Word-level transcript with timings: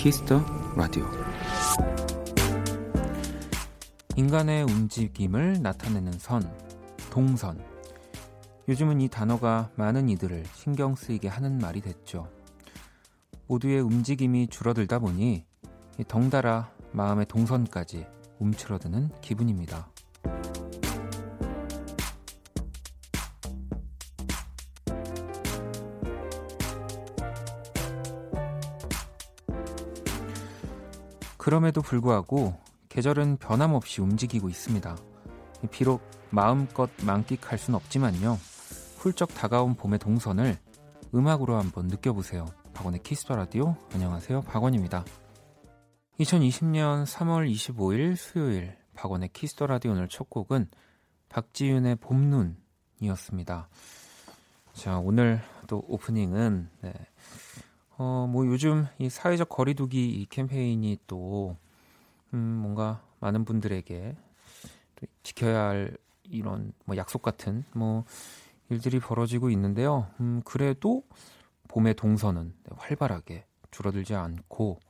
키스 0.00 0.26
더 0.26 0.42
라디오 0.76 1.04
인간의 4.16 4.62
움직임을 4.62 5.60
나타내는 5.60 6.12
선, 6.12 6.50
동선. 7.10 7.62
요즘은 8.66 9.02
이 9.02 9.08
단어가 9.08 9.68
많은 9.74 10.08
이들을 10.08 10.46
신경 10.54 10.94
쓰이게 10.94 11.28
하는 11.28 11.58
말이 11.58 11.82
됐죠. 11.82 12.26
모두의 13.46 13.80
움직임이 13.80 14.46
줄어들다 14.46 15.00
보니 15.00 15.44
덩달아 16.08 16.72
마음의 16.92 17.26
동선까지 17.26 18.06
움츠러드는 18.38 19.10
기분입니다. 19.20 19.90
그럼에도 31.50 31.82
불구하고 31.82 32.56
계절은 32.90 33.38
변함없이 33.38 34.00
움직이고 34.00 34.48
있습니다. 34.48 34.96
비록 35.72 36.00
마음껏 36.30 36.88
만끽할 37.04 37.58
순 37.58 37.74
없지만요. 37.74 38.38
훌쩍 38.98 39.34
다가온 39.34 39.74
봄의 39.74 39.98
동선을 39.98 40.56
음악으로 41.12 41.56
한번 41.56 41.88
느껴보세요. 41.88 42.46
박원의 42.72 43.02
키스 43.02 43.22
더 43.22 43.34
라디오. 43.34 43.74
안녕하세요. 43.92 44.42
박원입니다. 44.42 45.04
2020년 46.20 47.04
3월 47.04 47.52
25일 47.52 48.14
수요일 48.14 48.76
박원의 48.94 49.30
키스 49.32 49.53
더 49.53 49.66
라디오 49.66 49.90
오늘 49.90 50.06
첫 50.06 50.30
곡은 50.30 50.68
박지윤의 51.30 51.96
봄눈이었습니다. 51.96 53.68
자, 54.74 54.98
오늘 54.98 55.40
또 55.66 55.84
오프닝은 55.88 56.70
네. 56.82 56.92
어, 58.02 58.26
뭐 58.26 58.46
요즘 58.46 58.86
이 58.98 59.10
사회적 59.10 59.50
거리두기 59.50 60.08
이 60.08 60.24
캠페인이 60.24 61.00
또 61.06 61.58
음, 62.32 62.38
뭔가 62.38 63.02
많은 63.18 63.44
분들에게 63.44 64.16
또 64.96 65.06
지켜야 65.22 65.64
할 65.64 65.98
이런 66.22 66.72
뭐 66.86 66.96
약속 66.96 67.20
같은 67.20 67.62
뭐 67.74 68.04
일들이 68.70 69.00
벌어지고 69.00 69.50
있는데요. 69.50 70.06
음, 70.18 70.40
그래도 70.46 71.02
봄의 71.68 71.92
동선은 71.92 72.54
활발하게 72.74 73.44
줄어들지 73.70 74.14
않고 74.14 74.80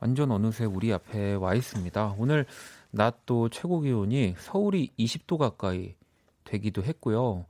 완전 0.00 0.30
어느새 0.30 0.64
우리 0.64 0.90
앞에 0.90 1.34
와 1.34 1.52
있습니다. 1.52 2.14
오늘 2.16 2.46
낮 2.90 3.26
또 3.26 3.50
최고 3.50 3.80
기온이 3.80 4.34
서울이 4.38 4.94
20도 4.98 5.36
가까이 5.36 5.96
되기도 6.44 6.82
했고요. 6.82 7.44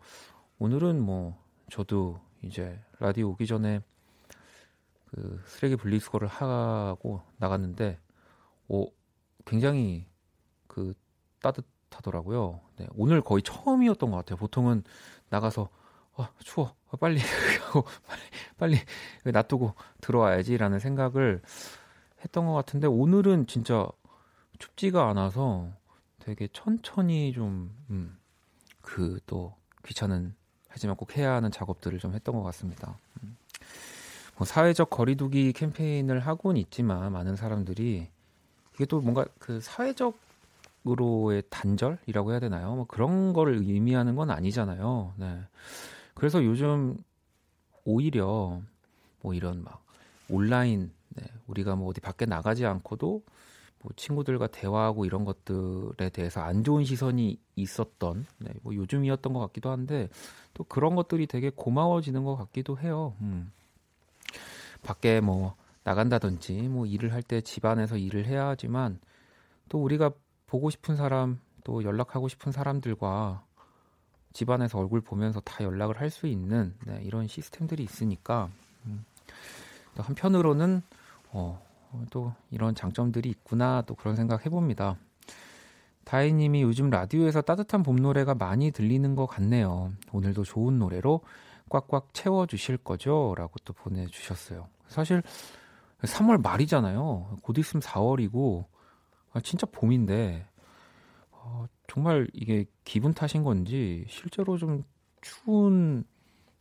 오늘은 0.58 1.00
뭐 1.00 1.40
저도 1.70 2.18
이제 2.42 2.80
라디오 2.98 3.28
오기 3.28 3.46
전에 3.46 3.80
그 5.10 5.40
쓰레기 5.46 5.76
분리수거를 5.76 6.28
하고 6.28 7.22
나갔는데 7.38 7.98
오 8.68 8.90
굉장히 9.46 10.06
그 10.66 10.94
따뜻하더라고요. 11.40 12.60
네, 12.76 12.86
오늘 12.94 13.20
거의 13.20 13.42
처음이었던 13.42 14.10
것 14.10 14.16
같아요. 14.18 14.36
보통은 14.36 14.84
나가서 15.30 15.68
아, 16.16 16.30
추워. 16.40 16.74
빨리 16.98 17.20
하고 17.66 17.84
빨리 18.58 18.76
빨리 19.22 19.32
놔두고 19.32 19.74
들어와야지라는 20.00 20.78
생각을 20.80 21.42
했던 22.24 22.46
것 22.46 22.52
같은데 22.54 22.86
오늘은 22.86 23.46
진짜 23.46 23.86
춥지가 24.58 25.08
않아서 25.10 25.70
되게 26.18 26.48
천천히 26.52 27.32
좀, 27.32 27.74
음, 27.90 28.18
그또 28.82 29.54
귀찮은 29.86 30.34
하지만 30.68 30.96
꼭 30.96 31.16
해야 31.16 31.32
하는 31.32 31.50
작업들을 31.50 31.98
좀 31.98 32.14
했던 32.14 32.34
것 32.34 32.42
같습니다. 32.42 32.98
음. 34.38 34.40
뭐 34.40 34.46
사회적 34.46 34.90
거리두기 34.90 35.52
캠페인을 35.52 36.20
하곤 36.20 36.56
있지만 36.56 37.12
많은 37.12 37.36
사람들이 37.36 38.08
이게 38.74 38.86
또 38.86 39.00
뭔가 39.00 39.26
그 39.38 39.60
사회적으로의 39.60 41.42
단절이라고 41.50 42.30
해야 42.30 42.40
되나요? 42.40 42.76
뭐 42.76 42.86
그런 42.86 43.32
거를 43.32 43.56
의미하는 43.56 44.14
건 44.14 44.30
아니잖아요. 44.30 45.14
네. 45.16 45.40
그래서 46.14 46.44
요즘 46.44 46.96
오히려 47.84 48.60
뭐 49.20 49.34
이런 49.34 49.64
막 49.64 49.84
온라인 50.28 50.92
네, 51.16 51.24
우리가 51.48 51.74
뭐 51.74 51.88
어디 51.88 52.00
밖에 52.00 52.24
나가지 52.24 52.64
않고도 52.64 53.22
뭐 53.82 53.92
친구들과 53.96 54.48
대화하고 54.48 55.04
이런 55.04 55.24
것들에 55.24 56.10
대해서 56.10 56.40
안 56.40 56.62
좋은 56.62 56.84
시선이 56.84 57.38
있었던 57.56 58.26
네, 58.38 58.50
뭐 58.62 58.74
요즘이었던 58.74 59.32
것 59.32 59.40
같기도 59.40 59.70
한데 59.70 60.08
또 60.54 60.64
그런 60.64 60.94
것들이 60.94 61.26
되게 61.26 61.50
고마워지는 61.50 62.24
것 62.24 62.36
같기도 62.36 62.78
해요. 62.78 63.14
음. 63.20 63.50
밖에 64.82 65.20
뭐 65.20 65.54
나간다든지 65.84 66.68
뭐 66.68 66.86
일을 66.86 67.12
할 67.12 67.22
때 67.22 67.40
집안에서 67.40 67.96
일을 67.96 68.26
해야 68.26 68.48
하지만 68.48 68.98
또 69.68 69.82
우리가 69.82 70.10
보고 70.46 70.70
싶은 70.70 70.96
사람 70.96 71.40
또 71.64 71.84
연락하고 71.84 72.28
싶은 72.28 72.52
사람들과 72.52 73.44
집안에서 74.32 74.78
얼굴 74.78 75.00
보면서 75.00 75.40
다 75.40 75.64
연락을 75.64 76.00
할 76.00 76.10
수 76.10 76.26
있는 76.26 76.74
네, 76.86 77.00
이런 77.02 77.26
시스템들이 77.26 77.82
있으니까 77.82 78.50
음. 78.86 79.04
또 79.94 80.02
한편으로는 80.02 80.82
어, 81.32 81.60
또 82.10 82.32
이런 82.50 82.74
장점들이 82.74 83.28
있구나 83.30 83.82
또 83.86 83.94
그런 83.94 84.16
생각 84.16 84.46
해봅니다. 84.46 84.96
다혜님이 86.04 86.62
요즘 86.62 86.88
라디오에서 86.88 87.42
따뜻한 87.42 87.82
봄 87.82 87.96
노래가 87.96 88.34
많이 88.34 88.70
들리는 88.70 89.14
것 89.14 89.26
같네요. 89.26 89.92
오늘도 90.12 90.44
좋은 90.44 90.78
노래로 90.78 91.20
꽉꽉 91.68 92.12
채워주실 92.12 92.78
거죠? 92.78 93.34
라고 93.36 93.54
또 93.64 93.72
보내주셨어요. 93.72 94.68
사실 94.88 95.22
3월 96.02 96.40
말이잖아요. 96.42 97.38
곧 97.42 97.58
있으면 97.58 97.82
4월이고, 97.82 98.64
아, 99.32 99.40
진짜 99.40 99.66
봄인데, 99.66 100.46
어, 101.30 101.66
정말 101.86 102.28
이게 102.32 102.66
기분 102.84 103.14
탓인 103.14 103.42
건지, 103.42 104.04
실제로 104.08 104.56
좀 104.56 104.84
추운 105.20 106.04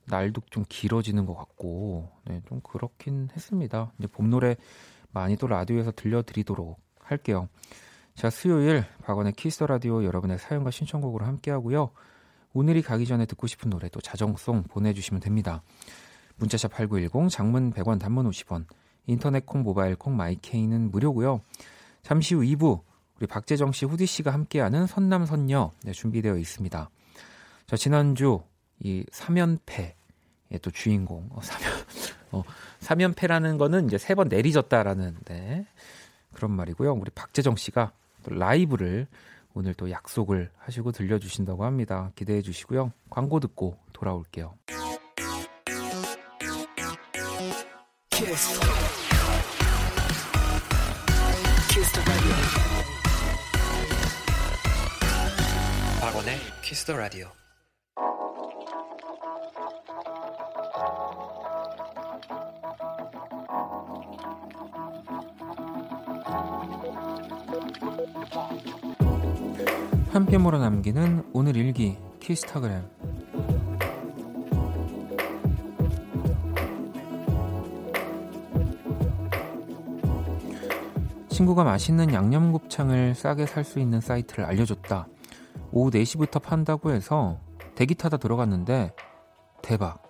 날도 0.05 0.41
좀 0.49 0.63
길어지는 0.67 1.25
것 1.25 1.35
같고, 1.35 2.09
네, 2.25 2.41
좀 2.47 2.61
그렇긴 2.61 3.29
했습니다. 3.35 3.91
이제 3.99 4.07
봄 4.07 4.29
노래 4.29 4.55
많이 5.11 5.35
또 5.35 5.47
라디오에서 5.47 5.91
들려드리도록 5.91 6.79
할게요. 6.99 7.49
자, 8.15 8.29
수요일 8.29 8.83
박원의 9.03 9.33
키스 9.33 9.63
라디오 9.63 10.03
여러분의 10.03 10.39
사연과 10.39 10.71
신청곡으로 10.71 11.25
함께 11.25 11.51
하고요. 11.51 11.91
오늘이 12.53 12.81
가기 12.81 13.05
전에 13.05 13.25
듣고 13.25 13.47
싶은 13.47 13.69
노래 13.69 13.89
또 13.89 13.99
자정송 14.01 14.63
보내주시면 14.63 15.21
됩니다. 15.21 15.61
문자 16.37 16.56
샵 16.56 16.71
8910 16.73 17.29
장문 17.29 17.73
100원 17.73 17.99
단문 17.99 18.29
50원 18.29 18.65
인터넷 19.05 19.45
콩 19.45 19.63
모바일 19.63 19.95
콩 19.95 20.15
마이케이는 20.15 20.91
무료고요. 20.91 21.41
잠시 22.03 22.35
후 22.35 22.41
2부 22.41 22.81
우리 23.19 23.27
박재정 23.27 23.71
씨 23.71 23.85
후디 23.85 24.05
씨가 24.05 24.31
함께하는 24.31 24.85
선남선녀 24.87 25.71
네, 25.83 25.91
준비되어 25.91 26.37
있습니다. 26.37 26.89
자 27.67 27.75
지난주 27.75 28.41
이 28.79 29.03
삼연패의 29.11 29.93
또 30.61 30.71
주인공 30.71 31.27
어, 31.31 31.39
삼연 31.41 31.71
어, 32.31 32.43
삼연패라는 32.79 33.57
거는 33.57 33.87
이제 33.87 33.97
세 33.97 34.13
번 34.15 34.27
내리 34.29 34.53
졌다라는 34.53 35.17
네, 35.25 35.65
그런 36.33 36.51
말이고요. 36.51 36.93
우리 36.93 37.09
박재정 37.11 37.55
씨가 37.55 37.91
또 38.23 38.35
라이브를 38.35 39.07
오늘 39.57 39.73
또 39.73 39.89
약속을 39.89 40.51
하시고 40.55 40.91
들려주신다고 40.91 41.65
합니다. 41.65 42.11
기대해 42.13 42.43
주시고요. 42.43 42.91
광고 43.09 43.39
듣고 43.39 43.75
돌아올게요. 43.91 44.53
키스. 48.11 48.59
키스 51.71 51.99
박원의 56.01 56.37
키스 56.61 56.85
더 56.85 56.95
라디오. 56.95 57.27
한 70.17 70.25
뼘으로 70.25 70.57
남기는 70.57 71.29
오늘 71.31 71.55
일기 71.55 71.95
키스타그램 72.19 72.81
친구가 81.29 81.63
맛있는 81.63 82.11
양념곱창을 82.11 83.13
싸게 83.13 83.45
살 83.45 83.63
수 83.63 83.77
있는 83.79 84.01
사이트를 84.01 84.43
알려줬다. 84.45 85.07
오후 85.71 85.91
4시부터 85.91 86.41
판다고 86.41 86.89
해서 86.89 87.39
대기 87.75 87.93
타다 87.93 88.17
들어갔는데 88.17 88.95
대박. 89.61 90.01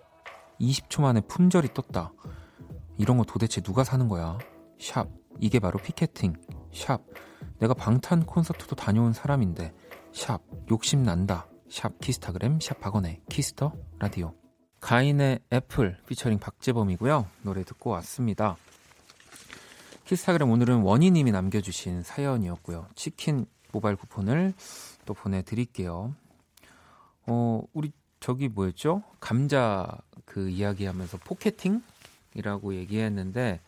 20초 0.61 1.01
만에 1.01 1.19
품절이 1.19 1.73
떴다. 1.73 2.13
이런 2.97 3.17
거 3.17 3.25
도대체 3.25 3.59
누가 3.59 3.83
사는 3.83 4.07
거야? 4.07 4.37
샵. 4.79 5.09
이게 5.41 5.59
바로 5.59 5.77
피케팅. 5.79 6.33
샵. 6.73 7.01
내가 7.59 7.73
방탄 7.73 8.25
콘서트도 8.25 8.77
다녀온 8.77 9.11
사람인데 9.11 9.73
샵 10.17 10.41
욕심난다 10.71 11.45
샵 11.69 11.99
키스타그램 11.99 12.59
샵 12.59 12.81
박원의 12.81 13.21
키스 13.29 13.56
더 13.56 13.71
라디오 13.99 14.33
가인의 14.79 15.41
애플 15.53 15.95
피처링 16.07 16.39
박재범이고요. 16.39 17.27
노래 17.43 17.63
듣고 17.63 17.91
왔습니다. 17.91 18.57
키스타그램 20.05 20.49
오늘은 20.49 20.81
원희님이 20.81 21.31
남겨주신 21.31 22.01
사연이었고요. 22.01 22.87
치킨 22.95 23.45
모바일 23.71 23.95
쿠폰을 23.95 24.55
또 25.05 25.13
보내드릴게요. 25.13 26.15
어, 27.27 27.61
우리 27.73 27.91
저기 28.19 28.47
뭐였죠? 28.49 29.03
감자 29.19 29.99
그 30.25 30.49
이야기하면서 30.49 31.19
포켓팅이라고 31.19 32.73
얘기했는데 32.73 33.61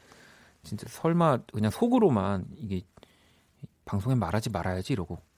진짜 0.64 0.88
설마 0.90 1.44
그냥 1.54 1.70
속으로만 1.70 2.46
이게 2.58 2.82
방송에 3.86 4.16
말하지 4.16 4.50
말아야지 4.50 4.94
이러고 4.94 5.16
뭐 5.16 5.29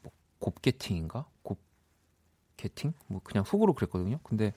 곱게팅인가? 0.42 1.26
곱게팅? 2.58 2.94
뭐 3.08 3.22
그냥 3.24 3.46
속으로 3.46 3.74
그랬거든요. 3.74 4.20
근데 4.24 4.54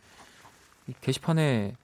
게시판에 1.00 1.76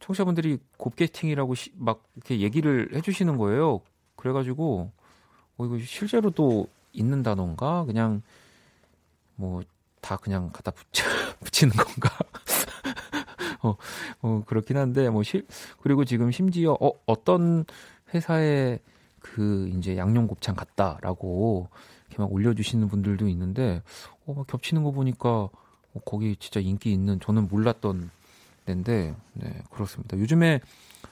청취자분들이 0.00 0.58
곱게팅이라고 0.76 1.54
시, 1.54 1.70
막 1.76 2.02
이렇게 2.16 2.40
얘기를 2.40 2.90
해주시는 2.92 3.36
거예요. 3.38 3.80
그래가지고 4.16 4.90
어 5.58 5.64
이거 5.64 5.78
실제로 5.78 6.30
또 6.30 6.66
있는 6.92 7.22
단어인가? 7.22 7.84
그냥 7.84 8.22
뭐 9.36 9.62
다 10.04 10.18
그냥 10.18 10.50
갖다 10.52 10.70
붙여, 10.70 11.02
붙이는 11.40 11.74
건가? 11.74 12.10
어, 13.62 13.74
어, 14.20 14.42
그렇긴 14.46 14.76
한데, 14.76 15.08
뭐, 15.08 15.22
실, 15.22 15.46
그리고 15.80 16.04
지금 16.04 16.30
심지어, 16.30 16.76
어, 16.78 16.92
어떤 17.06 17.64
회사에 18.12 18.78
그, 19.20 19.66
이제 19.78 19.96
양념 19.96 20.26
곱창 20.26 20.54
같다라고, 20.54 21.70
이렇게 22.08 22.22
막 22.22 22.32
올려주시는 22.32 22.88
분들도 22.88 23.28
있는데, 23.28 23.82
어, 24.26 24.34
막 24.34 24.46
겹치는 24.46 24.82
거 24.82 24.90
보니까, 24.90 25.28
어, 25.30 26.00
거기 26.04 26.36
진짜 26.36 26.60
인기 26.60 26.92
있는, 26.92 27.20
저는 27.20 27.48
몰랐던 27.48 28.10
데인데, 28.66 29.14
네, 29.34 29.62
그렇습니다. 29.70 30.18
요즘에 30.18 30.60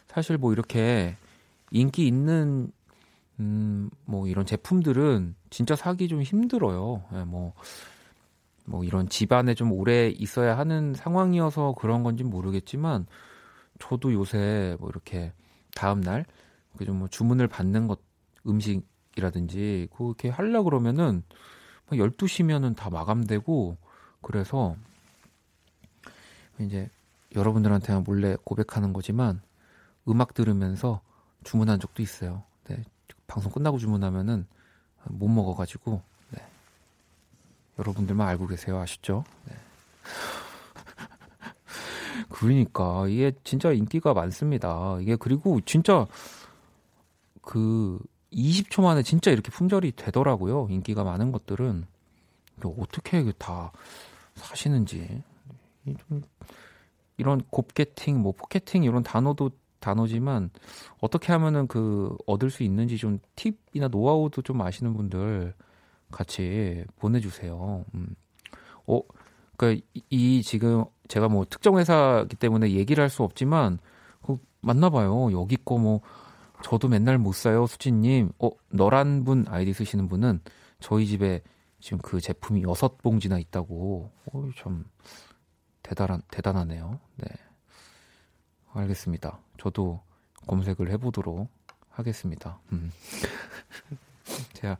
사실 0.09 0.39
뭐 0.39 0.53
이렇게 0.53 1.17
인기 1.71 2.07
있는 2.07 2.71
음, 3.41 3.91
뭐 4.05 4.27
이런 4.29 4.47
제품들은 4.47 5.35
진짜 5.51 5.75
사기 5.75 6.09
좀 6.09 6.23
힘들어요. 6.23 7.03
예, 7.15 7.25
뭐, 7.25 7.55
뭐 8.65 8.85
이런 8.85 9.09
집안에 9.09 9.55
좀 9.55 9.73
오래 9.73 10.09
있어야 10.09 10.57
하는 10.57 10.95
상황이어서 10.95 11.75
그런 11.79 12.03
건지 12.03 12.25
모르겠지만 12.25 13.07
저도 13.81 14.13
요새 14.13 14.77
뭐 14.79 14.89
이렇게 14.91 15.33
다음날 15.75 16.25
그좀뭐 16.77 17.09
주문을 17.09 17.49
받는 17.49 17.89
것 17.89 18.01
음식 18.47 18.83
이라든지 19.17 19.89
그렇게 19.97 20.29
하려 20.29 20.63
그러면은 20.63 21.23
12시면은 21.91 22.77
다 22.77 22.91
마감되고 22.91 23.77
그래서 24.23 24.77
이제 26.59 26.89
여러분들한테 27.35 27.99
몰래 28.01 28.37
고백하는 28.45 28.93
거지만 28.93 29.41
음악 30.09 30.35
들으면서 30.35 31.01
주문한 31.45 31.81
적도 31.81 32.03
있어요. 32.03 32.45
네, 32.65 32.83
방송 33.27 33.53
끝나고 33.53 33.79
주문하면은 33.79 34.47
못 35.09 35.29
먹어 35.29 35.55
가지고 35.55 36.03
네. 36.31 36.41
여러분들만 37.79 38.29
알고 38.29 38.47
계세요 38.47 38.79
아시죠? 38.79 39.25
네. 39.47 39.55
그러니까 42.29 43.07
이게 43.09 43.33
진짜 43.45 43.73
인기가 43.73 44.15
많습니다. 44.15 44.99
이게 45.01 45.17
그리고 45.17 45.61
진짜 45.63 46.07
그 47.41 47.99
20초 48.33 48.83
만에 48.83 49.03
진짜 49.03 49.31
이렇게 49.31 49.51
품절이 49.51 49.93
되더라고요. 49.93 50.69
인기가 50.71 51.05
많은 51.05 51.33
것들은 51.33 51.87
어떻게 52.79 53.33
다 53.39 53.73
사시는지 54.35 55.23
좀 56.09 56.23
이런 57.17 57.43
곱게팅, 57.51 58.19
뭐 58.21 58.33
포켓팅 58.33 58.85
이런 58.85 59.03
단어도 59.03 59.51
단어지만 59.81 60.51
어떻게 61.01 61.33
하면은 61.33 61.67
그 61.67 62.17
얻을 62.27 62.51
수 62.51 62.63
있는지 62.63 62.97
좀 62.97 63.19
팁이나 63.37 63.89
노하우도 63.91 64.43
좀 64.43 64.61
아시는 64.63 64.95
분들 64.95 65.55
같이 66.11 66.85
보내주세요. 66.97 67.85
음. 67.95 68.15
어, 68.87 69.01
그니까 69.57 69.83
이, 69.95 70.03
이 70.11 70.43
지금 70.43 70.85
제가 71.09 71.29
뭐 71.29 71.45
특정 71.49 71.79
회사기 71.79 72.37
때문에 72.37 72.71
얘기를 72.73 73.03
할 73.03 73.11
수 73.11 73.23
없지만 73.25 73.79
그 74.23 74.39
맞나 74.61 74.89
봐요. 74.91 75.33
여기 75.33 75.57
거 75.57 75.77
뭐 75.79 76.01
저도 76.63 76.89
맨날 76.89 77.19
못 77.19 77.35
사요, 77.35 77.67
수진님. 77.67 78.33
어, 78.39 78.51
너란 78.71 79.25
분 79.25 79.45
아이디 79.49 79.73
쓰시는 79.73 80.09
분은 80.09 80.41
저희 80.81 81.07
집에 81.07 81.43
지금 81.81 81.99
그 81.99 82.21
제품이 82.21 82.63
여섯 82.63 82.99
봉지나 82.99 83.39
있다고. 83.39 84.11
어, 84.33 84.51
참 84.57 84.85
대단한 85.83 86.23
대단하네요. 86.31 87.01
네. 87.17 87.27
알겠습니다. 88.73 89.39
저도 89.59 90.01
검색을 90.47 90.91
해보도록 90.91 91.51
하겠습니다. 91.91 92.61
음. 92.73 92.91
제가 94.55 94.79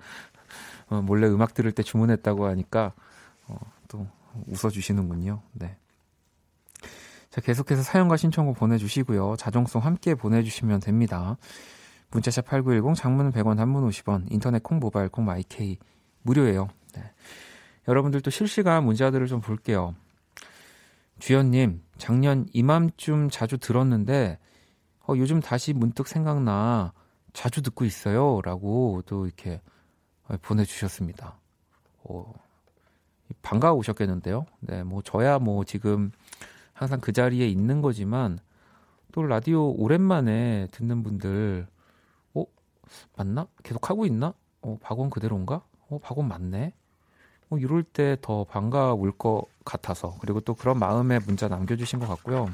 어, 0.89 1.03
몰래 1.03 1.27
음악 1.29 1.55
들을 1.55 1.73
때 1.73 1.83
주문했다고 1.83 2.47
하니까 2.47 2.93
어, 3.49 3.59
또 3.89 4.07
웃어주시는군요. 4.47 5.43
네. 5.53 5.77
자, 7.33 7.41
계속해서 7.41 7.83
사연과 7.83 8.19
신청곡 8.19 8.59
보내주시고요. 8.59 9.37
자정송 9.39 9.83
함께 9.83 10.15
보내주시면 10.15 10.81
됩니다. 10.81 11.39
문자샵 12.11 12.45
8910, 12.45 12.95
장문은 12.95 13.33
100원, 13.33 13.57
단문 13.57 13.89
50원, 13.89 14.27
인터넷 14.31 14.63
콩, 14.63 14.79
모바일 14.79 15.09
콩, 15.09 15.25
마이케이 15.25 15.79
무료예요. 16.21 16.69
네. 16.95 17.03
여러분들도 17.89 18.31
실시간 18.31 18.85
문자들을 18.85 19.27
좀 19.29 19.41
볼게요. 19.41 19.95
주연님, 21.21 21.83
작년 21.97 22.47
이맘쯤 22.53 23.31
자주 23.31 23.57
들었는데, 23.57 24.39
어, 25.09 25.15
요즘 25.17 25.41
다시 25.41 25.73
문득 25.73 26.09
생각나, 26.09 26.93
자주 27.33 27.63
듣고 27.63 27.87
있어요. 27.87 28.43
라고 28.45 29.01
또 29.07 29.25
이렇게 29.25 29.63
보내주셨습니다. 30.43 31.39
어, 32.05 32.31
반가우셨겠는데요? 33.41 34.45
네, 34.61 34.83
뭐, 34.83 35.01
저야 35.01 35.39
뭐 35.39 35.65
지금 35.65 36.13
항상 36.73 37.01
그 37.01 37.13
자리에 37.13 37.47
있는 37.49 37.83
거지만, 37.83 38.39
또 39.13 39.23
라디오 39.23 39.71
오랜만에 39.73 40.69
듣는 40.73 41.03
분들, 41.03 41.67
어, 42.35 42.45
맞나? 43.17 43.47
계속 43.63 43.91
하고 43.91 44.07
있나? 44.07 44.35
어, 44.63 44.79
박원 44.81 45.11
그대로인가? 45.11 45.63
어, 45.89 45.99
박원 45.99 46.29
맞네? 46.29 46.73
뭐 47.49 47.59
이럴 47.59 47.83
때 47.83 48.17
더 48.23 48.45
반가울 48.45 49.13
것 49.13 49.45
같아서 49.65 50.17
그리고 50.21 50.41
또 50.41 50.55
그런 50.55 50.79
마음에 50.79 51.19
문자 51.19 51.49
남겨주신 51.49 51.99
것 51.99 52.09
같고요. 52.09 52.47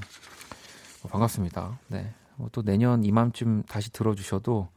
어, 1.04 1.08
반갑습니다. 1.08 1.78
네. 1.88 2.12
어, 2.38 2.48
또 2.50 2.62
내년 2.62 3.04
이맘쯤 3.04 3.62
다시 3.64 3.92
들어주셔도 3.92 4.68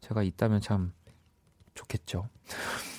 제가 0.00 0.24
있다면 0.24 0.60
참 0.60 0.92
좋겠죠. 1.74 2.28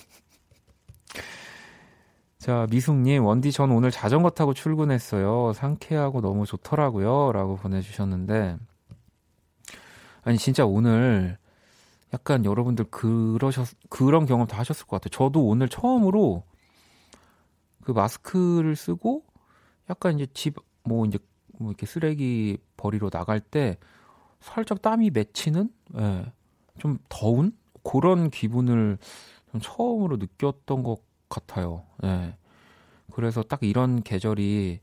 자, 2.39 2.67
미숙님, 2.69 3.25
원디 3.25 3.51
전 3.51 3.71
오늘 3.71 3.89
자전거 3.91 4.29
타고 4.29 4.53
출근했어요. 4.53 5.53
상쾌하고 5.53 6.21
너무 6.21 6.45
좋더라고요. 6.45 7.31
라고 7.31 7.55
보내주셨는데, 7.55 8.57
아니, 10.23 10.37
진짜 10.37 10.65
오늘 10.65 11.37
약간 12.13 12.45
여러분들 12.45 12.85
그러셨 12.85 13.69
그런 13.89 14.25
경험 14.25 14.47
다 14.47 14.57
하셨을 14.59 14.85
것 14.85 15.01
같아요. 15.01 15.09
저도 15.09 15.45
오늘 15.45 15.67
처음으로 15.67 16.43
그 17.83 17.91
마스크를 17.91 18.75
쓰고 18.75 19.23
약간 19.89 20.15
이제 20.15 20.27
집 20.33 20.55
뭐 20.87 21.05
이제 21.05 21.19
뭐 21.59 21.69
이렇게 21.69 21.85
쓰레기 21.85 22.57
버리러 22.77 23.09
나갈 23.09 23.39
때 23.39 23.77
살짝 24.39 24.81
땀이 24.81 25.11
맺히는 25.11 25.69
예. 25.99 26.33
좀 26.79 26.97
더운 27.09 27.51
그런 27.83 28.29
기분을 28.29 28.97
좀 29.51 29.61
처음으로 29.61 30.17
느꼈던 30.17 30.83
것 30.83 31.01
같아요. 31.29 31.83
예. 32.03 32.35
그래서 33.11 33.41
딱 33.43 33.63
이런 33.63 34.03
계절이 34.03 34.79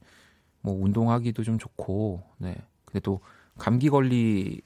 뭐 0.61 0.75
운동하기도 0.83 1.43
좀 1.43 1.59
좋고 1.59 2.23
네. 2.39 2.57
근데 2.85 3.01
또 3.01 3.21
감기 3.59 3.89
걸리기 3.91 4.63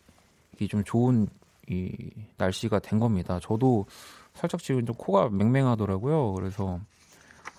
좀 0.68 0.84
좋은 0.84 1.28
이 1.68 1.92
날씨가 2.38 2.78
된 2.78 2.98
겁니다. 2.98 3.38
저도 3.42 3.86
살짝 4.34 4.62
지금 4.62 4.86
좀 4.86 4.94
코가 4.96 5.28
맹맹하더라고요. 5.30 6.32
그래서 6.34 6.80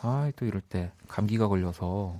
아, 0.01 0.31
또 0.35 0.45
이럴 0.45 0.61
때 0.61 0.91
감기가 1.07 1.47
걸려서 1.47 2.19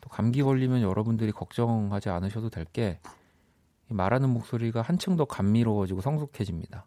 또 0.00 0.10
감기 0.10 0.42
걸리면 0.42 0.82
여러분들이 0.82 1.32
걱정하지 1.32 2.08
않으셔도 2.10 2.50
될 2.50 2.64
게 2.72 2.98
말하는 3.88 4.30
목소리가 4.30 4.82
한층 4.82 5.16
더 5.16 5.24
감미로워지고 5.24 6.00
성숙해집니다. 6.00 6.86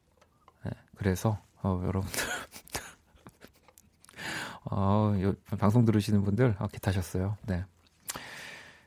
네, 0.66 0.72
그래서 0.96 1.38
어, 1.62 1.82
여러분들 1.86 2.22
어, 4.66 5.16
요, 5.22 5.34
방송 5.58 5.86
들으시는 5.86 6.24
분들 6.24 6.56
아, 6.60 6.68
기타셨어요. 6.68 7.38
네. 7.48 7.64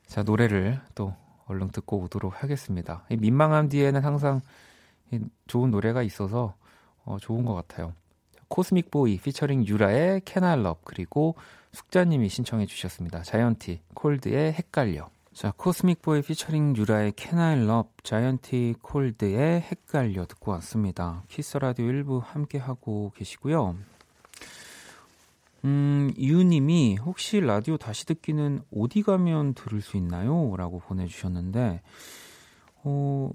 자 0.07 0.23
노래를 0.23 0.81
또 0.95 1.15
얼른 1.47 1.71
듣고 1.71 1.99
오도록 2.01 2.43
하겠습니다. 2.43 3.05
이 3.09 3.17
민망함 3.17 3.69
뒤에는 3.69 4.03
항상 4.03 4.41
좋은 5.47 5.71
노래가 5.71 6.03
있어서 6.03 6.55
어, 7.05 7.19
좋은 7.21 7.45
것 7.45 7.55
같아요. 7.55 7.93
코스믹 8.49 8.91
보이 8.91 9.19
피처링 9.19 9.67
유라의 9.67 10.23
Can 10.25 10.65
I 10.65 10.69
Love 10.69 10.85
그리고 10.85 11.35
숙자님이 11.73 12.29
신청해 12.29 12.67
주셨습니다. 12.67 13.23
자이언티 13.23 13.83
콜드의 13.95 14.53
헷갈려 14.53 15.11
자, 15.37 15.53
코스믹 15.55 16.01
보이 16.01 16.23
피처링 16.23 16.77
유라의 16.77 17.13
Love, 17.29 17.91
자이언티 18.03 18.77
콜드의 18.81 19.61
헷갈려 19.61 20.25
듣고 20.25 20.53
왔습니다. 20.53 21.25
키스 21.29 21.47
더 21.47 21.59
라디오 21.59 21.85
1부 21.89 22.23
함께 22.25 22.57
하고 22.57 23.13
계시고요. 23.15 23.77
음, 25.67 26.13
유님이 26.17 26.97
혹시 27.05 27.41
라디오 27.41 27.77
다시 27.77 28.07
듣기는 28.07 28.63
어디 28.73 29.03
가면 29.03 29.55
들을 29.55 29.81
수 29.81 29.97
있나요? 29.97 30.55
라고 30.57 30.79
보내주셨는데, 30.79 31.83
어, 32.85 33.31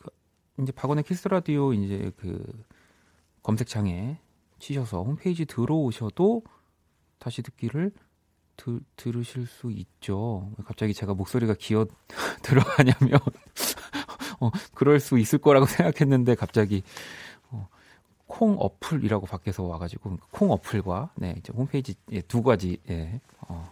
그, 0.00 0.10
이제 0.60 0.72
박원의 0.72 1.04
키스 1.04 1.28
라디오 1.28 1.72
이제 1.72 2.10
그 2.16 2.44
검색창에 3.44 4.18
치셔서 4.58 5.04
홈페이지 5.04 5.46
들어오셔도 5.46 6.42
다시 7.20 7.42
듣기를 7.42 7.92
드, 8.56 8.80
들으실 8.96 9.46
수 9.46 9.70
있죠. 9.70 10.50
갑자기 10.64 10.92
제가 10.92 11.14
목소리가 11.14 11.54
기어 11.54 11.86
들어가냐면 12.42 13.20
어, 14.40 14.50
그럴 14.74 14.98
수 14.98 15.16
있을 15.16 15.38
거라고 15.38 15.66
생각했는데 15.66 16.34
갑자기 16.34 16.82
어, 16.82 17.37
콩 18.28 18.56
어플이라고 18.58 19.26
밖에서 19.26 19.64
와가지고 19.64 20.18
콩 20.30 20.52
어플과 20.52 21.10
네 21.16 21.34
이제 21.38 21.52
홈페이지 21.52 21.96
예, 22.12 22.20
두 22.20 22.42
가지 22.42 22.78
예, 22.88 23.20
어, 23.40 23.68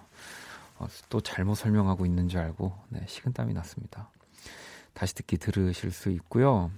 어, 0.78 0.86
또 1.08 1.20
잘못 1.20 1.54
설명하고 1.54 2.04
있는 2.04 2.28
줄 2.28 2.40
알고 2.40 2.72
네, 2.88 3.04
식은땀이 3.06 3.54
났습니다. 3.54 4.10
다시 4.92 5.14
듣기 5.14 5.36
들으실 5.36 5.92
수 5.92 6.10
있고요. 6.10 6.70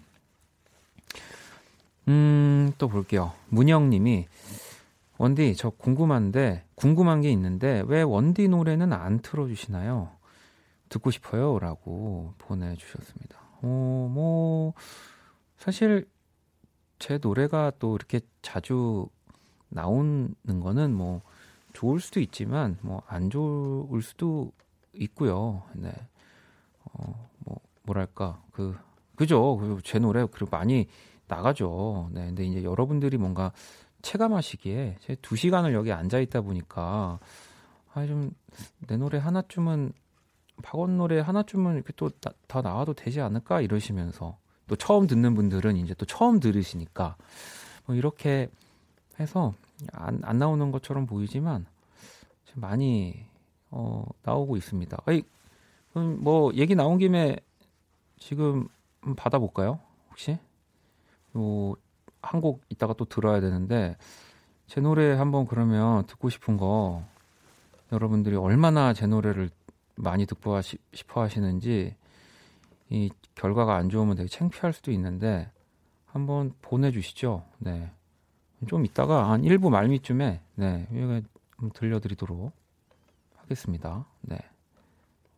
음, 2.08 2.72
또 2.78 2.88
볼게요. 2.88 3.32
문영님이 3.48 4.26
원디, 5.18 5.54
저 5.56 5.70
궁금한데, 5.70 6.64
궁금한 6.76 7.20
게 7.20 7.30
있는데, 7.30 7.82
왜 7.86 8.02
원디 8.02 8.48
노래는 8.48 8.92
안 8.92 9.18
틀어주시나요? 9.18 10.10
듣고 10.88 11.10
싶어요. 11.10 11.58
라고 11.58 12.34
보내주셨습니다. 12.38 13.36
어, 13.62 14.08
뭐, 14.12 14.74
사실, 15.58 16.08
제 16.98 17.18
노래가 17.18 17.72
또 17.78 17.96
이렇게 17.96 18.20
자주 18.42 19.08
나오는 19.68 20.34
거는 20.44 20.94
뭐, 20.94 21.22
좋을 21.72 22.00
수도 22.00 22.20
있지만, 22.20 22.78
뭐, 22.82 23.02
안 23.06 23.30
좋을 23.30 24.02
수도 24.02 24.52
있고요. 24.94 25.62
네. 25.74 25.92
어, 26.84 27.28
뭐, 27.40 27.60
뭐랄까, 27.82 28.42
그, 28.52 28.76
그죠. 29.16 29.78
제 29.84 29.98
노래, 29.98 30.26
그리고 30.30 30.48
많이 30.50 30.86
나가죠. 31.28 32.08
네. 32.12 32.26
근데 32.26 32.44
이제 32.44 32.62
여러분들이 32.64 33.16
뭔가 33.18 33.52
체감하시기에 34.02 34.96
제두 35.00 35.36
시간을 35.36 35.74
여기 35.74 35.92
앉아 35.92 36.18
있다 36.20 36.40
보니까 36.40 37.18
아 37.94 38.06
좀 38.06 38.30
내 38.88 38.96
노래 38.96 39.18
하나쯤은 39.18 39.92
박원 40.62 40.96
노래 40.98 41.20
하나쯤은 41.20 41.74
이렇게 41.76 41.92
또 41.96 42.10
다 42.48 42.62
나와도 42.62 42.94
되지 42.94 43.20
않을까 43.20 43.60
이러시면서 43.60 44.38
또 44.68 44.76
처음 44.76 45.06
듣는 45.06 45.34
분들은 45.34 45.76
이제 45.76 45.94
또 45.94 46.06
처음 46.06 46.38
들으시니까 46.38 47.16
뭐 47.86 47.96
이렇게 47.96 48.48
해서 49.18 49.54
안, 49.92 50.20
안 50.22 50.38
나오는 50.38 50.70
것처럼 50.70 51.06
보이지만 51.06 51.66
지금 52.44 52.60
많이 52.60 53.26
어, 53.70 54.04
나오고 54.22 54.56
있습니다. 54.56 54.96
아이, 55.06 55.22
그럼 55.92 56.22
뭐 56.22 56.52
얘기 56.54 56.74
나온 56.74 56.98
김에 56.98 57.36
지금 58.18 58.68
받아볼까요? 59.16 59.80
혹시? 60.10 60.38
요 61.36 61.74
한곡 62.22 62.62
이따가 62.68 62.94
또 62.94 63.04
들어야 63.04 63.40
되는데 63.40 63.96
제 64.66 64.80
노래 64.80 65.14
한번 65.14 65.46
그러면 65.46 66.06
듣고 66.06 66.30
싶은 66.30 66.56
거 66.56 67.04
여러분들이 67.92 68.36
얼마나 68.36 68.92
제 68.92 69.06
노래를 69.06 69.50
많이 69.94 70.26
듣고 70.26 70.60
싶어 70.92 71.22
하시는지 71.22 71.94
이 72.90 73.10
결과가 73.34 73.76
안 73.76 73.88
좋으면 73.90 74.16
되게 74.16 74.28
창피할 74.28 74.72
수도 74.72 74.90
있는데 74.92 75.50
한번 76.06 76.54
보내주시죠. 76.62 77.44
네. 77.58 77.90
좀 78.66 78.84
이따가 78.84 79.30
한 79.30 79.42
1부 79.42 79.70
말미쯤에 79.70 80.40
네, 80.56 80.88
여기 80.94 81.26
들려드리도록 81.74 82.52
하겠습니다. 83.36 84.06
네. 84.22 84.38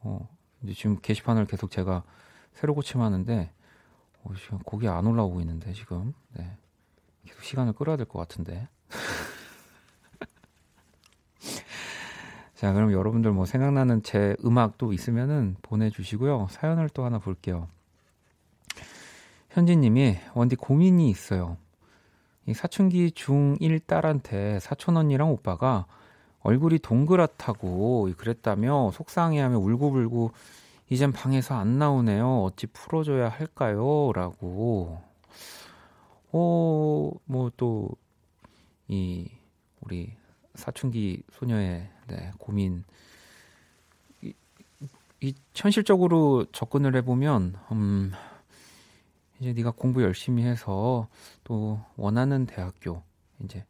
어, 0.01 0.29
이제 0.63 0.73
지금 0.73 0.99
게시판을 1.01 1.47
계속 1.47 1.71
제가 1.71 2.03
새로 2.55 2.75
고침하는데 2.75 3.53
어, 4.23 4.35
지금 4.37 4.59
곡이 4.61 4.89
안 4.89 5.07
올라오고 5.07 5.41
있는데 5.41 5.73
지금 5.73 6.15
네. 6.35 6.57
계속 7.27 7.43
시간을 7.43 7.73
끌어야 7.75 7.97
될 7.97 8.07
것 8.07 8.19
같은데. 8.19 8.69
자, 12.61 12.75
그럼 12.75 12.93
여러분들 12.93 13.33
뭐 13.33 13.47
생각나는 13.47 14.03
제 14.03 14.37
음악도 14.45 14.93
있으면은 14.93 15.57
보내주시고요. 15.63 16.49
사연을 16.51 16.91
또 16.91 17.07
하나 17.07 17.19
볼게요. 17.19 17.69
현지님이 19.49 20.19
원디 20.35 20.57
고민이 20.57 21.09
있어요. 21.09 21.57
이 22.45 22.53
사춘기 22.53 23.13
중1 23.13 23.87
딸한테 23.87 24.61
사촌 24.61 24.99
언니랑 24.99 25.31
오빠가 25.31 25.87
얼굴이 26.43 26.81
동그랗다고 26.81 28.11
그랬다며 28.19 28.91
속상해하며 28.91 29.57
울고불고 29.57 30.33
이젠 30.91 31.13
방에서 31.13 31.55
안 31.55 31.79
나오네요. 31.79 32.43
어찌 32.43 32.67
풀어줘야 32.67 33.31
할까요? 33.31 34.13
라고 34.15 35.01
어, 36.31 37.11
뭐 37.25 37.51
또, 37.57 37.89
이, 38.87 39.31
우리 39.81 40.20
사춘기 40.61 41.23
소녀의 41.33 41.89
네, 42.07 42.31
고민. 42.39 42.85
이, 44.23 44.33
이 45.21 45.35
현실적으로 45.55 46.45
접근을 46.53 46.95
해보면, 46.97 47.57
음, 47.73 48.13
이제 49.41 49.53
네가 49.53 49.73
공부 49.73 50.03
열심히 50.03 50.45
해서 50.45 51.09
또 51.43 51.81
원하는 51.97 52.47
대학교, 52.47 53.03
이제 53.43 53.65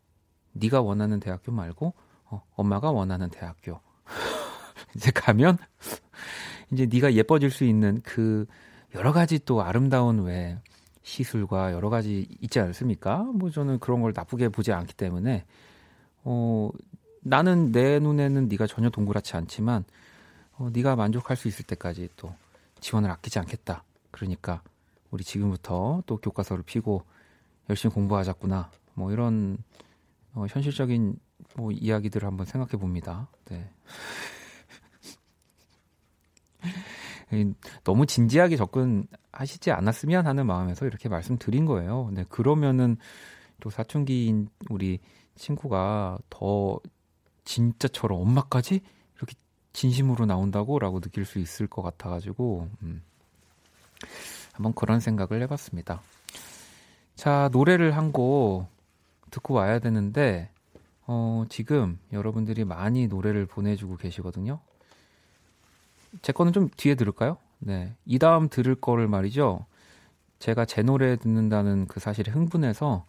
네가 0.53 0.83
원하는 0.83 1.21
대학교 1.21 1.53
말고 1.53 1.95
어, 2.25 2.43
엄마가 2.57 2.91
원하는 2.91 3.31
대학교 3.31 3.81
이제 4.97 5.11
가면 5.11 5.59
이제 6.73 6.87
네가 6.87 7.15
예뻐질 7.15 7.51
수 7.51 7.65
있는 7.65 8.01
그 8.03 8.47
여러 8.95 9.13
가지 9.13 9.39
또 9.39 9.63
아름다운 9.63 10.25
왜 10.25 10.59
시술과 11.03 11.73
여러 11.73 11.89
가지 11.89 12.27
있지 12.41 12.61
않습니까? 12.61 13.19
뭐 13.19 13.51
저는 13.51 13.79
그런 13.79 14.01
걸 14.03 14.13
나쁘게 14.15 14.49
보지 14.49 14.73
않기 14.73 14.95
때문에 14.95 15.45
어 16.25 16.71
나는 17.23 17.73
내 17.73 17.99
눈에는 17.99 18.49
네가 18.49 18.67
전혀 18.67 18.91
동그랗지 18.91 19.37
않지만 19.37 19.85
어 20.59 20.71
네가 20.73 20.97
만족할 20.97 21.37
수 21.37 21.49
있을 21.49 21.65
때까지 21.67 22.09
또 22.17 22.35
지원을 22.81 23.11
아끼지 23.11 23.39
않겠다. 23.39 23.85
그러니까 24.11 24.63
우리 25.11 25.25
지금부터 25.25 26.03
또 26.07 26.17
교과서를 26.19 26.65
피고 26.65 27.03
열심히 27.69 27.95
공부하자꾸나. 27.95 28.71
뭐 28.95 29.13
이런 29.13 29.59
어 30.35 30.47
현실적인 30.49 31.19
뭐 31.57 31.71
이야기들을 31.73 32.27
한번 32.27 32.47
생각해 32.47 32.73
봅니다. 32.81 33.29
네. 33.47 33.71
너무 37.85 38.07
진지하게 38.07 38.57
접근하시지 38.57 39.71
않았으면 39.71 40.27
하는 40.27 40.47
마음에서 40.47 40.87
이렇게 40.87 41.09
말씀드린 41.09 41.65
거예요. 41.65 42.11
네, 42.13 42.25
그러면은 42.29 42.97
또 43.61 43.71
사춘기인 43.71 44.49
우리 44.69 45.01
친구가 45.41 46.19
더 46.29 46.79
진짜처럼 47.45 48.21
엄마까지 48.21 48.81
이렇게 49.17 49.35
진심으로 49.73 50.27
나온다고라고 50.27 51.01
느낄 51.01 51.25
수 51.25 51.39
있을 51.39 51.67
것 51.67 51.83
같아가지고 51.83 52.69
음, 52.83 53.03
한번 54.53 54.75
그런 54.75 55.01
생각을 55.01 55.43
해봤습니다. 55.43 56.03
자 57.17 57.49
노래를 57.53 57.97
한 57.97 58.13
곡 58.13 58.67
듣고 59.31 59.55
와야 59.55 59.79
되는데 59.79 60.51
어, 61.07 61.45
지금 61.49 61.99
여러분들이 62.13 62.65
많이 62.65 63.07
노래를 63.07 63.47
보내주고 63.47 63.97
계시거든요. 63.97 64.61
제 66.23 66.33
거는 66.33 66.53
좀 66.53 66.69
뒤에 66.77 66.95
들을까요? 66.97 67.37
네. 67.59 67.95
이 68.05 68.19
다음 68.19 68.49
들을 68.49 68.75
거를 68.75 69.09
말이죠. 69.09 69.65
제가 70.41 70.65
제 70.65 70.83
노래 70.83 71.17
듣는다는 71.17 71.87
그 71.87 72.01
사실에 72.01 72.33
흥분해서 72.33 73.05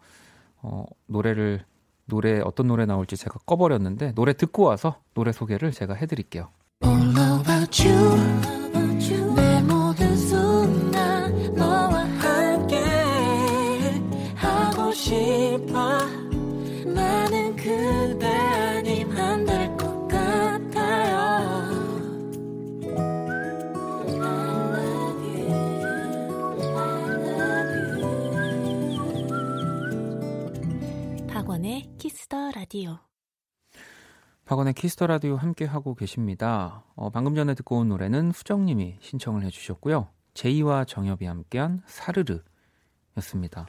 어, 0.61 0.85
노래를 1.07 1.65
노래 2.05 2.41
어떤 2.41 2.67
노래 2.67 2.85
나올지 2.85 3.17
제가 3.17 3.39
꺼버렸는데 3.45 4.13
노래 4.13 4.33
듣고 4.33 4.63
와서 4.63 5.01
노래 5.13 5.31
소개를 5.31 5.71
제가 5.71 5.93
해드릴게요. 5.93 6.49
박원의 34.51 34.73
키스 34.73 34.94
더 34.95 35.07
라디오 35.07 35.37
함께 35.37 35.63
하고 35.63 35.95
계십니다. 35.95 36.83
어, 36.95 37.09
방금 37.09 37.35
전에 37.35 37.53
듣고 37.53 37.77
온 37.77 37.87
노래는 37.87 38.33
수정님이 38.33 38.97
신청을 38.99 39.45
해주셨고요. 39.45 40.09
제이와 40.33 40.83
정엽이 40.83 41.23
함께한 41.23 41.81
사르르였습니다. 41.85 43.67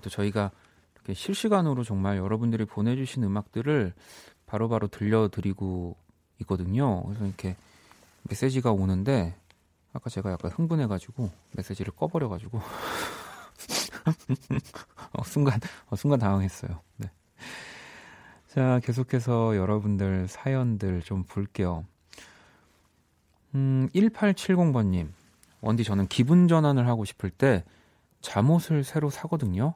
또 0.00 0.08
저희가 0.08 0.50
이렇게 0.94 1.12
실시간으로 1.12 1.84
정말 1.84 2.16
여러분들이 2.16 2.64
보내주신 2.64 3.22
음악들을 3.22 3.92
바로바로 4.46 4.78
바로 4.78 4.88
들려드리고 4.88 5.94
있거든요. 6.40 7.02
그래서 7.02 7.26
이렇게 7.26 7.54
메시지가 8.22 8.72
오는데 8.72 9.36
아까 9.92 10.08
제가 10.08 10.32
약간 10.32 10.50
흥분해가지고 10.52 11.30
메시지를 11.50 11.92
꺼버려가지고 11.94 12.62
어, 15.12 15.22
순간 15.24 15.60
어, 15.90 15.96
순간 15.96 16.18
당황했어요. 16.18 16.80
네. 16.96 17.10
자, 18.48 18.80
계속해서 18.82 19.56
여러분들 19.56 20.26
사연들 20.26 21.02
좀 21.02 21.22
볼게요. 21.24 21.84
음, 23.54 23.90
1870번님. 23.94 25.08
원디 25.60 25.84
저는 25.84 26.08
기분 26.08 26.48
전환을 26.48 26.86
하고 26.88 27.04
싶을 27.04 27.28
때 27.28 27.62
잠옷을 28.22 28.84
새로 28.84 29.10
사거든요. 29.10 29.74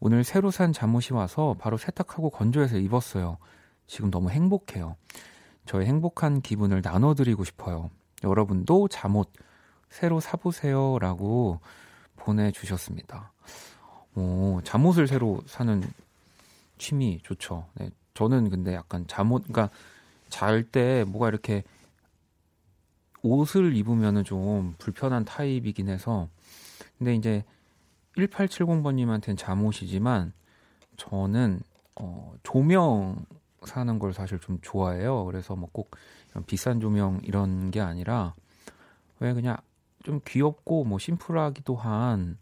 오늘 0.00 0.22
새로 0.22 0.50
산 0.50 0.74
잠옷이 0.74 1.16
와서 1.16 1.56
바로 1.58 1.78
세탁하고 1.78 2.28
건조해서 2.28 2.76
입었어요. 2.76 3.38
지금 3.86 4.10
너무 4.10 4.28
행복해요. 4.28 4.96
저의 5.64 5.86
행복한 5.86 6.42
기분을 6.42 6.82
나눠드리고 6.82 7.44
싶어요. 7.44 7.90
여러분도 8.22 8.88
잠옷 8.88 9.32
새로 9.88 10.20
사보세요. 10.20 10.98
라고 10.98 11.60
보내주셨습니다. 12.16 13.32
오, 14.14 14.60
잠옷을 14.62 15.06
새로 15.06 15.40
사는 15.46 15.82
취미 16.76 17.18
좋죠. 17.22 17.66
네, 17.74 17.90
저는 18.20 18.50
근데 18.50 18.74
약간 18.74 19.06
잠옷, 19.06 19.44
그러니까 19.44 19.70
잘 20.28 20.62
때 20.62 21.04
뭐가 21.08 21.28
이렇게 21.28 21.64
옷을 23.22 23.74
입으면은 23.74 24.24
좀 24.24 24.74
불편한 24.78 25.24
타입이긴 25.24 25.88
해서 25.88 26.28
근데 26.98 27.14
이제 27.14 27.44
1870번님한테는 28.16 29.38
잠옷이지만 29.38 30.34
저는 30.98 31.60
어, 31.96 32.34
조명 32.42 33.24
사는 33.64 33.98
걸 33.98 34.12
사실 34.12 34.38
좀 34.38 34.58
좋아해요. 34.60 35.24
그래서 35.24 35.56
뭐 35.56 35.70
꼭 35.72 35.96
비싼 36.46 36.78
조명 36.78 37.20
이런 37.22 37.70
게 37.70 37.80
아니라 37.80 38.34
왜 39.18 39.32
그냥 39.32 39.56
좀 40.04 40.20
귀엽고 40.26 40.84
뭐 40.84 40.98
심플하기도 40.98 41.74
한 41.74 42.36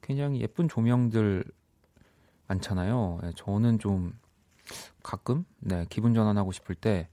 굉장히 0.00 0.40
예쁜 0.40 0.68
조명들 0.68 1.44
많잖아요. 2.46 3.18
네, 3.22 3.32
저는 3.34 3.80
좀 3.80 4.12
가끔 5.02 5.44
네, 5.58 5.86
기분 5.88 6.14
전환하고 6.14 6.52
싶을 6.52 6.74
때 6.74 7.08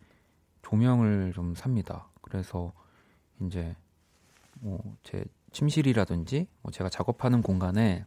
조명을 0.61 1.33
좀 1.33 1.55
삽니다. 1.55 2.09
그래서 2.21 2.73
이제 3.41 3.75
뭐 4.59 4.79
제 5.03 5.23
침실이라든지 5.51 6.47
뭐 6.61 6.71
제가 6.71 6.89
작업하는 6.89 7.41
공간에 7.41 8.05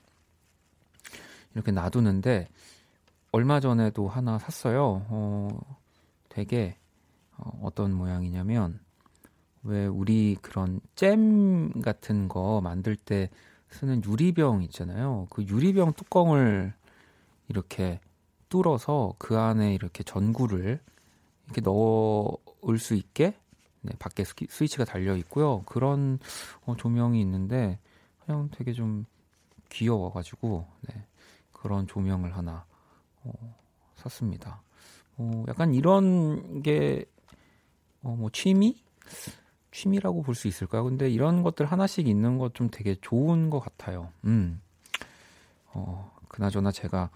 이렇게 1.54 1.73
놔두는데 1.73 2.49
얼마 3.33 3.61
전에도 3.61 4.09
하나 4.09 4.38
샀어요. 4.38 5.04
어, 5.09 5.49
되게 6.28 6.76
어, 7.37 7.61
어떤 7.62 7.92
모양이냐면 7.92 8.81
왜 9.62 9.87
우리 9.87 10.37
그런 10.40 10.81
잼 10.95 11.81
같은 11.83 12.28
거 12.28 12.61
만들 12.61 12.97
때 12.97 13.31
쓰는 13.71 14.02
유리병 14.04 14.62
있잖아요. 14.64 15.26
그 15.31 15.45
유리병 15.45 15.95
뚜껑을 15.95 16.75
이렇게 17.49 18.00
뚫어서 18.52 19.15
그 19.17 19.38
안에 19.38 19.73
이렇게 19.73 20.02
전구를 20.02 20.78
이렇게 21.47 21.60
넣을 21.62 22.78
수 22.78 22.95
있게 22.95 23.34
네, 23.80 23.95
밖에 23.99 24.25
스위치가 24.25 24.84
달려 24.84 25.17
있고요. 25.17 25.62
그런 25.62 26.19
어, 26.67 26.76
조명이 26.76 27.19
있는데 27.23 27.78
그냥 28.21 28.50
되게 28.52 28.75
좀 28.75 29.06
귀여워가지고 29.71 30.67
네, 30.82 31.06
그런 31.50 31.86
조명을 31.86 32.36
하나 32.36 32.67
어, 33.25 33.32
샀습니다. 33.97 34.62
어, 35.17 35.45
약간 35.49 35.73
이런 35.73 36.62
게 36.62 37.06
어, 38.02 38.15
뭐 38.15 38.28
취미 38.30 38.82
취미라고 39.71 40.21
볼 40.23 40.34
수 40.34 40.47
있을까요? 40.47 40.84
근데 40.84 41.08
이런 41.08 41.43
것들 41.43 41.65
하나씩 41.65 42.06
있는 42.06 42.36
것 42.36 42.52
좀 42.52 42.69
되게 42.71 42.97
좋은 43.00 43.49
것 43.49 43.60
같아요. 43.60 44.10
음. 44.26 44.60
어, 45.69 46.15
그나저나 46.28 46.71
제가 46.71 47.08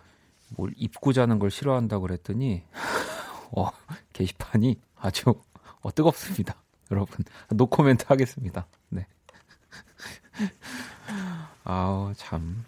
뭘 0.50 0.72
입고 0.76 1.12
자는 1.12 1.38
걸 1.38 1.50
싫어한다고 1.50 2.02
그랬더니 2.06 2.62
어, 3.56 3.70
게시판이 4.12 4.80
아주 4.96 5.34
어, 5.80 5.94
뜨겁습니다. 5.94 6.62
여러분 6.90 7.24
노코멘트 7.50 8.04
하겠습니다. 8.08 8.66
네. 8.90 9.06
아우 11.64 12.12
참. 12.16 12.64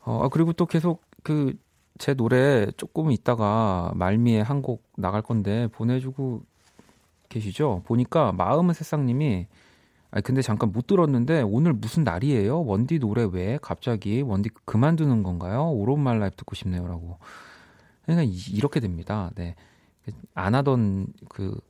어 0.00 0.24
아, 0.24 0.28
그리고 0.28 0.52
또 0.52 0.66
계속 0.66 1.02
그 1.22 1.54
제 1.98 2.14
노래 2.14 2.70
조금 2.76 3.10
있다가 3.10 3.92
말미에 3.96 4.40
한 4.40 4.62
곡 4.62 4.84
나갈 4.96 5.22
건데 5.22 5.66
보내주고 5.72 6.42
계시죠? 7.28 7.82
보니까 7.86 8.32
마음은 8.32 8.74
새싹님이 8.74 9.46
아 10.10 10.20
근데 10.20 10.40
잠깐 10.40 10.72
못 10.72 10.86
들었는데 10.86 11.42
오늘 11.42 11.72
무슨 11.74 12.02
날이에요? 12.02 12.64
원디 12.64 12.98
노래 12.98 13.28
왜 13.30 13.58
갑자기 13.60 14.22
원디 14.22 14.48
그만두는 14.64 15.22
건가요? 15.22 15.70
All 15.70 15.87
of 15.87 15.98
My 15.98 16.18
Life 16.18 16.36
듣고 16.36 16.54
싶네요라고. 16.54 17.18
그러니까 18.04 18.32
이, 18.34 18.60
렇게 18.60 18.80
됩니다. 18.80 19.30
네. 19.34 19.54
안 20.34 20.54
하던 20.54 21.08
그 21.28 21.60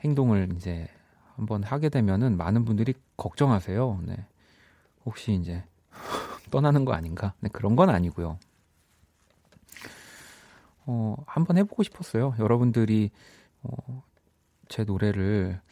행동을 0.00 0.48
이제 0.56 0.88
한번 1.36 1.62
하게 1.62 1.88
되면은 1.88 2.36
많은 2.36 2.64
분들이 2.64 2.94
걱정하세요. 3.16 4.00
네. 4.04 4.26
혹시 5.04 5.34
이제 5.34 5.62
떠나는 6.50 6.84
거 6.84 6.92
아닌가? 6.92 7.34
네, 7.38 7.48
그런 7.52 7.76
건 7.76 7.88
아니고요. 7.90 8.38
어, 10.86 11.16
한번 11.26 11.56
해보고 11.58 11.84
싶었어요. 11.84 12.34
여러분들이 12.40 13.10
어, 13.62 14.02
제 14.68 14.82
노래를 14.82 15.60
어, 15.60 15.66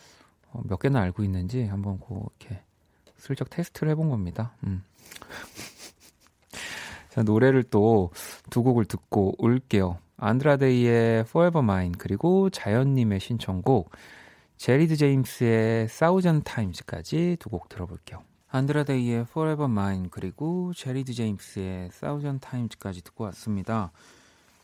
몇 0.65 0.79
개나 0.79 1.01
알고 1.01 1.23
있는지 1.25 1.65
한번 1.65 1.99
고 1.99 2.31
이렇게 2.41 2.63
슬쩍 3.17 3.51
테스트를 3.51 3.91
해본 3.91 4.09
겁니다. 4.11 4.55
음. 4.65 4.83
자, 7.11 7.23
노래를 7.23 7.63
또 7.65 8.11
두 8.51 8.63
곡을 8.63 8.85
듣고 8.85 9.35
올게요. 9.39 9.99
안드라데이의 10.17 11.21
Forever 11.21 11.65
Mine 11.65 11.95
그리고 11.99 12.51
자연님의 12.51 13.19
신청곡 13.21 13.91
제리드 14.57 14.97
제임스의 14.97 15.89
Thousand 15.89 16.45
Times까지 16.45 17.37
두 17.41 17.51
곡 17.51 17.69
들어볼게요. 17.69 18.23
안드라 18.49 18.92
데이의 18.92 19.23
Forever 19.23 19.71
Mine 19.71 20.09
그리고 20.11 20.73
제리드 20.75 21.13
제임스의 21.15 21.89
Thousand 21.91 22.41
Times까지 22.47 23.03
듣고 23.03 23.25
왔습니다. 23.25 23.91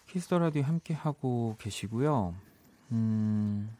키스 0.06 0.26
더 0.26 0.38
라디오 0.38 0.62
함께 0.62 0.94
하고 0.94 1.56
계시고요. 1.58 2.34
음, 2.92 3.70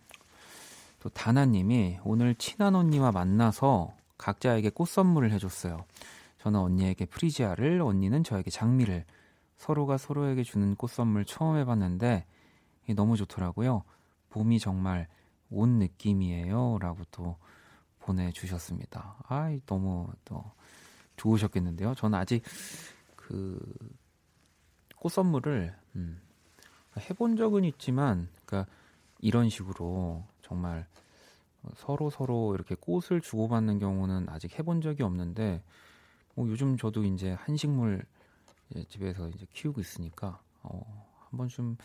또 1.00 1.08
다나님이 1.08 1.98
오늘 2.04 2.34
친한 2.34 2.74
언니와 2.74 3.10
만나서 3.12 3.92
각자에게 4.18 4.70
꽃 4.70 4.88
선물을 4.88 5.32
해줬어요. 5.32 5.84
저는 6.38 6.60
언니에게 6.60 7.06
프리지아를, 7.06 7.80
언니는 7.80 8.24
저에게 8.24 8.50
장미를 8.50 9.04
서로가 9.56 9.98
서로에게 9.98 10.42
주는 10.42 10.74
꽃 10.76 10.90
선물 10.90 11.24
처음 11.24 11.56
해봤는데 11.56 12.26
너무 12.96 13.16
좋더라고요. 13.16 13.84
봄이 14.30 14.58
정말 14.58 15.08
온 15.50 15.78
느낌이에요 15.78 16.78
라고 16.80 17.02
또 17.10 17.36
보내주셨습니다. 17.98 19.16
아, 19.28 19.58
너무 19.66 20.08
또 20.24 20.44
좋으셨겠는데요. 21.16 21.94
저는 21.94 22.18
아직 22.18 22.42
그 23.16 23.58
꽃 25.00 25.10
선물을 25.12 25.74
음, 25.96 26.20
해본 26.98 27.36
적은 27.36 27.64
있지만, 27.64 28.28
그러니까 28.44 28.70
이런 29.18 29.48
식으로 29.48 30.24
정말 30.50 30.84
서로 31.76 32.10
서로 32.10 32.54
이렇게 32.54 32.74
꽃을 32.74 33.20
주고받는 33.22 33.78
경우는 33.78 34.28
아직 34.28 34.58
해본 34.58 34.80
적이 34.80 35.04
없는데 35.04 35.62
뭐 36.34 36.48
요즘 36.48 36.76
저도 36.76 37.04
이제 37.04 37.32
한식물 37.32 38.04
이제 38.70 38.84
집에서 38.88 39.28
이제 39.28 39.46
키우고 39.52 39.80
있으니까 39.80 40.40
어, 40.62 41.06
한번 41.30 41.48
좀 41.48 41.76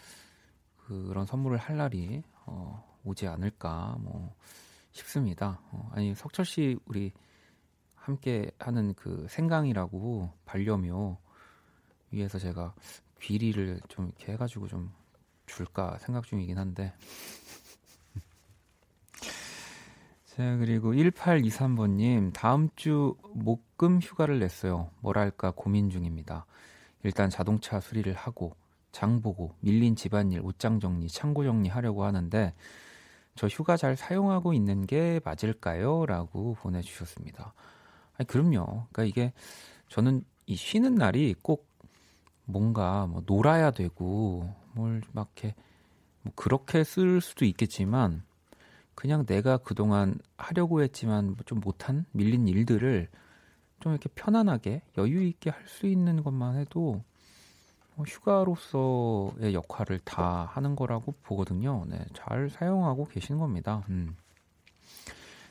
그런 0.77 1.25
선물을 1.27 1.57
할 1.57 1.77
날이 1.77 2.23
어, 2.45 2.99
오지 3.03 3.27
않을까 3.27 3.97
뭐 3.99 4.35
싶습니다. 4.91 5.59
어, 5.71 5.91
아니 5.93 6.15
석철 6.15 6.45
씨 6.45 6.77
우리 6.85 7.11
함께 7.93 8.49
하는 8.57 8.95
그 8.95 9.27
생강이라고 9.29 10.31
반려묘 10.45 11.17
위에서 12.11 12.39
제가 12.39 12.73
귀리를 13.21 13.79
좀 13.89 14.07
이렇게 14.07 14.33
해가지고 14.33 14.67
좀 14.67 14.91
줄까 15.45 15.97
생각 15.99 16.25
중이긴 16.25 16.57
한데 16.57 16.93
자, 20.35 20.57
그리고 20.57 20.93
1823번님, 20.93 22.33
다음 22.33 22.69
주 22.75 23.15
목금 23.33 23.99
휴가를 24.01 24.39
냈어요. 24.39 24.89
뭐랄까 24.99 25.51
고민 25.51 25.89
중입니다. 25.89 26.45
일단 27.03 27.29
자동차 27.29 27.79
수리를 27.79 28.11
하고, 28.13 28.55
장 28.91 29.21
보고 29.21 29.55
밀린 29.61 29.95
집안일, 29.95 30.41
옷장 30.41 30.79
정리, 30.81 31.07
창고 31.07 31.43
정리 31.45 31.69
하려고 31.69 32.03
하는데 32.03 32.53
저 33.35 33.47
휴가 33.47 33.77
잘 33.77 33.95
사용하고 33.95 34.53
있는 34.53 34.85
게 34.85 35.21
맞을까요? 35.23 36.05
라고 36.05 36.55
보내주셨습니다. 36.55 37.53
아니, 38.17 38.27
그럼요. 38.27 38.87
그러니까 38.91 39.03
이게 39.05 39.33
저는 39.89 40.23
이 40.47 40.55
쉬는 40.55 40.95
날이 40.95 41.33
꼭 41.41 41.67
뭔가 42.45 43.07
뭐 43.07 43.23
놀아야 43.25 43.71
되고 43.71 44.53
뭘 44.73 45.01
막 45.13 45.31
이렇게 45.35 45.55
뭐 46.23 46.33
그렇게 46.35 46.83
쓸 46.83 47.21
수도 47.21 47.45
있겠지만 47.45 48.23
그냥 48.95 49.25
내가 49.25 49.57
그동안 49.57 50.17
하려고 50.37 50.81
했지만 50.81 51.35
좀 51.45 51.59
못한 51.59 52.05
밀린 52.11 52.47
일들을 52.47 53.07
좀 53.81 53.91
이렇게 53.91 54.09
편안하게 54.15 54.81
여유 54.97 55.23
있게 55.23 55.49
할 55.49 55.67
수 55.67 55.85
있는 55.87 56.23
것만 56.23 56.57
해도 56.57 57.03
뭐 57.95 58.05
휴가로서의 58.05 59.53
역할을 59.53 59.99
다 59.99 60.49
하는 60.53 60.75
거라고 60.75 61.13
보거든요. 61.23 61.85
네, 61.87 62.05
잘 62.13 62.49
사용하고 62.49 63.05
계시는 63.07 63.39
겁니다. 63.39 63.83
음. 63.89 64.15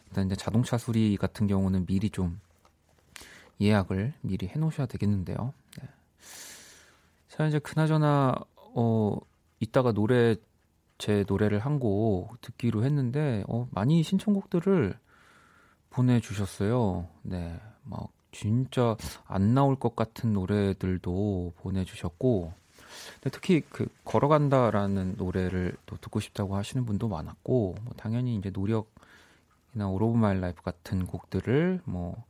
일단 0.07 0.27
이제 0.27 0.37
자동차 0.37 0.79
수리 0.79 1.17
같은 1.17 1.47
경우는 1.47 1.87
미리 1.87 2.11
좀 2.11 2.41
예약을 3.61 4.15
미리 4.23 4.47
해놓으셔야 4.47 4.87
되겠는데요. 4.87 5.53
네. 5.81 5.89
자 7.29 7.47
이제 7.47 7.59
그나저나 7.59 8.35
어 8.57 9.17
이따가 9.61 9.93
노래 9.93 10.37
제 11.05 11.23
노래를 11.29 11.59
한 11.59 11.79
곡 11.79 12.41
듣기로 12.41 12.83
했는데 12.83 13.45
어 13.47 13.69
많이 13.73 14.03
신청곡들을 14.03 14.99
보내주셨어요. 15.91 17.07
네, 17.21 17.61
막 17.83 18.09
진짜 18.33 18.97
안 19.27 19.53
나올 19.53 19.77
것 19.77 19.95
같은 19.97 20.33
노래들도 20.33 21.53
보내주셨고 21.59 22.55
특히 23.31 23.61
그 23.69 23.87
걸어간다라는 24.05 25.17
노래를 25.19 25.77
또 25.85 25.99
듣고 25.99 26.21
싶다고 26.21 26.57
하시는 26.57 26.87
분도 26.87 27.09
많았고 27.09 27.75
뭐 27.83 27.93
당연히 27.99 28.37
이제 28.37 28.49
노력이나 28.49 29.91
All 29.91 30.03
of 30.03 30.17
My 30.17 30.41
Life 30.41 30.63
같은 30.63 31.05
곡들을 31.05 31.83
뭐 31.85 32.25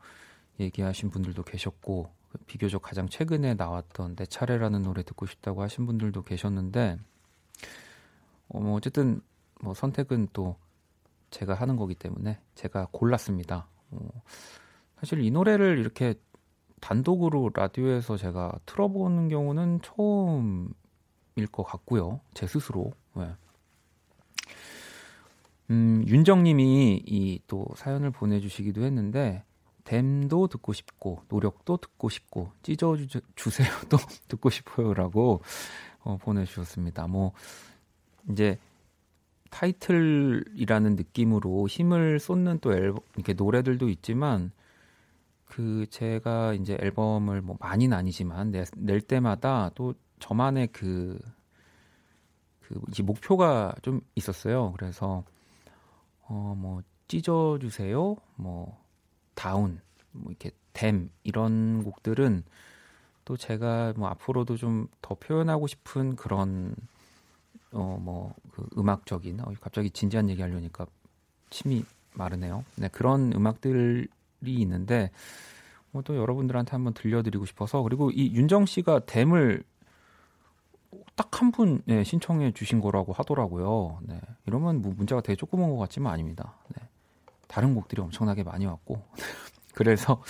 얘기하신 0.58 1.10
분들도 1.10 1.44
계셨고 1.44 2.10
비교적 2.48 2.82
가장 2.82 3.08
최근에 3.08 3.54
나왔던 3.54 4.16
내 4.16 4.26
차례라는 4.26 4.82
노래 4.82 5.04
듣고 5.04 5.26
싶다고 5.26 5.62
하신 5.62 5.86
분들도 5.86 6.24
계셨는데 6.24 6.98
어, 8.48 8.60
뭐 8.60 8.74
어쨌든 8.74 9.20
뭐 9.60 9.74
선택은 9.74 10.28
또 10.32 10.56
제가 11.30 11.54
하는 11.54 11.76
거기 11.76 11.94
때문에 11.94 12.38
제가 12.54 12.88
골랐습니다. 12.92 13.68
어, 13.90 14.08
사실 14.98 15.20
이 15.20 15.30
노래를 15.30 15.78
이렇게 15.78 16.14
단독으로 16.80 17.50
라디오에서 17.54 18.16
제가 18.16 18.52
틀어보는 18.66 19.28
경우는 19.28 19.80
처음일 19.82 21.46
것 21.50 21.62
같고요. 21.62 22.20
제 22.34 22.46
스스로. 22.46 22.92
네. 23.14 23.30
음, 25.70 26.04
윤정님이 26.06 27.02
이 27.06 27.40
또 27.46 27.66
사연을 27.76 28.10
보내주시기도 28.10 28.82
했는데 28.84 29.44
댐도 29.84 30.48
듣고 30.48 30.72
싶고 30.72 31.22
노력도 31.28 31.76
듣고 31.76 32.08
싶고 32.08 32.52
찢어주세요도 32.62 33.96
듣고 34.28 34.50
싶어요라고 34.50 35.42
어, 36.00 36.16
보내주셨습니다. 36.18 37.06
뭐 37.06 37.32
이제 38.30 38.58
타이틀이라는 39.50 40.96
느낌으로 40.96 41.68
힘을 41.68 42.18
쏟는 42.18 42.58
또 42.60 42.72
앨범 42.72 43.00
이렇게 43.16 43.34
노래들도 43.34 43.88
있지만 43.88 44.50
그 45.44 45.86
제가 45.90 46.54
이제 46.54 46.76
앨범을 46.80 47.40
뭐 47.42 47.56
많이는 47.60 47.96
아니지만 47.96 48.50
내, 48.50 48.64
낼 48.76 49.00
때마다 49.00 49.70
또 49.74 49.94
저만의 50.18 50.68
그, 50.72 51.18
그 52.62 52.80
목표가 53.02 53.74
좀 53.82 54.00
있었어요. 54.16 54.72
그래서 54.72 55.24
어 56.28 56.54
뭐 56.56 56.82
찢어주세요, 57.08 58.16
뭐 58.36 58.82
다운, 59.34 59.80
뭐 60.12 60.30
이렇게 60.30 60.50
댐 60.72 61.10
이런 61.22 61.84
곡들은 61.84 62.44
또 63.24 63.36
제가 63.36 63.92
뭐 63.96 64.08
앞으로도 64.08 64.56
좀 64.56 64.88
더 65.02 65.14
표현하고 65.14 65.66
싶은 65.66 66.16
그런 66.16 66.74
어 67.74 67.98
뭐 68.00 68.34
그 68.54 68.66
음악적인 68.78 69.40
어, 69.40 69.52
갑자기 69.60 69.90
진지한 69.90 70.30
얘기 70.30 70.40
하려니까 70.40 70.86
침이 71.50 71.84
마르네요. 72.14 72.64
네 72.76 72.88
그런 72.88 73.32
음악들 73.34 74.06
이 74.46 74.54
있는데 74.60 75.10
뭐또 75.90 76.16
여러분들한테 76.16 76.70
한번 76.72 76.94
들려드리고 76.94 77.46
싶어서 77.46 77.82
그리고 77.82 78.10
이 78.10 78.32
윤정 78.34 78.66
씨가 78.66 79.00
댐을 79.06 79.64
딱 81.16 81.40
한분 81.40 81.82
네, 81.86 82.04
신청해 82.04 82.52
주신 82.52 82.80
거라고 82.80 83.12
하더라고요. 83.12 83.98
네, 84.02 84.20
이러면 84.46 84.82
뭐 84.82 84.92
문제가 84.96 85.20
되게 85.20 85.36
조그만 85.36 85.70
것 85.70 85.76
같지만 85.78 86.12
아닙니다. 86.12 86.54
네, 86.76 86.82
다른 87.48 87.74
곡들이 87.74 88.00
엄청나게 88.02 88.44
많이 88.44 88.66
왔고 88.66 89.02
그래서 89.74 90.22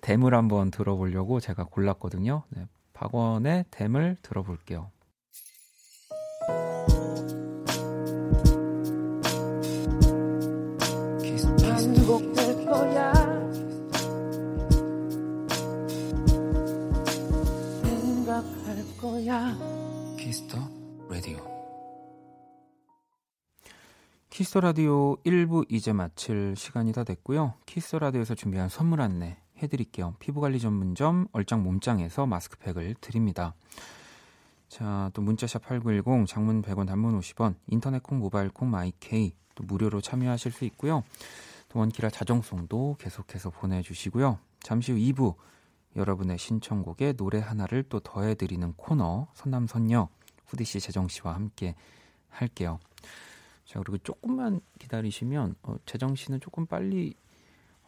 them을 0.00 0.34
한번 0.34 0.70
들어보려고 0.70 1.40
제가 1.40 1.64
골랐거든요. 1.64 2.44
네, 2.50 2.66
박원의 2.94 3.66
them을 3.70 4.16
들어볼게요. 4.22 4.90
거야. 19.28 19.54
키스 20.16 20.42
더 20.42 20.58
라디오. 21.10 21.38
키스 24.30 24.49
더 24.49 24.60
라디오 24.60 25.16
1부 25.16 25.66
이제 25.70 25.92
마칠 25.92 26.54
시간이 26.56 26.92
다 26.92 27.04
됐고요. 27.04 27.52
키스 27.66 27.86
더 27.86 27.98
라디오에서 27.98 28.34
준비한 28.34 28.70
선물 28.70 29.02
안내 29.02 29.36
해드릴게요. 29.58 30.14
피부관리 30.18 30.60
전문점 30.60 31.26
얼짱 31.32 31.62
몸짱에서 31.62 32.24
마스크팩을 32.24 32.94
드립니다. 33.02 33.54
자, 34.68 35.10
또 35.12 35.20
문자샵 35.20 35.62
8910 35.62 36.26
장문 36.26 36.62
100원 36.62 36.86
단문 36.86 37.18
50원 37.20 37.56
인터넷 37.66 38.02
콩 38.02 38.18
모바일 38.18 38.48
콩 38.48 38.70
마이케이 38.70 39.34
또 39.54 39.64
무료로 39.64 40.00
참여하실 40.00 40.52
수 40.52 40.64
있고요. 40.64 41.02
또 41.68 41.80
원키라 41.80 42.08
자정송도 42.08 42.96
계속해서 42.98 43.50
보내주시고요. 43.50 44.38
잠시 44.60 44.92
후 44.92 44.98
2부 44.98 45.34
여러분의 45.96 46.38
신청곡에 46.38 47.14
노래 47.14 47.38
하나를 47.40 47.84
또 47.88 48.00
더해드리는 48.00 48.74
코너 48.74 49.28
선남선녀 49.34 50.08
후디 50.46 50.64
씨, 50.64 50.80
재정 50.80 51.08
씨와 51.08 51.34
함께 51.34 51.74
할게요. 52.28 52.78
자 53.64 53.80
그리고 53.80 53.98
조금만 53.98 54.60
기다리시면 54.78 55.56
어, 55.62 55.76
재정 55.84 56.14
씨는 56.14 56.40
조금 56.40 56.66
빨리 56.66 57.14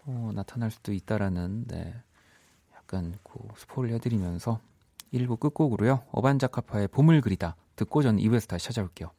어, 0.04 0.30
나타날 0.34 0.70
수도 0.70 0.92
있다라는 0.92 1.66
네, 1.68 1.94
약간 2.74 3.16
그 3.22 3.38
스포를 3.56 3.92
해드리면서 3.94 4.60
1부 5.12 5.40
끝곡으로요 5.40 6.04
어반자카파의 6.12 6.88
봄을 6.88 7.20
그리다 7.20 7.56
듣고 7.76 8.02
전 8.02 8.16
2부에서 8.18 8.48
다시 8.48 8.66
찾아올게요. 8.66 9.10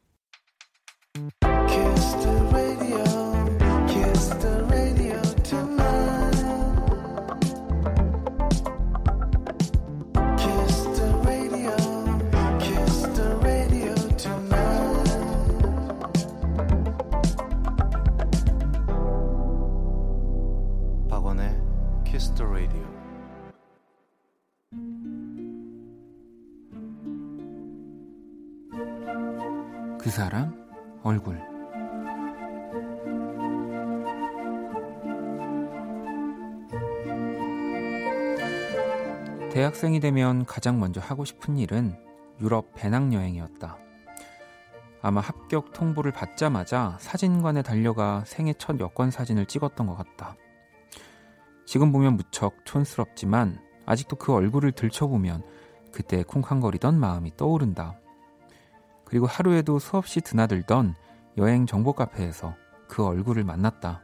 대학생이 39.62 40.00
되면 40.00 40.44
가장 40.48 40.80
먼저 40.80 41.00
하고 41.00 41.24
싶은 41.24 41.60
일은 41.60 41.96
유럽 42.40 42.74
배낭여행이었다. 42.74 43.78
아마 45.04 45.22
합격 45.22 45.72
통보를 45.72 46.12
받자마자 46.12 46.98
사진관에 47.00 47.62
달려가 47.62 48.24
생애 48.26 48.56
첫 48.58 48.80
여권 48.80 49.12
사진을 49.12 49.46
찍었던 49.46 49.86
것 49.86 49.96
같다. 49.96 50.36
지금 51.68 51.92
보면 51.92 52.18
무척 52.18 52.66
촌스럽지만 52.66 53.60
아직도 53.86 54.16
그 54.16 54.34
얼굴을 54.34 54.72
들춰보면 54.72 55.44
그때 55.92 56.24
쿵쾅거리던 56.24 57.00
마음이 57.00 57.38
떠오른다. 57.38 58.00
그리고 59.06 59.28
하루에도 59.28 59.78
수없이 59.78 60.22
드나들던 60.22 60.96
여행 61.38 61.68
정보 61.68 61.94
카페에서 61.94 62.56
그 62.88 63.06
얼굴을 63.06 63.44
만났다. 63.44 64.02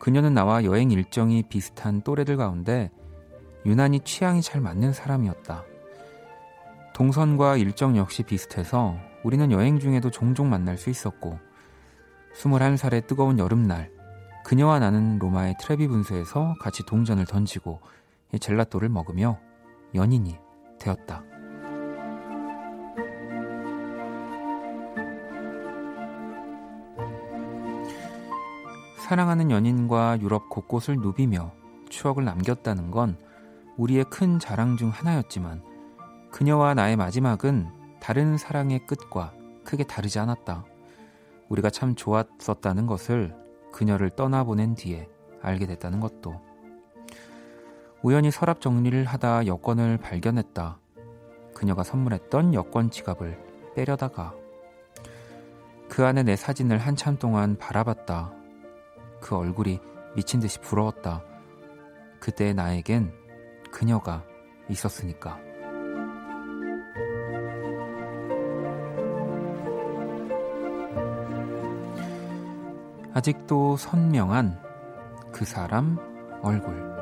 그녀는 0.00 0.34
나와 0.34 0.64
여행 0.64 0.90
일정이 0.90 1.44
비슷한 1.44 2.02
또래들 2.02 2.36
가운데 2.36 2.90
유난히 3.66 3.98
취향이 3.98 4.42
잘 4.42 4.60
맞는 4.60 4.92
사람이었다. 4.92 5.64
동선과 6.94 7.56
일정 7.56 7.96
역시 7.96 8.22
비슷해서 8.22 8.96
우리는 9.24 9.50
여행 9.50 9.80
중에도 9.80 10.08
종종 10.08 10.48
만날 10.48 10.78
수 10.78 10.88
있었고 10.88 11.36
21살의 12.36 13.08
뜨거운 13.08 13.40
여름날 13.40 13.90
그녀와 14.44 14.78
나는 14.78 15.18
로마의 15.18 15.56
트레비 15.58 15.88
분수에서 15.88 16.54
같이 16.60 16.86
동전을 16.86 17.24
던지고 17.24 17.80
젤라또를 18.38 18.88
먹으며 18.88 19.40
연인이 19.96 20.38
되었다. 20.78 21.24
사랑하는 29.08 29.50
연인과 29.50 30.20
유럽 30.20 30.48
곳곳을 30.50 30.98
누비며 30.98 31.52
추억을 31.88 32.24
남겼다는 32.24 32.92
건 32.92 33.25
우리의 33.76 34.04
큰 34.04 34.38
자랑 34.38 34.76
중 34.76 34.88
하나였지만 34.88 35.62
그녀와 36.30 36.74
나의 36.74 36.96
마지막은 36.96 37.68
다른 38.00 38.36
사랑의 38.38 38.86
끝과 38.86 39.32
크게 39.64 39.84
다르지 39.84 40.18
않았다. 40.18 40.64
우리가 41.48 41.70
참 41.70 41.94
좋았었다는 41.94 42.86
것을 42.86 43.34
그녀를 43.72 44.10
떠나보낸 44.10 44.74
뒤에 44.74 45.08
알게 45.42 45.66
됐다는 45.66 46.00
것도. 46.00 46.40
우연히 48.02 48.30
서랍 48.30 48.60
정리를 48.60 49.04
하다 49.04 49.46
여권을 49.46 49.98
발견했다. 49.98 50.78
그녀가 51.54 51.82
선물했던 51.82 52.54
여권 52.54 52.90
지갑을 52.90 53.38
빼려다가 53.74 54.34
그 55.88 56.04
안에 56.04 56.22
내 56.22 56.36
사진을 56.36 56.78
한참 56.78 57.18
동안 57.18 57.56
바라봤다. 57.56 58.32
그 59.20 59.36
얼굴이 59.36 59.80
미친 60.14 60.40
듯이 60.40 60.60
부러웠다. 60.60 61.22
그때 62.20 62.52
나에겐 62.52 63.25
그녀가 63.76 64.24
있었으니까. 64.70 65.38
아직도 73.12 73.76
선명한 73.76 74.58
그 75.30 75.44
사람 75.44 75.98
얼굴. 76.40 76.95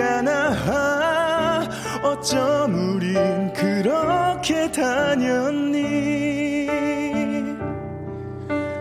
않아. 0.00 1.68
어쩜 2.02 2.94
우린 2.94 3.52
그렇게 3.52 4.70
다녔니? 4.70 5.88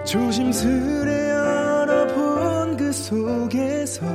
조심스레 0.06 1.30
열어본 1.30 2.78
그 2.78 2.92
속에서 2.92 4.06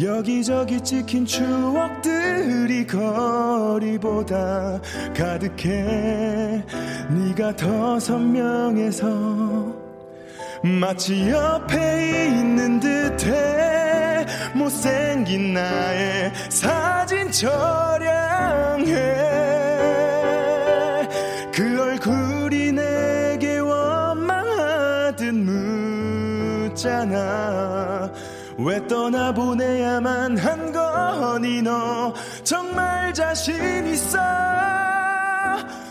여기저기 0.00 0.80
찍힌 0.80 1.26
추억들이 1.26 2.86
거리보다 2.86 4.80
가득해. 5.16 6.64
네가 7.10 7.54
더 7.56 8.00
선명해서 8.00 9.06
마치 10.62 11.28
옆에 11.30 12.28
있는 12.28 12.80
듯해 12.80 13.81
못생긴 14.54 15.54
나의 15.54 16.32
사진 16.48 17.30
처량해. 17.30 18.92
그 21.52 21.82
얼굴이 21.82 22.72
내게 22.72 23.58
원망하듯 23.58 25.34
묻잖아. 26.72 28.10
왜 28.58 28.86
떠나보내야만 28.86 30.36
한 30.38 30.72
거니 30.72 31.62
너 31.62 32.12
정말 32.44 33.12
자신 33.14 33.86
있어? 33.86 34.18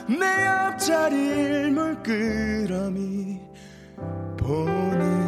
내 0.08 0.45
옆자리를 0.45 1.71
물끄러미 1.71 3.39
보는 4.38 5.21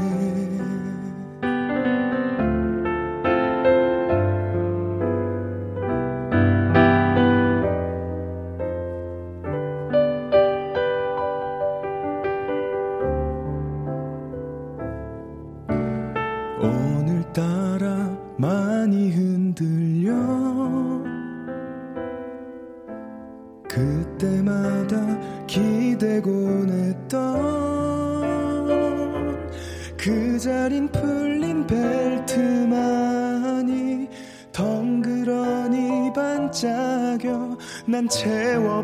기대곤 26.04 26.70
했던 26.70 27.24
그 29.96 30.38
자린 30.38 30.92
풀린 30.92 31.66
벨트만이 31.66 32.84
덩그러니 34.52 36.12
반짝여 36.14 37.58
난 37.86 38.10
채워버렸어. 38.10 38.84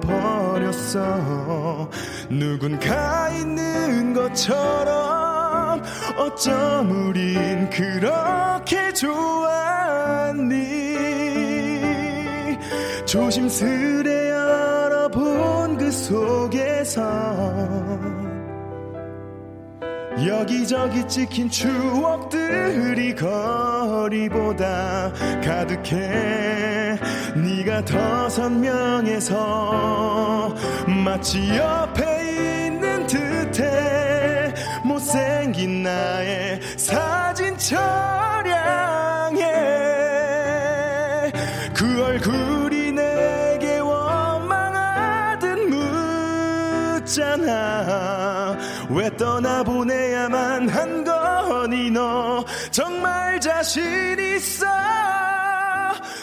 누군가 2.30 3.30
있는 3.32 4.14
것처럼 4.14 5.84
어쩜 6.18 7.10
우린 7.10 7.70
그렇게 7.70 8.94
좋았니? 8.94 10.70
조심스레 13.06 14.29
그 15.90 15.94
속에서 15.94 17.02
여기저기 20.24 21.08
찍힌 21.08 21.50
추억들이 21.50 23.16
거리보다 23.16 24.62
가득해. 25.44 26.96
네가 27.36 27.86
더 27.86 28.30
선명해서 28.30 29.34
마치 31.04 31.58
옆에 31.58 32.68
있는 32.68 33.08
듯해 33.08 34.54
못생긴 34.86 35.82
나의 35.82 36.60
사진 36.78 37.58
처량 37.58 38.39
자신 53.70 54.18
있어 54.36 54.66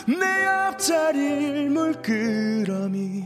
내 0.08 0.46
앞자리를 0.46 1.70
물끄러미 1.70 3.25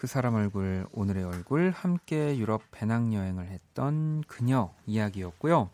그 0.00 0.06
사람 0.06 0.34
얼굴, 0.36 0.86
오늘의 0.92 1.24
얼굴, 1.24 1.74
함께 1.76 2.38
유럽 2.38 2.62
배낭여행을 2.70 3.48
했던 3.48 4.24
그녀 4.26 4.70
이야기였고요. 4.86 5.68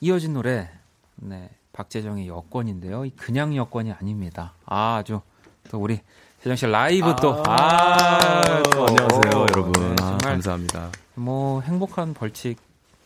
이어진 0.00 0.34
노래, 0.34 0.70
네. 1.16 1.48
박재정의 1.72 2.28
여권인데요. 2.28 3.06
이 3.06 3.10
그냥 3.16 3.56
여권이 3.56 3.92
아닙니다. 3.92 4.52
아, 4.66 4.96
아주 4.96 5.22
또 5.70 5.78
우리 5.78 6.00
재정 6.42 6.54
씨 6.54 6.66
라이브 6.66 7.16
또. 7.22 7.42
아, 7.46 8.62
또. 8.64 8.88
안녕하세요, 8.88 9.40
오, 9.40 9.46
여러분. 9.54 9.72
네, 9.72 9.92
아, 9.92 9.96
정말 9.96 10.18
감사합니다. 10.18 10.90
뭐 11.14 11.62
행복한 11.62 12.12
벌칙이네요. 12.12 12.58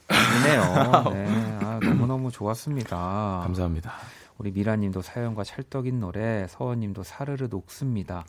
네. 1.15 1.59
아, 1.63 1.79
너무너무 1.81 2.33
좋았습니다. 2.33 3.43
감사합니다. 3.45 3.93
우리 4.39 4.51
미라님도 4.51 5.01
사연과 5.01 5.45
찰떡인 5.45 6.01
노래, 6.01 6.49
서원님도 6.49 7.05
사르르 7.05 7.47
녹습니다. 7.49 8.25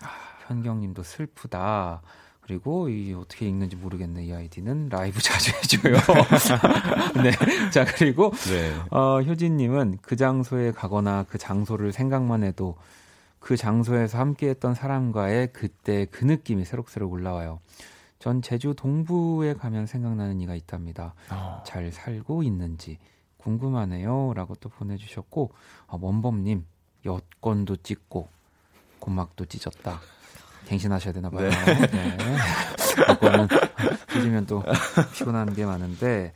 현경님도 0.49 1.03
슬프다. 1.03 2.01
그리고 2.41 2.89
이 2.89 3.13
어떻게 3.13 3.47
읽는지 3.47 3.75
모르겠네 3.75 4.25
이 4.25 4.33
아이디는 4.33 4.89
라이브 4.89 5.21
자주 5.21 5.51
해줘요. 5.51 5.95
네. 7.23 7.31
자 7.69 7.85
그리고 7.85 8.31
네. 8.49 8.73
어, 8.89 9.21
효진님은 9.21 9.99
그 10.01 10.15
장소에 10.15 10.71
가거나 10.71 11.25
그 11.29 11.37
장소를 11.37 11.91
생각만 11.91 12.43
해도 12.43 12.75
그 13.39 13.55
장소에서 13.55 14.17
함께했던 14.17 14.73
사람과의 14.73 15.53
그때 15.53 16.05
그 16.09 16.25
느낌이 16.25 16.65
새록새록 16.65 17.13
올라와요. 17.13 17.59
전 18.17 18.41
제주 18.41 18.73
동부에 18.75 19.53
가면 19.53 19.85
생각나는 19.85 20.41
이가 20.41 20.55
있답니다. 20.55 21.13
어, 21.31 21.63
잘 21.65 21.91
살고 21.91 22.43
있는지 22.43 22.97
궁금하네요. 23.37 24.33
라고 24.35 24.55
또 24.55 24.67
보내주셨고, 24.67 25.51
아, 25.87 25.97
원범님, 26.01 26.65
여권도 27.05 27.77
찍고, 27.77 28.27
고막도 28.99 29.45
찢었다. 29.45 30.01
갱신하셔야 30.67 31.13
되나 31.13 31.29
봐요. 31.29 31.49
네. 31.91 32.17
여권은 33.09 33.47
찢으면 34.11 34.45
또 34.45 34.63
피곤한 35.13 35.53
게 35.53 35.65
많은데. 35.65 36.33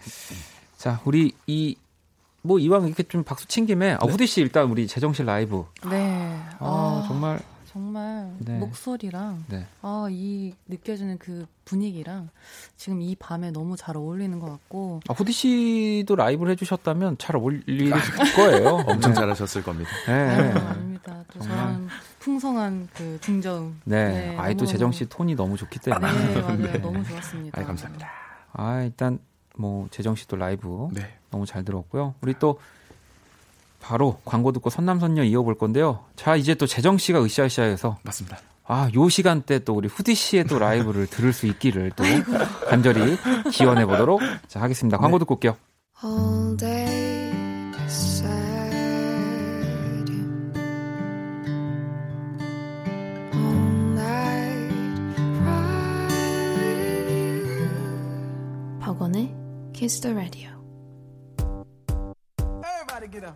자, 0.77 0.99
우리 1.05 1.33
이, 1.47 1.75
뭐 2.41 2.59
이왕 2.59 2.87
이렇게 2.87 3.03
좀 3.03 3.23
박수 3.23 3.47
친 3.47 3.65
김에, 3.65 3.93
아, 3.93 3.99
후디 4.01 4.27
씨 4.27 4.41
일단 4.41 4.69
우리 4.69 4.87
재정실 4.87 5.25
라이브. 5.25 5.65
네. 5.89 6.39
아, 6.59 7.05
정말, 7.07 7.39
정말 7.71 8.33
네. 8.39 8.57
목소리랑 8.59 9.45
네. 9.47 9.65
아, 9.81 10.07
이 10.09 10.53
느껴지는 10.67 11.17
그 11.17 11.45
분위기랑 11.65 12.29
지금 12.75 13.01
이 13.01 13.15
밤에 13.15 13.49
너무 13.51 13.77
잘 13.77 13.95
어울리는 13.97 14.37
것 14.39 14.47
같고 14.51 14.99
아, 15.07 15.13
후디 15.13 15.31
씨도 15.31 16.15
라이브를 16.15 16.51
해주셨다면 16.51 17.17
잘 17.17 17.35
어울릴 17.37 17.91
거예요. 18.35 18.83
엄청 18.85 19.13
네. 19.13 19.13
잘하셨을 19.13 19.63
겁니다. 19.63 19.89
네. 20.05 20.13
아유, 20.13 20.57
아닙니다. 20.67 21.23
또 21.33 21.39
정말. 21.39 21.57
저런 21.57 21.89
풍성한 22.23 22.87
그 22.93 23.17
중저음. 23.19 23.81
네. 23.83 24.37
아이 24.37 24.55
또 24.55 24.65
재정 24.65 24.93
씨 24.93 25.05
톤이 25.05 25.35
너무 25.35 25.57
좋기 25.57 25.79
때문에. 25.79 26.09
네, 26.09 26.41
맞아요. 26.41 26.55
네. 26.71 26.77
너무 26.77 27.03
좋았습니다. 27.03 27.59
아, 27.59 27.65
감사합니다. 27.65 28.09
아, 28.53 28.81
일단 28.81 29.19
뭐 29.57 29.87
재정 29.91 30.15
씨도 30.15 30.37
라이브 30.37 30.87
네. 30.93 31.17
너무 31.31 31.45
잘 31.45 31.65
들었고요. 31.65 32.15
우리 32.21 32.33
또 32.39 32.59
바로 33.81 34.21
광고 34.23 34.53
듣고 34.53 34.69
선남선녀 34.69 35.23
이어볼 35.23 35.57
건데요. 35.57 36.05
자, 36.15 36.37
이제 36.37 36.55
또 36.55 36.65
재정 36.65 36.97
씨가 36.97 37.21
으쌰으쌰해서 37.21 37.97
맞습니다. 38.03 38.37
아, 38.65 38.89
요 38.95 39.09
시간대 39.09 39.59
또 39.59 39.73
우리 39.73 39.89
후디 39.89 40.15
씨의 40.15 40.45
또 40.45 40.59
라이브를 40.59 41.07
들을 41.07 41.33
수 41.33 41.45
있기를 41.47 41.91
또 41.97 42.05
간절히 42.69 43.17
기원해 43.51 43.85
보도록 43.85 44.21
자, 44.47 44.61
하겠습니다. 44.61 44.97
광고 44.97 45.19
듣고 45.19 45.33
올게요. 45.33 45.57
Kiss 59.83 59.99
the 59.99 60.15
Radio. 60.15 60.49
Everybody 62.39 63.11
get 63.11 63.25
up. 63.25 63.35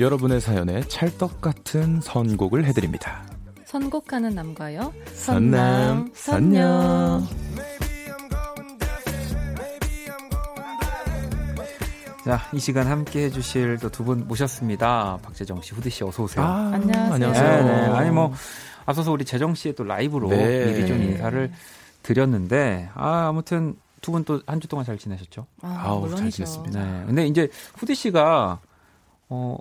여러분의 0.00 0.40
사연에 0.40 0.80
찰떡 0.88 1.42
같은 1.42 2.00
선곡을 2.00 2.64
해드립니다. 2.64 3.26
선곡하는 3.66 4.34
남과요. 4.34 4.94
선남, 5.12 6.10
선녀. 6.14 7.20
자, 12.26 12.40
이 12.52 12.58
시간 12.58 12.88
함께 12.88 13.24
해주실 13.26 13.78
또 13.78 13.88
두 13.88 14.02
분 14.04 14.26
모셨습니다. 14.26 15.18
박재정 15.22 15.62
씨, 15.62 15.74
후디 15.74 15.90
씨 15.90 16.02
어서 16.02 16.24
오세요. 16.24 16.44
아, 16.44 16.72
안녕하세요. 16.74 17.14
안녕하세요. 17.14 17.64
네, 17.64 17.88
네. 17.88 17.94
아니 17.94 18.10
뭐 18.10 18.32
앞서서 18.84 19.12
우리 19.12 19.24
재정 19.24 19.54
씨의 19.54 19.74
또 19.76 19.84
라이브로 19.84 20.28
네. 20.30 20.66
미리 20.66 20.86
좀 20.88 21.00
인사를 21.02 21.52
드렸는데 22.02 22.90
아 22.94 23.28
아무튼 23.28 23.76
두 24.00 24.10
분 24.12 24.24
또 24.24 24.40
한 24.46 24.60
주 24.60 24.66
동안 24.68 24.84
잘 24.84 24.98
지내셨죠? 24.98 25.46
아, 25.62 25.82
아우, 25.86 26.00
잘 26.02 26.10
물론이죠. 26.10 26.30
지냈습니다. 26.36 26.80
네. 26.84 27.02
근데 27.06 27.26
이제 27.28 27.48
후디 27.76 27.94
씨가 27.94 28.58
어 29.28 29.58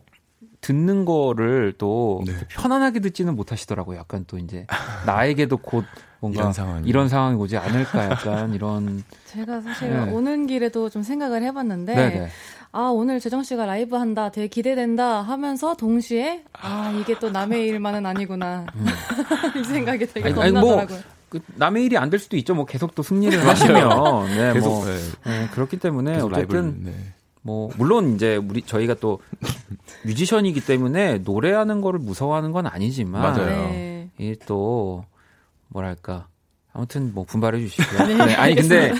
듣는 0.61 1.05
거를 1.05 1.73
또 1.77 2.23
네. 2.25 2.33
편안하게 2.49 2.99
듣지는 2.99 3.35
못하시더라고요. 3.35 3.99
약간 3.99 4.25
또 4.27 4.37
이제 4.39 4.65
나에게도 5.05 5.57
곧 5.57 5.85
뭔가 6.19 6.41
이런 6.41 6.53
상황이. 6.53 6.87
이런 6.89 7.09
상황이 7.09 7.35
오지 7.37 7.57
않을까 7.57 8.05
약간 8.09 8.53
이런 8.53 9.03
제가 9.25 9.61
사실 9.61 9.89
네. 9.91 10.11
오는 10.11 10.47
길에도 10.47 10.89
좀 10.89 11.03
생각을 11.03 11.43
해봤는데 11.43 11.93
네네. 11.95 12.29
아 12.77 12.89
오늘 12.89 13.21
재정 13.21 13.41
씨가 13.41 13.65
라이브 13.65 13.95
한다 13.95 14.29
되게 14.29 14.47
기대된다 14.47 15.21
하면서 15.21 15.77
동시에 15.77 16.43
아 16.51 16.91
이게 16.99 17.17
또 17.19 17.29
남의 17.29 17.67
일만은 17.67 18.05
아니구나 18.05 18.65
이 19.57 19.63
생각이 19.63 20.05
되게 20.07 20.29
음. 20.29 20.39
아니, 20.39 20.51
뭐, 20.51 20.61
겁나더라고요. 20.61 20.99
그 21.29 21.39
남의 21.55 21.85
일이 21.85 21.97
안 21.97 22.09
될 22.09 22.19
수도 22.19 22.35
있죠. 22.35 22.53
뭐 22.53 22.65
계속 22.65 22.93
또 22.93 23.01
승리를 23.01 23.47
하시면 23.47 24.25
네, 24.27 24.53
계속, 24.53 24.69
뭐 24.69 24.85
네, 24.85 24.97
네, 25.23 25.47
그렇기 25.53 25.77
때문에 25.77 26.15
어쨌든 26.17 26.31
라이브를. 26.31 26.73
네. 26.83 26.93
뭐 27.41 27.69
물론 27.77 28.15
이제 28.15 28.35
우리 28.35 28.61
저희가 28.61 28.95
또 28.95 29.19
뮤지션이기 30.03 30.59
때문에 30.65 31.19
노래하는 31.19 31.79
거를 31.79 32.01
무서워하는 32.01 32.51
건 32.51 32.67
아니지만 32.67 33.21
맞아요. 33.21 33.69
네. 33.69 34.09
이또 34.19 35.05
뭐랄까 35.69 36.27
아무튼 36.73 37.13
뭐 37.13 37.23
분발해 37.23 37.59
주시고요. 37.61 38.07
네, 38.07 38.25
네, 38.25 38.35
아니 38.35 38.55
근데 38.55 38.93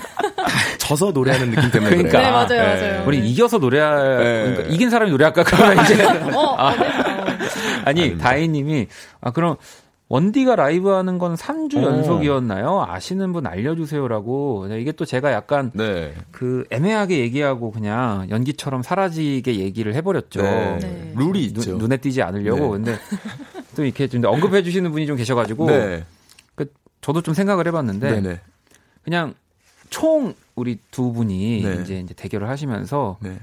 져서 0.88 1.12
노래하는 1.12 1.52
느낌 1.52 1.72
때문에 1.72 1.96
그러니까. 1.96 2.18
네, 2.20 2.24
그래요. 2.24 2.32
맞아요, 2.34 2.48
네. 2.76 2.92
맞아요. 2.92 3.08
우리 3.08 3.30
이겨서 3.30 3.58
노래할 3.58 4.18
네. 4.18 4.44
그러니까 4.52 4.74
이긴 4.74 4.90
사람이 4.90 5.12
노래할까 5.12 5.44
그러면 5.44 5.84
이제 5.84 6.04
어, 6.04 6.10
어, 6.12 6.14
네. 6.14 6.34
어. 6.36 6.58
아니 7.86 8.02
아닙니다. 8.02 8.24
다희님이 8.30 8.88
아 9.22 9.32
그럼 9.32 9.56
원디가 10.08 10.56
라이브 10.56 10.90
하는 10.90 11.18
건 11.18 11.34
3주 11.36 11.78
어. 11.78 11.82
연속이었나요? 11.84 12.86
아시는 12.88 13.34
분 13.34 13.48
알려주세요라고 13.48 14.68
이게 14.80 14.92
또 14.92 15.04
제가 15.04 15.32
약간 15.32 15.72
네. 15.74 16.14
그 16.32 16.64
애매하게 16.70 17.20
얘기하고 17.20 17.72
그냥 17.72 18.28
연기처럼 18.30 18.84
사라지게 18.84 19.56
얘기를 19.56 19.96
해버렸죠. 19.96 20.42
네. 20.44 20.78
네. 20.82 21.14
룰이 21.16 21.54
눈- 21.54 21.64
있죠. 21.64 21.78
눈 21.78 21.92
에 21.92 21.98
띄지 21.98 22.22
않으려고. 22.22 22.78
네. 22.78 22.84
근데 22.84 23.00
또 23.76 23.84
이렇게 23.84 24.08
좀 24.08 24.24
언급해 24.26 24.62
주시는 24.62 24.92
분이 24.92 25.08
좀 25.08 25.16
계셔가지고 25.18 25.68
네. 25.72 26.06
저도 27.02 27.22
좀 27.22 27.34
생각을 27.36 27.68
해봤는데 27.68 28.12
네. 28.12 28.22
네. 28.22 28.40
그냥 29.04 29.34
총 29.96 30.34
우리 30.56 30.78
두 30.92 31.14
분이 31.14 31.62
네. 31.64 31.80
이제 31.82 32.00
이제 32.02 32.14
대결을 32.14 32.50
하시면서 32.50 33.16
네. 33.22 33.38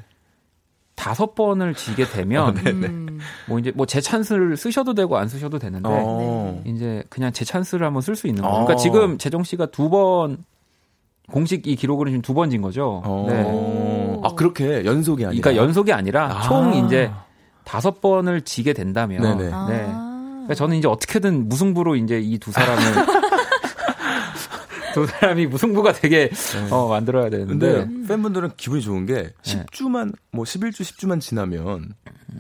다섯 0.94 1.34
번을 1.34 1.74
지게 1.74 2.05
되면 2.05 2.55
음. 2.66 3.18
뭐 3.48 3.59
이제 3.59 3.72
뭐 3.74 3.86
제 3.86 4.03
찬스를 4.03 4.59
쓰셔도 4.59 4.92
되고 4.92 5.16
안 5.16 5.28
쓰셔도 5.28 5.59
되는데 5.59 5.88
어. 5.90 6.62
이제 6.66 7.03
그냥 7.09 7.32
제 7.32 7.46
찬스를 7.46 7.86
한번 7.86 8.03
쓸 8.03 8.16
수 8.16 8.26
있는 8.26 8.42
거예요. 8.42 8.55
어. 8.55 8.64
그러니까 8.66 8.82
지금 8.82 9.16
재정 9.16 9.42
씨가 9.42 9.66
두 9.70 9.88
번 9.88 10.44
공식 11.30 11.66
이 11.66 11.74
기록으로 11.74 12.11
지금 12.11 12.20
두 12.20 12.34
번 12.34 12.50
진 12.50 12.61
거죠. 12.61 13.00
어. 13.03 13.26
네. 13.30 13.42
오. 13.44 14.20
아 14.22 14.34
그렇게 14.34 14.84
연속이 14.84 15.24
아니라. 15.24 15.40
그러니까 15.40 15.62
연속이 15.64 15.90
아니라 15.94 16.36
아. 16.36 16.42
총 16.42 16.74
이제 16.84 17.11
다섯 17.64 18.03
번을 18.03 18.42
지게 18.42 18.74
된다면 18.74 19.38
네네. 19.38 19.50
아. 19.55 19.66
네. 19.70 19.78
그러니까 19.86 20.55
저는 20.55 20.76
이제 20.76 20.86
어떻게든 20.86 21.48
무승부로 21.48 21.96
이제 21.96 22.20
이 22.20 22.38
두 22.38 22.53
사람을 22.53 22.82
두 24.93 25.07
사람이 25.07 25.47
무승부가 25.47 25.93
되게 25.93 26.30
어, 26.70 26.88
만들어야 26.88 27.30
되는데 27.30 27.86
근데 27.86 28.09
팬분들은 28.09 28.51
기분이 28.57 28.82
좋은 28.82 29.07
게 29.07 29.14
네. 29.14 29.32
10주만 29.43 30.14
뭐 30.30 30.45
11주 30.45 30.82
10주만 30.82 31.20
지나면 31.20 31.95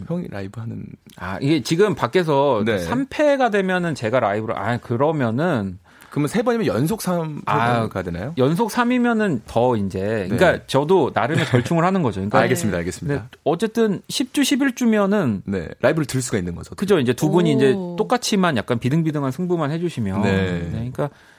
형이 0.08 0.28
라이브 0.30 0.60
하는 0.60 0.86
아 1.16 1.38
이게 1.40 1.62
지금 1.62 1.94
밖에서 1.94 2.62
네. 2.64 2.76
3패가 2.76 3.50
되면은 3.50 3.94
제가 3.94 4.20
라이브를 4.20 4.58
아 4.58 4.78
그러면은 4.78 5.78
그러면 6.12 6.28
세 6.28 6.42
번이면 6.42 6.66
연속 6.66 7.00
3패가 7.00 7.42
아, 7.46 8.02
되나요? 8.02 8.34
연속 8.36 8.70
3이면은 8.70 9.40
더 9.46 9.76
이제 9.76 10.26
그러니까 10.28 10.62
저도 10.66 11.10
나름의 11.14 11.46
절충을 11.46 11.84
하는 11.84 12.02
거죠. 12.02 12.20
그러니까 12.20 12.38
네. 12.38 12.42
알겠습니다, 12.44 12.78
알겠습니다. 12.78 13.28
어쨌든 13.44 14.02
10주 14.08 14.42
11주면은 14.42 15.40
네, 15.46 15.68
라이브를 15.80 16.04
들 16.04 16.20
수가 16.20 16.36
있는 16.36 16.54
거죠. 16.54 16.74
그죠 16.74 16.98
이제 16.98 17.14
두 17.14 17.30
분이 17.30 17.54
오. 17.54 17.56
이제 17.56 17.72
똑같이만 17.96 18.58
약간 18.58 18.78
비등비등한 18.78 19.32
승부만 19.32 19.70
해 19.70 19.78
주시면 19.78 20.20
네. 20.22 20.68
그러니까 20.70 21.04
어쨌든 21.04 21.31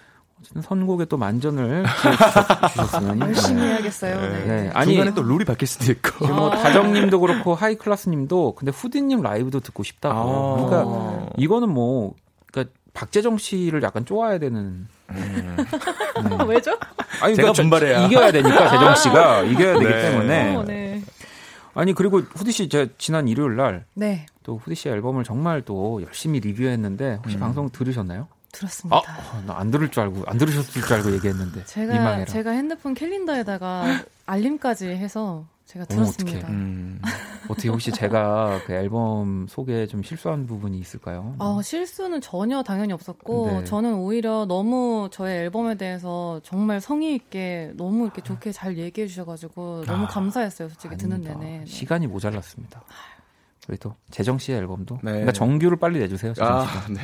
선곡에 0.61 1.05
또 1.05 1.17
만전을 1.17 1.85
주셨으면 2.71 3.19
열심히 3.21 3.61
해야겠어요. 3.63 4.21
네. 4.21 4.45
네. 4.45 4.71
아니 4.73 4.93
중간에 4.93 5.13
또 5.15 5.21
룰이 5.23 5.45
바뀔 5.45 5.67
수도 5.67 5.91
있고. 5.91 6.27
뭐 6.27 6.49
다정님도 6.49 7.19
그렇고 7.19 7.55
하이클라스님도 7.55 8.55
근데 8.55 8.71
후디님 8.71 9.21
라이브도 9.21 9.59
듣고 9.61 9.83
싶다고. 9.83 10.19
아. 10.19 10.65
그러니까 10.69 11.25
이거는 11.37 11.69
뭐 11.69 12.13
그러니까 12.51 12.73
박재정 12.93 13.37
씨를 13.37 13.81
약간 13.83 14.05
쪼아야 14.05 14.39
되는. 14.39 14.87
왜죠? 16.47 16.71
아니 17.21 17.35
제가 17.35 17.51
그러니까 17.51 17.53
저- 17.53 17.61
분발해야. 17.63 18.05
이겨야 18.07 18.31
되니까 18.31 18.69
재정 18.69 18.95
씨가 18.95 19.41
이겨야 19.49 19.73
되기 19.79 19.85
네. 19.85 20.01
때문에. 20.11 20.55
어, 20.55 20.63
네. 20.63 21.01
아니 21.75 21.93
그리고 21.93 22.19
후디 22.19 22.51
씨 22.51 22.69
제가 22.69 22.91
지난 22.99 23.27
일요일 23.27 23.55
날또 23.55 23.83
네. 23.95 24.25
후디 24.45 24.75
씨 24.75 24.89
앨범을 24.89 25.23
정말 25.23 25.63
또 25.63 26.01
열심히 26.05 26.39
리뷰했는데 26.39 27.15
혹시 27.23 27.37
방송 27.39 27.69
들으셨나요? 27.71 28.27
들었습니다. 28.53 29.01
아, 29.05 29.43
나안 29.45 29.69
들을 29.71 29.89
줄 29.89 30.03
알고 30.03 30.23
안 30.27 30.37
들으셨을 30.37 30.81
줄 30.81 30.93
알고 30.93 31.11
얘기했는데 31.15 31.65
제가 31.67 31.93
민망해라. 31.93 32.25
제가 32.25 32.51
핸드폰 32.51 32.93
캘린더에다가 32.93 33.83
알림까지 34.25 34.87
해서 34.87 35.45
제가 35.65 35.85
어머, 35.89 36.03
들었습니다. 36.03 36.37
어떡해. 36.39 36.53
음. 36.53 37.01
어떻게 37.49 37.67
혹시 37.69 37.91
제가 37.91 38.61
그 38.65 38.73
앨범 38.73 39.47
소개에 39.49 39.87
좀 39.87 40.03
실수한 40.03 40.45
부분이 40.45 40.77
있을까요? 40.77 41.35
아, 41.39 41.59
실수는 41.63 42.21
전혀 42.21 42.61
당연히 42.63 42.93
없었고 42.93 43.47
네. 43.47 43.63
저는 43.65 43.95
오히려 43.95 44.45
너무 44.45 45.09
저의 45.11 45.39
앨범에 45.39 45.75
대해서 45.75 46.39
정말 46.43 46.79
성의 46.79 47.15
있게 47.15 47.71
너무 47.75 48.03
이렇게 48.05 48.21
좋게 48.21 48.51
잘 48.51 48.77
얘기해 48.77 49.07
주셔가지고 49.07 49.83
너무 49.85 50.05
감사했어요. 50.07 50.69
솔직히 50.69 50.95
듣는 50.95 51.15
아닙니다. 51.17 51.39
내내. 51.39 51.59
네. 51.59 51.65
시간이 51.65 52.07
모자랐습니다. 52.07 52.83
우리 53.67 53.77
또 53.77 53.95
재정 54.11 54.37
씨의 54.37 54.59
앨범도 54.59 54.95
네. 55.03 55.11
그러니까 55.11 55.31
정규를 55.31 55.77
빨리 55.77 55.99
내주세요. 55.99 56.33
재정 56.33 56.65
씨가. 56.65 56.79
아, 56.79 56.87
네. 56.89 56.99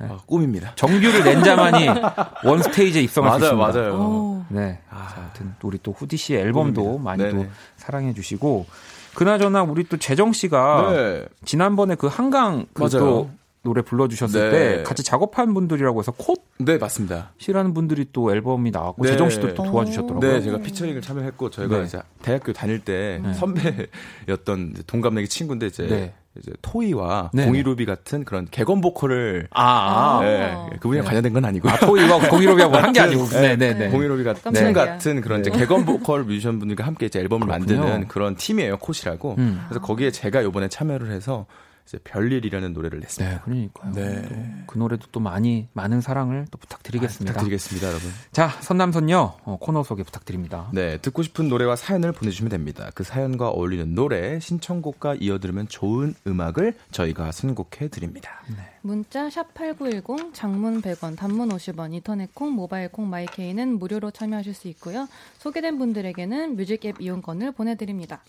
아, 0.00 0.18
꿈입니다. 0.26 0.74
정규를 0.74 1.22
낸 1.24 1.42
자만이 1.42 1.86
원 2.44 2.62
스테이지에 2.62 3.02
입성할 3.02 3.40
수 3.40 3.54
맞아요, 3.54 3.68
있습니다. 3.68 3.80
맞아요. 3.80 4.00
오. 4.00 4.44
네. 4.48 4.80
아. 4.90 5.08
자, 5.14 5.20
아무튼 5.20 5.54
우리 5.62 5.78
또 5.82 5.92
후디 5.92 6.16
씨의 6.16 6.40
앨범도 6.40 6.82
꿈입니다. 6.82 7.04
많이 7.04 7.30
또. 7.30 7.46
사랑해 7.76 8.12
주시고 8.12 8.66
그나저나 9.14 9.62
우리 9.62 9.84
또 9.84 9.96
재정 9.96 10.32
씨가 10.32 10.92
네. 10.92 11.24
지난번에 11.44 11.94
그 11.94 12.06
한강. 12.08 12.66
그또 12.74 13.30
노래 13.62 13.80
불러주셨을 13.80 14.50
네. 14.50 14.76
때 14.76 14.82
같이 14.82 15.02
작업한 15.02 15.54
분들이라고 15.54 15.98
해서 16.00 16.12
네, 16.58 16.76
맞습니다. 16.76 17.30
콧이라는 17.42 17.72
분들이 17.72 18.04
또 18.12 18.30
앨범이 18.30 18.70
나왔고 18.70 19.02
네. 19.04 19.12
재정 19.12 19.30
씨도 19.30 19.54
또 19.54 19.62
도와주셨더라고요. 19.64 20.32
네, 20.32 20.40
제가 20.42 20.58
피처링을 20.58 21.00
참여했고 21.00 21.48
저희가 21.48 21.78
네. 21.78 21.84
이제 21.84 21.98
대학교 22.20 22.52
다닐 22.52 22.78
때 22.80 23.20
네. 23.24 23.32
선배였던 23.32 24.74
동갑내기 24.86 25.28
친구인데 25.28 25.66
이제 25.68 25.86
네. 25.86 26.14
이제 26.38 26.50
토이와 26.62 27.30
네. 27.32 27.44
공일오비 27.46 27.86
같은 27.86 28.24
그런 28.24 28.46
객원 28.50 28.80
보컬을 28.80 29.46
아, 29.50 30.18
아. 30.18 30.20
네, 30.20 30.52
그분이랑 30.80 31.04
네. 31.04 31.08
관련된 31.08 31.32
건 31.32 31.44
아니고요. 31.44 31.72
아, 31.72 31.76
토이와 31.78 32.28
공이로비하고 32.28 32.76
한 32.76 32.92
게 32.92 33.00
아니고. 33.00 33.26
네, 33.28 33.56
네, 33.56 33.56
네, 33.56 33.74
네. 33.74 33.88
공이로비 33.88 34.24
같은 34.24 34.72
같은 34.72 35.20
그런 35.20 35.40
이제 35.40 35.50
네. 35.50 35.58
개건 35.58 35.84
보컬 35.84 36.24
뮤지션 36.24 36.58
분들과 36.58 36.84
함께 36.84 37.06
이제 37.06 37.20
앨범을 37.20 37.46
그렇군요. 37.46 37.78
만드는 37.80 38.08
그런 38.08 38.34
팀이에요, 38.36 38.78
콧이라고. 38.78 39.36
음. 39.38 39.64
그래서 39.68 39.80
거기에 39.80 40.10
제가 40.10 40.42
이번에 40.42 40.68
참여를 40.68 41.10
해서 41.12 41.46
이제 41.86 41.98
별일이라는 42.02 42.72
노래를 42.72 43.00
네, 43.00 43.04
냈습니다. 43.04 43.40
그러니까요. 43.42 43.92
네. 43.92 44.22
또그 44.66 44.78
노래도 44.78 45.06
또 45.12 45.20
많이 45.20 45.68
많은 45.74 46.00
사랑을 46.00 46.46
또 46.50 46.58
부탁드리겠습니다. 46.58 47.30
아, 47.30 47.34
부탁드리겠습니다, 47.34 47.88
여러분. 47.88 48.10
자, 48.32 48.48
선남선녀 48.48 49.36
어, 49.44 49.58
코너 49.60 49.82
소개 49.82 50.02
부탁드립니다. 50.02 50.70
네, 50.72 50.98
듣고 50.98 51.22
싶은 51.22 51.48
노래와 51.48 51.76
사연을 51.76 52.12
보내주시면 52.12 52.50
됩니다. 52.50 52.90
그 52.94 53.04
사연과 53.04 53.50
어울리는 53.50 53.94
노래, 53.94 54.40
신청곡과 54.40 55.16
이어 55.20 55.38
들으면 55.38 55.68
좋은 55.68 56.14
음악을 56.26 56.74
저희가 56.90 57.32
선곡해 57.32 57.88
드립니다. 57.88 58.42
문자 58.80 59.30
샵 59.30 59.54
8910 59.54 60.34
장문 60.34 60.82
100원 60.82 61.16
단문 61.16 61.48
50원 61.48 61.94
인터넷 61.94 62.34
콩 62.34 62.52
모바일 62.52 62.88
콩 62.88 63.08
마이케이는 63.08 63.78
무료로 63.78 64.10
참여하실 64.10 64.52
수 64.52 64.68
있고요. 64.68 65.08
소개된 65.38 65.78
분들에게는 65.78 66.56
뮤직 66.56 66.84
앱 66.84 67.00
이용권을 67.00 67.52
보내드립니다. 67.52 68.20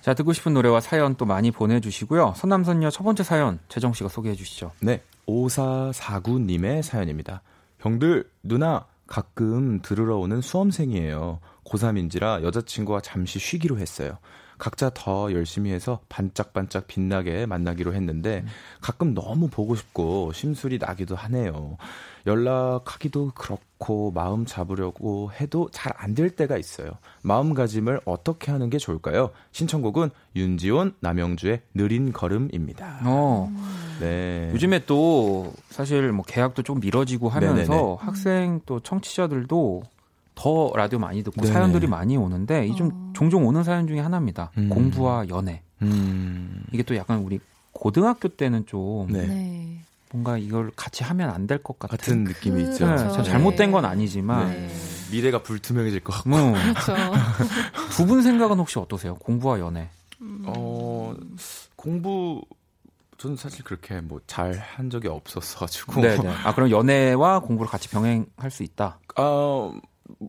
자, 0.00 0.14
듣고 0.14 0.32
싶은 0.32 0.54
노래와 0.54 0.80
사연 0.80 1.14
또 1.16 1.26
많이 1.26 1.50
보내주시고요. 1.50 2.32
선남선녀 2.36 2.81
첫 2.90 3.04
번째 3.04 3.22
사연 3.22 3.58
재정 3.68 3.92
씨가 3.92 4.08
소개해 4.08 4.34
주시죠. 4.34 4.72
네, 4.80 5.02
5449님의 5.26 6.82
사연입니다. 6.82 7.42
형들, 7.80 8.28
누나, 8.42 8.86
가끔 9.06 9.82
들으러 9.82 10.16
오는 10.16 10.40
수험생이에요. 10.40 11.40
고3인지라 11.64 12.42
여자친구와 12.42 13.00
잠시 13.00 13.38
쉬기로 13.38 13.78
했어요. 13.78 14.18
각자 14.62 14.92
더 14.94 15.32
열심히 15.32 15.72
해서 15.72 15.98
반짝반짝 16.08 16.86
빛나게 16.86 17.46
만나기로 17.46 17.94
했는데 17.94 18.44
가끔 18.80 19.12
너무 19.12 19.48
보고 19.48 19.74
싶고 19.74 20.32
심술이 20.32 20.78
나기도 20.78 21.16
하네요. 21.16 21.78
연락하기도 22.28 23.32
그렇고 23.34 24.12
마음 24.12 24.46
잡으려고 24.46 25.32
해도 25.32 25.68
잘 25.72 25.92
안 25.98 26.14
될 26.14 26.30
때가 26.30 26.58
있어요. 26.58 26.92
마음가짐을 27.22 28.02
어떻게 28.04 28.52
하는 28.52 28.70
게 28.70 28.78
좋을까요? 28.78 29.30
신청곡은 29.50 30.10
윤지온, 30.36 30.94
남영주의 31.00 31.60
느린 31.74 32.12
걸음입니다. 32.12 33.00
어, 33.02 33.50
네. 33.98 34.48
요즘에 34.52 34.84
또 34.86 35.52
사실 35.70 36.12
뭐 36.12 36.24
계약도 36.24 36.62
좀 36.62 36.78
미뤄지고 36.78 37.28
하면서 37.30 37.72
네네네. 37.72 37.96
학생 37.98 38.60
또 38.64 38.78
청취자들도 38.78 39.82
더 40.34 40.72
라디오 40.74 40.98
많이 40.98 41.22
듣고 41.22 41.40
네네. 41.42 41.52
사연들이 41.52 41.86
많이 41.86 42.16
오는데 42.16 42.66
이좀 42.68 43.12
종종 43.14 43.46
오는 43.46 43.62
사연 43.64 43.86
중에 43.86 44.00
하나입니다. 44.00 44.50
음. 44.58 44.68
공부와 44.68 45.28
연애. 45.28 45.62
음. 45.82 46.64
이게 46.72 46.82
또 46.82 46.96
약간 46.96 47.18
우리 47.18 47.38
고등학교 47.72 48.28
때는 48.28 48.66
좀 48.66 49.08
네. 49.12 49.26
네. 49.26 49.78
뭔가 50.12 50.36
이걸 50.38 50.70
같이 50.76 51.04
하면 51.04 51.30
안 51.30 51.46
될 51.46 51.62
것 51.62 51.78
같은, 51.78 51.96
같은 51.96 52.24
느낌이 52.24 52.62
있죠. 52.64 52.86
네, 52.86 52.96
그렇죠. 52.96 53.12
참 53.14 53.24
잘못된 53.24 53.68
네. 53.68 53.72
건 53.72 53.84
아니지만 53.84 54.50
네. 54.50 54.68
미래가 55.10 55.42
불투명해질 55.42 56.00
것 56.00 56.12
같고. 56.14 56.28
뭐, 56.30 56.52
그렇죠. 56.52 56.94
두 57.96 58.06
분 58.06 58.22
생각은 58.22 58.58
혹시 58.58 58.78
어떠세요? 58.78 59.14
공부와 59.16 59.58
연애. 59.60 59.88
어, 60.44 61.14
공부 61.76 62.42
저는 63.18 63.36
사실 63.36 63.64
그렇게 63.64 64.00
뭐 64.00 64.20
잘 64.26 64.58
한 64.76 64.90
적이 64.90 65.08
없었어 65.08 65.58
가지고. 65.60 66.00
네, 66.00 66.16
네. 66.16 66.28
아 66.44 66.54
그럼 66.54 66.70
연애와 66.70 67.40
공부를 67.40 67.70
같이 67.70 67.88
병행할 67.88 68.50
수 68.50 68.62
있다. 68.62 68.98
아, 69.16 69.72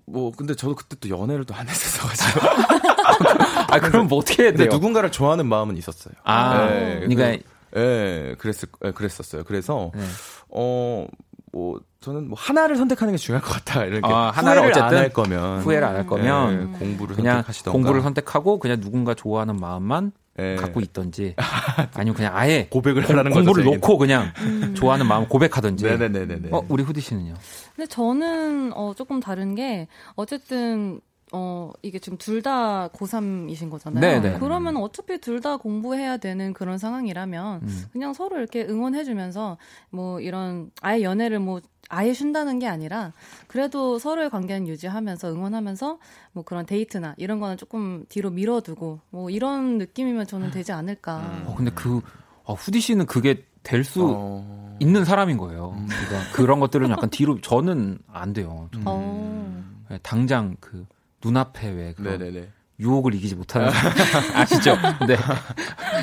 뭐 0.05 0.31
근데 0.35 0.55
저도 0.55 0.75
그때 0.75 0.95
또 0.99 1.09
연애를 1.09 1.45
또 1.45 1.53
안 1.55 1.67
했었어 1.67 2.07
가지고. 2.07 2.39
아 3.69 3.79
그럼 3.79 4.07
뭐 4.07 4.19
어떻게 4.19 4.43
해야 4.43 4.51
근데 4.51 4.65
돼요? 4.65 4.73
누군가를 4.73 5.11
좋아하는 5.11 5.45
마음은 5.47 5.77
있었어요. 5.77 6.13
아, 6.23 6.65
네, 6.67 6.99
그러니까 7.07 7.43
예, 7.75 8.35
그랬을 8.37 8.69
예, 8.85 8.91
그랬었어요. 8.91 9.43
그래서 9.43 9.91
네. 9.95 10.01
어, 10.49 11.07
뭐 11.51 11.79
저는 12.01 12.29
뭐 12.29 12.37
하나를 12.39 12.75
선택하는 12.75 13.13
게 13.13 13.17
중요할 13.17 13.41
것 13.43 13.53
같다. 13.53 13.85
이렇게 13.85 14.01
아, 14.11 14.31
하나를 14.31 14.61
어쨌든 14.63 14.83
안할 14.83 15.09
거면 15.09 15.61
후회를 15.61 15.87
안 15.87 15.95
할 15.95 16.05
거면 16.07 16.73
예, 16.73 16.77
공부를 16.79 17.15
그냥 17.15 17.35
선택하시던가. 17.37 17.71
공부를 17.73 18.01
선택하고 18.01 18.59
그냥 18.59 18.79
누군가 18.79 19.13
좋아하는 19.13 19.55
마음만 19.57 20.11
예, 20.39 20.55
갖고 20.55 20.79
있던지 20.81 21.35
아니면 21.93 22.15
그냥 22.15 22.35
아예 22.35 22.67
고백을 22.69 23.03
공- 23.03 23.11
하라는 23.11 23.31
공부를 23.31 23.63
거죠. 23.65 23.75
놓고 23.75 23.97
그냥 23.99 24.31
좋아하는 24.75 25.05
마음 25.07 25.27
고백하던지. 25.27 25.85
네네네네. 25.85 26.49
어 26.51 26.63
우리 26.69 26.81
후디 26.83 27.01
씨는요? 27.01 27.35
근데 27.75 27.87
저는 27.87 28.73
어, 28.73 28.93
조금 28.95 29.19
다른 29.19 29.53
게 29.55 29.87
어쨌든 30.15 30.99
어 31.31 31.71
이게 31.81 31.97
지금 31.99 32.17
둘 32.17 32.41
다 32.43 32.89
고3이신 32.89 33.69
거잖아요. 33.69 34.01
네네. 34.21 34.39
그러면 34.39 34.77
어차피 34.77 35.19
둘 35.19 35.39
다 35.41 35.57
공부해야 35.57 36.17
되는 36.17 36.53
그런 36.53 36.77
상황이라면 36.77 37.61
음. 37.63 37.83
그냥 37.91 38.13
서로 38.13 38.37
이렇게 38.37 38.63
응원해주면서 38.63 39.57
뭐 39.89 40.19
이런 40.19 40.69
아예 40.81 41.01
연애를 41.03 41.39
뭐 41.39 41.59
아예 41.93 42.13
쉰다는 42.13 42.59
게 42.59 42.67
아니라 42.67 43.13
그래도 43.47 43.99
서로의 43.99 44.29
관계는 44.29 44.67
유지하면서 44.67 45.31
응원하면서 45.33 45.99
뭐 46.33 46.43
그런 46.43 46.65
데이트나 46.65 47.13
이런 47.17 47.39
거는 47.39 47.57
조금 47.57 48.05
뒤로 48.09 48.29
밀어두고 48.29 48.99
뭐 49.09 49.29
이런 49.29 49.77
느낌이면 49.77 50.27
저는 50.27 50.51
되지 50.51 50.71
않을까. 50.71 51.43
어 51.45 51.55
근데 51.55 51.71
그 51.73 52.01
어, 52.43 52.53
후디 52.53 52.81
씨는 52.81 53.05
그게 53.05 53.45
될수 53.63 54.05
어, 54.05 54.77
있는 54.79 55.05
사람인 55.05 55.37
거예요. 55.37 55.75
그러니까 55.87 56.31
그런 56.33 56.59
것들은 56.59 56.89
약간 56.89 57.09
뒤로 57.09 57.39
저는 57.39 57.99
안 58.11 58.33
돼요. 58.33 58.69
어. 58.85 59.63
네, 59.89 59.99
당장 60.03 60.57
그 60.59 60.85
눈앞에 61.23 61.69
왜 61.69 61.93
그런 61.93 62.19
네네네. 62.19 62.49
유혹을 62.79 63.13
이기지 63.13 63.35
못하는 63.35 63.69
아시죠? 64.33 64.75
네. 65.07 65.15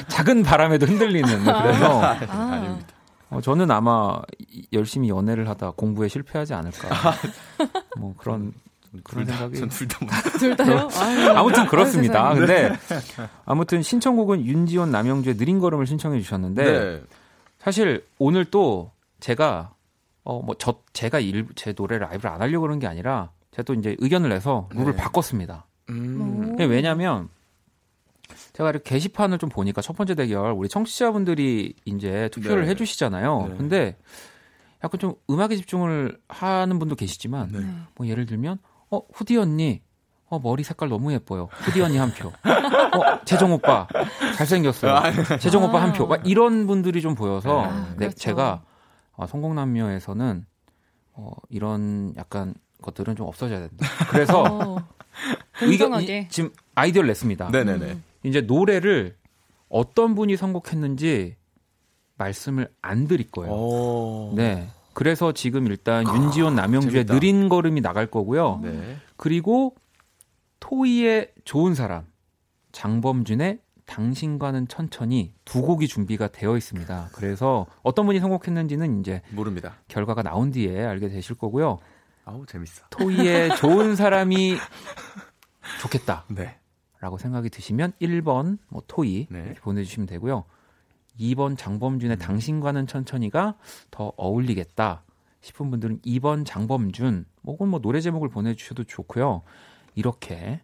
작은 0.08 0.42
바람에도 0.42 0.86
흔들리는 0.86 1.28
그래서 1.44 2.02
아, 2.28 2.78
어, 3.30 3.40
저는 3.40 3.70
아마 3.70 4.20
이- 4.48 4.66
열심히 4.72 5.08
연애를 5.08 5.48
하다 5.48 5.72
공부에 5.72 6.08
실패하지 6.08 6.54
않을까. 6.54 6.88
뭐 7.98 8.14
그런 8.18 8.52
그런 9.04 9.24
생각이 9.24 9.56
전둘다 9.58 9.98
둘 10.38 10.56
다요? 10.56 10.88
아무튼 11.36 11.66
그렇습니다. 11.66 12.34
세상에. 12.34 12.46
근데 12.68 12.76
아무튼 13.44 13.82
신청곡은 13.82 14.44
윤지원 14.46 14.90
남영주의 14.90 15.36
느린 15.36 15.60
걸음을 15.60 15.86
신청해 15.86 16.20
주셨는데 16.20 16.64
네. 16.64 17.02
사실 17.60 18.04
오늘 18.18 18.44
또 18.46 18.90
제가 19.20 19.72
어 20.24 20.40
뭐 20.42 20.54
저 20.58 20.74
제가 20.92 21.20
일, 21.20 21.46
제 21.54 21.72
노래 21.72 21.98
라이브를 21.98 22.30
안 22.30 22.42
하려고 22.42 22.62
그런 22.62 22.78
게 22.80 22.86
아니라 22.88 23.30
제가 23.52 23.62
또 23.64 23.74
이제 23.74 23.94
의견을 24.00 24.28
내서 24.28 24.68
룰을 24.74 24.92
네. 24.92 24.96
바꿨습니다. 24.98 25.66
음. 25.90 26.56
왜냐면 26.58 27.28
제가 28.60 28.70
이렇게 28.70 28.94
게시판을 28.94 29.38
좀 29.38 29.48
보니까 29.48 29.80
첫 29.80 29.96
번째 29.96 30.14
대결 30.14 30.52
우리 30.52 30.68
청취자분들이 30.68 31.74
이제 31.86 32.28
투표를 32.30 32.64
네. 32.64 32.70
해주시잖아요. 32.70 33.46
네. 33.48 33.56
근데 33.56 33.96
약간 34.84 34.98
좀 34.98 35.14
음악에 35.30 35.56
집중을 35.56 36.18
하는 36.28 36.78
분도 36.78 36.94
계시지만 36.94 37.48
네. 37.52 37.60
뭐 37.96 38.06
예를 38.06 38.26
들면 38.26 38.58
어 38.90 39.00
후디 39.14 39.38
언니 39.38 39.82
어 40.26 40.38
머리 40.38 40.62
색깔 40.62 40.90
너무 40.90 41.12
예뻐요. 41.12 41.48
후디 41.52 41.80
언니 41.80 41.96
한 41.96 42.12
표. 42.12 42.28
어 42.28 43.24
재정 43.24 43.52
오빠 43.52 43.88
잘생겼어요. 44.36 45.38
재정 45.40 45.64
오빠 45.64 45.80
한 45.80 45.94
표. 45.94 46.06
막 46.06 46.26
이런 46.26 46.66
분들이 46.66 47.00
좀 47.00 47.14
보여서 47.14 47.62
아, 47.62 47.86
네, 47.92 47.96
그렇죠. 47.96 48.16
제가 48.16 48.62
어, 49.12 49.26
성공남녀에서는 49.26 50.44
어, 51.14 51.32
이런 51.48 52.14
약간 52.16 52.54
것들은 52.82 53.16
좀 53.16 53.26
없어져야 53.26 53.60
된다. 53.60 53.86
그래서 54.10 54.42
어, 54.42 54.76
의견 55.62 55.92
지금 56.28 56.50
아이디어를 56.74 57.08
냈습니다. 57.08 57.50
네네네. 57.50 58.09
음. 58.24 58.28
이제 58.28 58.40
노래를 58.40 59.16
어떤 59.68 60.14
분이 60.14 60.36
선곡했는지 60.36 61.36
말씀을 62.16 62.68
안 62.82 63.06
드릴 63.06 63.30
거예요. 63.30 63.52
오. 63.52 64.32
네. 64.36 64.68
그래서 64.92 65.32
지금 65.32 65.66
일단 65.66 66.04
윤지원 66.06 66.54
남영주의 66.56 66.92
재밌다. 67.06 67.14
느린 67.14 67.48
걸음이 67.48 67.80
나갈 67.80 68.06
거고요. 68.06 68.60
네. 68.62 68.96
그리고 69.16 69.74
토이의 70.58 71.32
좋은 71.44 71.74
사람, 71.74 72.04
장범준의 72.72 73.60
당신과는 73.86 74.68
천천히 74.68 75.32
두 75.44 75.62
곡이 75.62 75.88
준비가 75.88 76.28
되어 76.28 76.56
있습니다. 76.56 77.08
그래서 77.12 77.66
어떤 77.82 78.06
분이 78.06 78.20
선곡했는지는 78.20 79.00
이제 79.00 79.22
모릅니다. 79.30 79.76
결과가 79.88 80.22
나온 80.22 80.50
뒤에 80.50 80.84
알게 80.84 81.08
되실 81.08 81.36
거고요. 81.36 81.78
아우 82.24 82.44
재밌어. 82.46 82.84
토이의 82.90 83.56
좋은 83.56 83.96
사람이 83.96 84.56
좋겠다. 85.80 86.24
네. 86.28 86.56
라고 87.00 87.16
생각이 87.16 87.48
드시면 87.48 87.92
1번 88.00 88.58
뭐 88.68 88.82
토이 88.86 89.26
네. 89.30 89.38
이렇게 89.46 89.60
보내주시면 89.60 90.06
되고요. 90.06 90.44
2번 91.18 91.56
장범준의 91.56 92.18
당신과는 92.18 92.86
천천히가 92.86 93.54
더 93.90 94.12
어울리겠다 94.16 95.02
싶은 95.40 95.70
분들은 95.70 96.00
2번 96.00 96.44
장범준 96.44 97.24
혹은 97.46 97.68
뭐 97.68 97.80
노래 97.80 98.00
제목을 98.00 98.28
보내주셔도 98.28 98.84
좋고요. 98.84 99.42
이렇게 99.94 100.60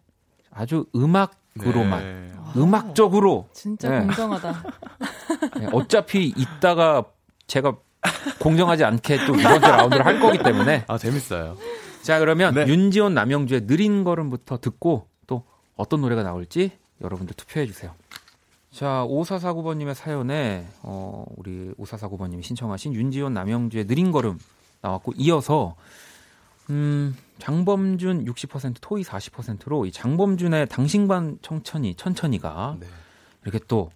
아주 0.51 0.85
음악으로만 0.95 2.03
네. 2.03 2.31
음악적으로 2.55 3.49
진짜 3.51 3.89
네. 3.89 3.99
공정하다. 3.99 4.63
네, 5.59 5.67
어차피 5.73 6.33
이따가 6.37 7.03
제가 7.47 7.77
공정하지 8.39 8.83
않게 8.83 9.25
또 9.25 9.35
이번 9.35 9.61
주 9.61 9.67
라운드를 9.67 10.05
할 10.05 10.19
거기 10.19 10.37
때문에 10.37 10.85
아 10.87 10.97
재밌어요. 10.97 11.57
자 12.03 12.19
그러면 12.19 12.53
네. 12.53 12.67
윤지원 12.67 13.15
남영주의 13.15 13.65
느린 13.65 14.03
걸음부터 14.03 14.59
듣고 14.59 15.07
또 15.07 15.16
어떤 15.77 16.01
노래가 16.01 16.23
나올지 16.23 16.71
여러분들 17.01 17.35
투표해 17.35 17.65
주세요. 17.67 17.93
자 18.71 19.05
5449번님의 19.07 19.93
사연에 19.93 20.67
어, 20.81 21.25
우리 21.37 21.71
5449번님이 21.75 22.43
신청하신 22.43 22.93
윤지원 22.93 23.33
남영주의 23.33 23.87
느린 23.87 24.11
걸음 24.11 24.37
나왔고 24.81 25.13
이어서 25.15 25.75
음, 26.69 27.15
장범준 27.39 28.25
60% 28.25 28.75
토이 28.81 29.03
40%로 29.03 29.85
이 29.85 29.91
장범준의 29.91 30.67
당신반 30.67 31.37
천천히 31.41 31.95
천천히가 31.95 32.77
네. 32.79 32.87
이렇게 33.43 33.59
또 33.67 33.91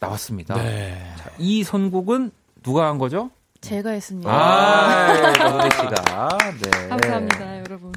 나왔습니다. 0.00 0.54
네. 0.54 1.12
자, 1.16 1.30
이 1.38 1.64
선곡은 1.64 2.30
누가 2.62 2.88
한 2.88 2.98
거죠? 2.98 3.30
제가 3.60 3.90
했습니다. 3.90 4.30
아, 4.30 5.32
정대 5.32 5.70
씨가. 5.70 6.38
네. 6.62 6.88
감사합니다, 6.88 7.58
여러분. 7.60 7.92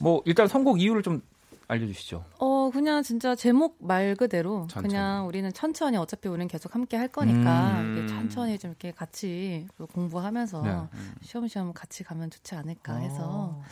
뭐 0.00 0.22
일단 0.24 0.48
선곡 0.48 0.80
이유를 0.80 1.02
좀 1.02 1.22
알려주시죠. 1.68 2.24
어, 2.38 2.70
그냥 2.72 3.02
진짜 3.02 3.34
제목 3.34 3.76
말 3.80 4.16
그대로 4.16 4.66
천천히. 4.70 4.88
그냥 4.88 5.26
우리는 5.26 5.52
천천히 5.52 5.98
어차피 5.98 6.28
우리는 6.28 6.48
계속 6.48 6.74
함께 6.74 6.96
할 6.96 7.08
거니까 7.08 7.80
음. 7.80 7.96
이렇게 7.96 8.08
천천히 8.08 8.58
좀 8.58 8.70
이렇게 8.70 8.90
같이 8.90 9.66
공부하면서 9.92 10.62
네. 10.62 10.76
시험시험 11.22 11.72
같이 11.74 12.02
가면 12.04 12.30
좋지 12.30 12.54
않을까 12.54 12.96
해서 12.96 13.22
어, 13.22 13.62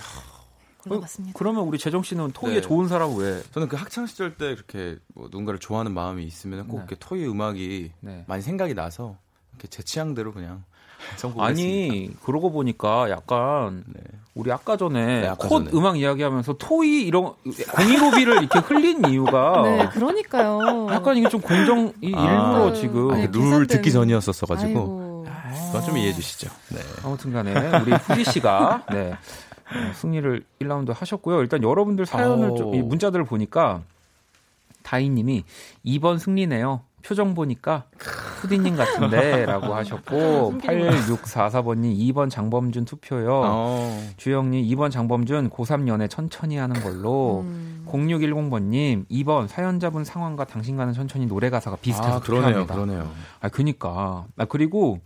골라봤습니다. 0.82 1.38
그러면 1.38 1.64
우리 1.64 1.78
재정 1.78 2.02
씨는 2.02 2.32
토이의 2.32 2.60
네. 2.60 2.60
좋은 2.60 2.86
사람 2.86 3.16
왜? 3.16 3.42
저는 3.52 3.68
그 3.68 3.76
학창 3.76 4.06
시절 4.06 4.36
때 4.36 4.54
그렇게 4.54 4.98
뭐 5.14 5.24
누군가를 5.24 5.58
좋아하는 5.58 5.92
마음이 5.92 6.22
있으면 6.24 6.68
꼭 6.68 6.76
네. 6.76 6.82
이렇게 6.82 6.96
토이 6.96 7.26
음악이 7.26 7.92
네. 8.00 8.24
많이 8.28 8.42
생각이 8.42 8.74
나서 8.74 9.16
이렇게 9.52 9.68
제 9.68 9.82
취향대로 9.82 10.32
그냥 10.32 10.64
아니 11.38 12.10
그러고 12.24 12.50
보니까 12.50 13.10
약간 13.10 13.84
네. 13.86 14.00
우리 14.34 14.52
아까 14.52 14.76
전에 14.76 15.22
네, 15.22 15.26
아까 15.28 15.48
콧 15.48 15.64
전에. 15.64 15.70
음악 15.74 15.98
이야기하면서 15.98 16.54
토이 16.58 17.02
이런 17.02 17.32
공이로비를 17.72 18.42
이렇게 18.42 18.58
흘린 18.58 19.04
이유가 19.08 19.62
네, 19.64 19.88
그러니까요. 19.88 20.88
약간 20.90 21.16
이게 21.16 21.28
좀 21.28 21.40
공정 21.40 21.92
이 22.02 22.12
아. 22.14 22.20
일부러 22.22 22.72
지금 22.74 23.10
아니, 23.12 23.30
그룰 23.30 23.66
듣기 23.66 23.90
전이었었어 23.92 24.46
가지고 24.46 24.68
아이고. 24.68 25.26
그거 25.72 25.80
좀 25.82 25.96
이해해 25.96 26.12
주시죠. 26.12 26.50
네. 26.70 26.80
아무튼간에 27.02 27.80
우리 27.80 27.92
후디 27.92 28.24
씨가 28.24 28.84
네 28.90 29.12
어, 29.12 29.92
승리를 29.94 30.44
1라운드 30.60 30.94
하셨고요. 30.94 31.40
일단 31.40 31.62
여러분들 31.62 32.06
사연을. 32.06 32.54
좀, 32.56 32.74
이 32.74 32.82
문자들을 32.82 33.24
보니까 33.24 33.82
다희님이 34.82 35.44
2번 35.84 36.18
승리네요. 36.18 36.82
표정 37.06 37.34
보니까 37.34 37.84
후디님 38.40 38.74
같은데라고 38.76 39.72
하셨고 39.74 40.50
숨기는 40.50 40.90
8644번님 40.90 41.96
2번 42.12 42.28
장범준 42.28 42.84
투표요. 42.84 43.42
어. 43.44 44.10
주영님 44.16 44.64
2번 44.64 44.90
장범준 44.90 45.50
고3 45.50 45.86
연애 45.86 46.08
천천히 46.08 46.56
하는 46.56 46.82
걸로 46.82 47.42
음. 47.42 47.84
0610번님 47.86 49.06
2번 49.08 49.46
사연자분 49.46 50.02
상황과 50.04 50.46
당신과는 50.46 50.94
천천히 50.94 51.26
노래 51.26 51.48
가사가 51.48 51.76
비슷해서 51.76 52.16
아, 52.16 52.20
그러네요. 52.20 52.66
그러네요. 52.66 53.08
아, 53.40 53.48
그니까. 53.50 54.26
아, 54.36 54.44
그리고 54.46 54.98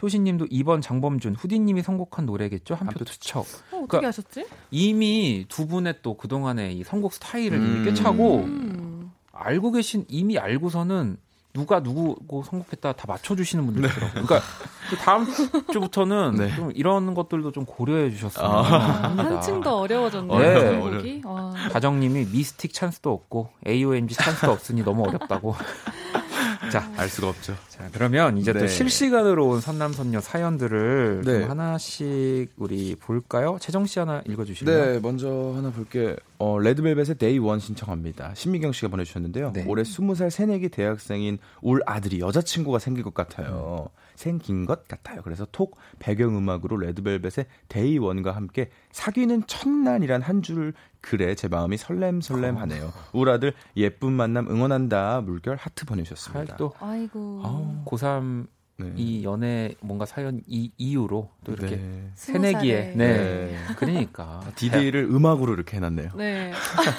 효신님도 0.00 0.46
2번 0.46 0.80
장범준, 0.80 1.34
후디님이 1.36 1.82
선곡한 1.82 2.24
노래겠죠? 2.26 2.74
한표 2.74 2.90
한표 2.92 3.04
투척. 3.04 3.40
어, 3.40 3.44
어떻게 3.78 3.86
그러니까- 3.88 4.08
하셨지? 4.08 4.46
이미 4.70 5.44
두 5.48 5.66
분의 5.66 5.96
또 6.02 6.16
그동안의 6.16 6.76
이 6.76 6.84
선곡 6.84 7.12
스타일을 7.14 7.58
음. 7.58 7.66
이미 7.76 7.84
꿰차고 7.86 8.36
음. 8.44 9.12
알고 9.32 9.72
계신, 9.72 10.04
이미 10.08 10.38
알고서는 10.38 11.16
누가 11.52 11.80
누구고 11.80 12.44
선곡했다 12.44 12.92
다 12.92 13.04
맞춰주시는 13.06 13.66
분들 13.66 13.84
있더라고요. 13.84 14.24
그러니까 14.24 14.40
그 14.88 14.96
다음 14.96 15.26
주부터는 15.70 16.36
네. 16.38 16.54
좀 16.54 16.72
이런 16.74 17.14
것들도 17.14 17.52
좀 17.52 17.66
고려해 17.66 18.10
주셨으면 18.10 18.50
아. 18.50 18.62
합니다. 18.62 19.24
한층 19.24 19.60
더 19.60 19.76
어려워졌네요. 19.76 20.38
네. 20.38 20.80
선곡이. 20.80 21.22
와. 21.24 21.52
가정님이 21.72 22.26
미스틱 22.32 22.72
찬스도 22.72 23.12
없고 23.12 23.50
AOMG 23.66 24.14
찬스도 24.14 24.50
없으니 24.50 24.82
너무 24.82 25.04
어렵다고. 25.06 25.54
자, 26.72 26.90
알 26.96 27.08
수가 27.08 27.28
없죠. 27.28 27.54
자, 27.82 27.88
그러면 27.92 28.38
이제 28.38 28.52
또 28.52 28.60
네. 28.60 28.68
실시간으로 28.68 29.48
온 29.48 29.60
선남선녀 29.60 30.20
사연들을 30.20 31.22
네. 31.24 31.40
좀 31.40 31.50
하나씩 31.50 32.52
우리 32.56 32.94
볼까요? 32.96 33.56
채정 33.60 33.86
씨 33.86 33.98
하나 33.98 34.22
읽어주실래요? 34.28 34.84
네, 34.94 35.00
먼저 35.00 35.52
하나 35.56 35.70
볼게. 35.70 36.16
어, 36.38 36.58
레드벨벳의 36.58 37.16
Day 37.18 37.38
One 37.38 37.58
신청합니다. 37.58 38.34
신미경 38.34 38.72
씨가 38.72 38.88
보내주셨는데요. 38.88 39.52
네. 39.52 39.64
올해 39.66 39.82
20살 39.82 40.30
새내기 40.30 40.68
대학생인 40.68 41.38
울 41.60 41.80
아들이 41.86 42.20
여자친구가 42.20 42.78
생길 42.78 43.02
것 43.04 43.14
같아요. 43.14 43.88
생긴 44.14 44.66
것 44.66 44.86
같아요. 44.86 45.22
그래서 45.22 45.46
톡 45.50 45.76
배경음악으로 45.98 46.76
레드벨벳의 46.76 47.46
Day 47.68 47.98
One과 47.98 48.32
함께 48.32 48.70
사귀는 48.92 49.44
첫날이란 49.46 50.22
한 50.22 50.42
줄 50.42 50.72
글에 51.00 51.34
제 51.34 51.48
마음이 51.48 51.76
설렘설렘하네요. 51.78 52.92
울 53.12 53.28
아들 53.28 53.52
예쁜 53.76 54.12
만남 54.12 54.48
응원한다. 54.48 55.20
물결 55.22 55.56
하트 55.56 55.84
보내주셨습니다. 55.84 56.56
또 56.56 56.72
아이고. 56.78 57.40
아우. 57.44 57.71
고3 57.84 58.46
네. 58.78 58.92
이 58.96 59.24
연애 59.24 59.74
뭔가 59.80 60.06
사연 60.06 60.40
이 60.46 60.70
이유로 60.76 61.30
또 61.44 61.52
이렇게 61.52 61.76
네. 61.76 62.10
새내기에. 62.14 62.94
네. 62.96 62.96
네. 62.96 63.56
그러니까 63.76 64.42
디데이를 64.56 65.04
음악으로 65.04 65.54
이렇게 65.54 65.76
해놨네요. 65.76 66.10
네. 66.16 66.52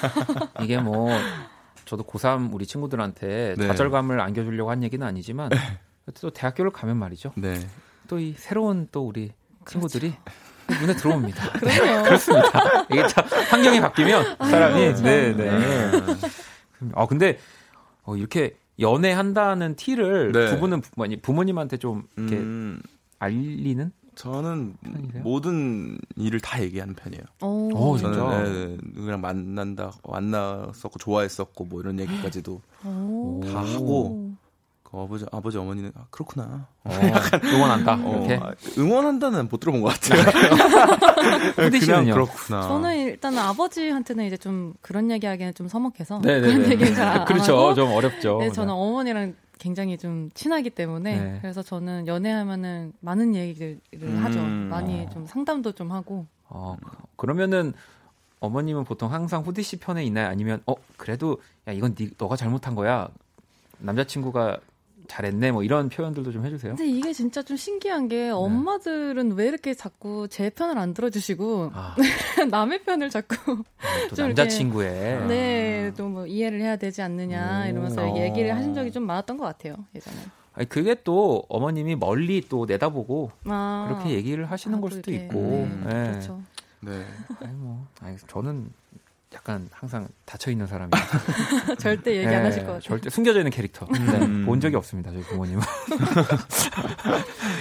이게 0.61 0.77
뭐 0.77 1.09
저도 1.85 2.03
고3 2.03 2.53
우리 2.53 2.65
친구들한테 2.65 3.55
네. 3.57 3.67
좌절감을 3.67 4.19
안겨주려고 4.21 4.71
한 4.71 4.83
얘기는 4.83 5.05
아니지만 5.05 5.49
또 6.21 6.29
대학교를 6.29 6.71
가면 6.71 6.97
말이죠. 6.97 7.33
네. 7.35 7.59
또이 8.07 8.35
새로운 8.37 8.87
또 8.91 9.07
우리 9.07 9.31
친구들이 9.65 10.13
눈에 10.81 10.95
들어옵니다. 10.95 11.51
그렇습니다. 11.59 12.85
이게 12.89 13.07
참 13.07 13.25
환경이 13.25 13.81
바뀌면 13.81 14.37
사람이 14.39 14.95
참. 14.95 15.05
네, 15.05 15.33
네. 15.35 15.61
아 16.93 17.05
근데 17.05 17.39
어, 18.03 18.15
이렇게 18.15 18.57
연애한다는 18.79 19.75
티를 19.75 20.31
네. 20.31 20.49
두 20.49 20.59
분은 20.59 20.81
부- 20.81 20.91
부모님한테 21.21 21.77
좀 21.77 22.03
이렇게 22.17 22.37
음, 22.37 22.81
알리는? 23.19 23.91
저는 24.15 24.75
편이세요? 24.83 25.23
모든 25.23 25.97
일을 26.17 26.39
다 26.39 26.61
얘기하는 26.61 26.93
편이에요. 26.93 27.23
오, 27.41 27.71
어, 27.75 27.97
진짜? 27.97 28.13
저는 28.13 28.77
네, 28.77 28.77
누구랑 28.93 29.21
만난다, 29.21 29.91
만났었고 30.07 30.99
좋아했었고 30.99 31.65
뭐 31.65 31.81
이런 31.81 31.99
얘기까지도 31.99 32.61
오. 32.85 33.41
다 33.43 33.61
하고 33.63 34.31
그 34.93 34.99
아버지 34.99 35.25
아버지 35.31 35.57
어머니는 35.57 35.91
아, 35.95 36.05
그렇구나. 36.11 36.67
어, 36.83 36.89
응원한다. 37.43 37.95
어, 37.95 38.11
이렇게. 38.27 38.35
아, 38.35 38.53
응원한다는 38.77 39.49
못 39.49 39.59
들어본 39.59 39.81
것 39.81 39.91
같아요. 39.91 40.21
후디 41.55 41.79
그냥? 41.81 42.05
그렇구나. 42.05 42.61
저는 42.61 42.97
일단 42.99 43.35
아버지한테는 43.35 44.25
이제 44.25 44.37
좀 44.37 44.75
그런 44.81 45.09
얘기하기는 45.09 45.55
좀 45.55 45.67
서먹해서 45.67 46.19
네네네. 46.19 46.53
그런 46.53 46.71
얘기는 46.71 46.93
잘안 46.93 47.15
하고 47.21 47.25
그렇죠. 47.25 47.73
좀 47.73 47.91
어렵죠. 47.91 48.37
네, 48.37 48.51
저는 48.51 48.71
어머니랑 48.71 49.33
굉장히 49.57 49.97
좀 49.97 50.29
친하기 50.35 50.69
때문에 50.69 51.19
네. 51.19 51.37
그래서 51.41 51.63
저는 51.63 52.05
연애하면은 52.05 52.93
많은 52.99 53.33
얘기들을 53.33 53.79
음. 53.95 54.23
하죠. 54.23 54.41
많이 54.43 55.09
좀 55.11 55.25
상담도 55.25 55.71
좀 55.71 55.91
하고. 55.91 56.27
어, 56.49 56.77
그러면은 57.15 57.73
어머님은 58.41 58.83
보통 58.83 59.11
항상 59.11 59.41
후디 59.41 59.63
씨 59.63 59.77
편에 59.77 60.03
있나요? 60.03 60.27
아니면 60.27 60.61
어 60.67 60.75
그래도 60.97 61.41
야 61.67 61.71
이건 61.71 61.95
네, 61.95 62.09
너가 62.19 62.35
잘못한 62.35 62.75
거야. 62.75 63.07
남자친구가 63.79 64.59
잘했네. 65.07 65.51
뭐 65.51 65.63
이런 65.63 65.89
표현들도 65.89 66.31
좀 66.31 66.45
해주세요. 66.45 66.75
근데 66.75 66.89
이게 66.89 67.13
진짜 67.13 67.41
좀 67.41 67.57
신기한 67.57 68.07
게 68.07 68.29
엄마들은 68.29 69.33
왜 69.33 69.47
이렇게 69.47 69.73
자꾸 69.73 70.27
제 70.29 70.49
편을 70.49 70.77
안 70.77 70.93
들어주시고 70.93 71.71
아, 71.73 71.95
남의 72.49 72.83
편을 72.83 73.09
자꾸 73.09 73.35
또 74.09 74.15
좀 74.15 74.27
남자친구의 74.27 75.27
네, 75.27 75.91
또 75.97 76.07
뭐 76.07 76.25
이해를 76.27 76.61
해야 76.61 76.75
되지 76.75 77.01
않느냐 77.01 77.63
오. 77.65 77.69
이러면서 77.69 78.03
어. 78.07 78.17
얘기를 78.17 78.55
하신 78.55 78.73
적이 78.73 78.91
좀 78.91 79.03
많았던 79.05 79.37
것 79.37 79.45
같아요 79.45 79.75
예전에. 79.95 80.17
아니 80.53 80.69
그게 80.69 80.95
또 81.03 81.43
어머님이 81.49 81.95
멀리 81.95 82.41
또 82.47 82.65
내다보고 82.65 83.31
아, 83.45 83.87
그렇게 83.89 84.11
얘기를 84.15 84.49
하시는 84.51 84.77
아, 84.77 84.81
걸또 84.81 84.95
수도 84.97 85.09
이렇게. 85.11 85.25
있고. 85.25 85.39
음, 85.39 85.83
네. 85.87 86.11
그렇죠. 86.11 86.41
네. 86.81 87.03
아니 87.41 87.53
뭐, 87.55 87.87
아니 88.01 88.17
저는 88.27 88.69
약간 89.33 89.67
항상 89.71 90.07
닫혀 90.25 90.51
있는 90.51 90.67
사람이에요. 90.67 90.91
절대 91.79 92.17
얘기 92.17 92.27
안 92.27 92.31
네, 92.31 92.37
하실 92.43 92.61
것 92.61 92.67
같아요. 92.73 92.81
절대 92.81 93.09
숨겨져 93.09 93.39
있는 93.39 93.51
캐릭터. 93.51 93.87
네, 93.87 93.99
음. 93.99 94.45
본 94.45 94.59
적이 94.59 94.75
없습니다. 94.75 95.11
저희 95.11 95.21
부모님은. 95.23 95.61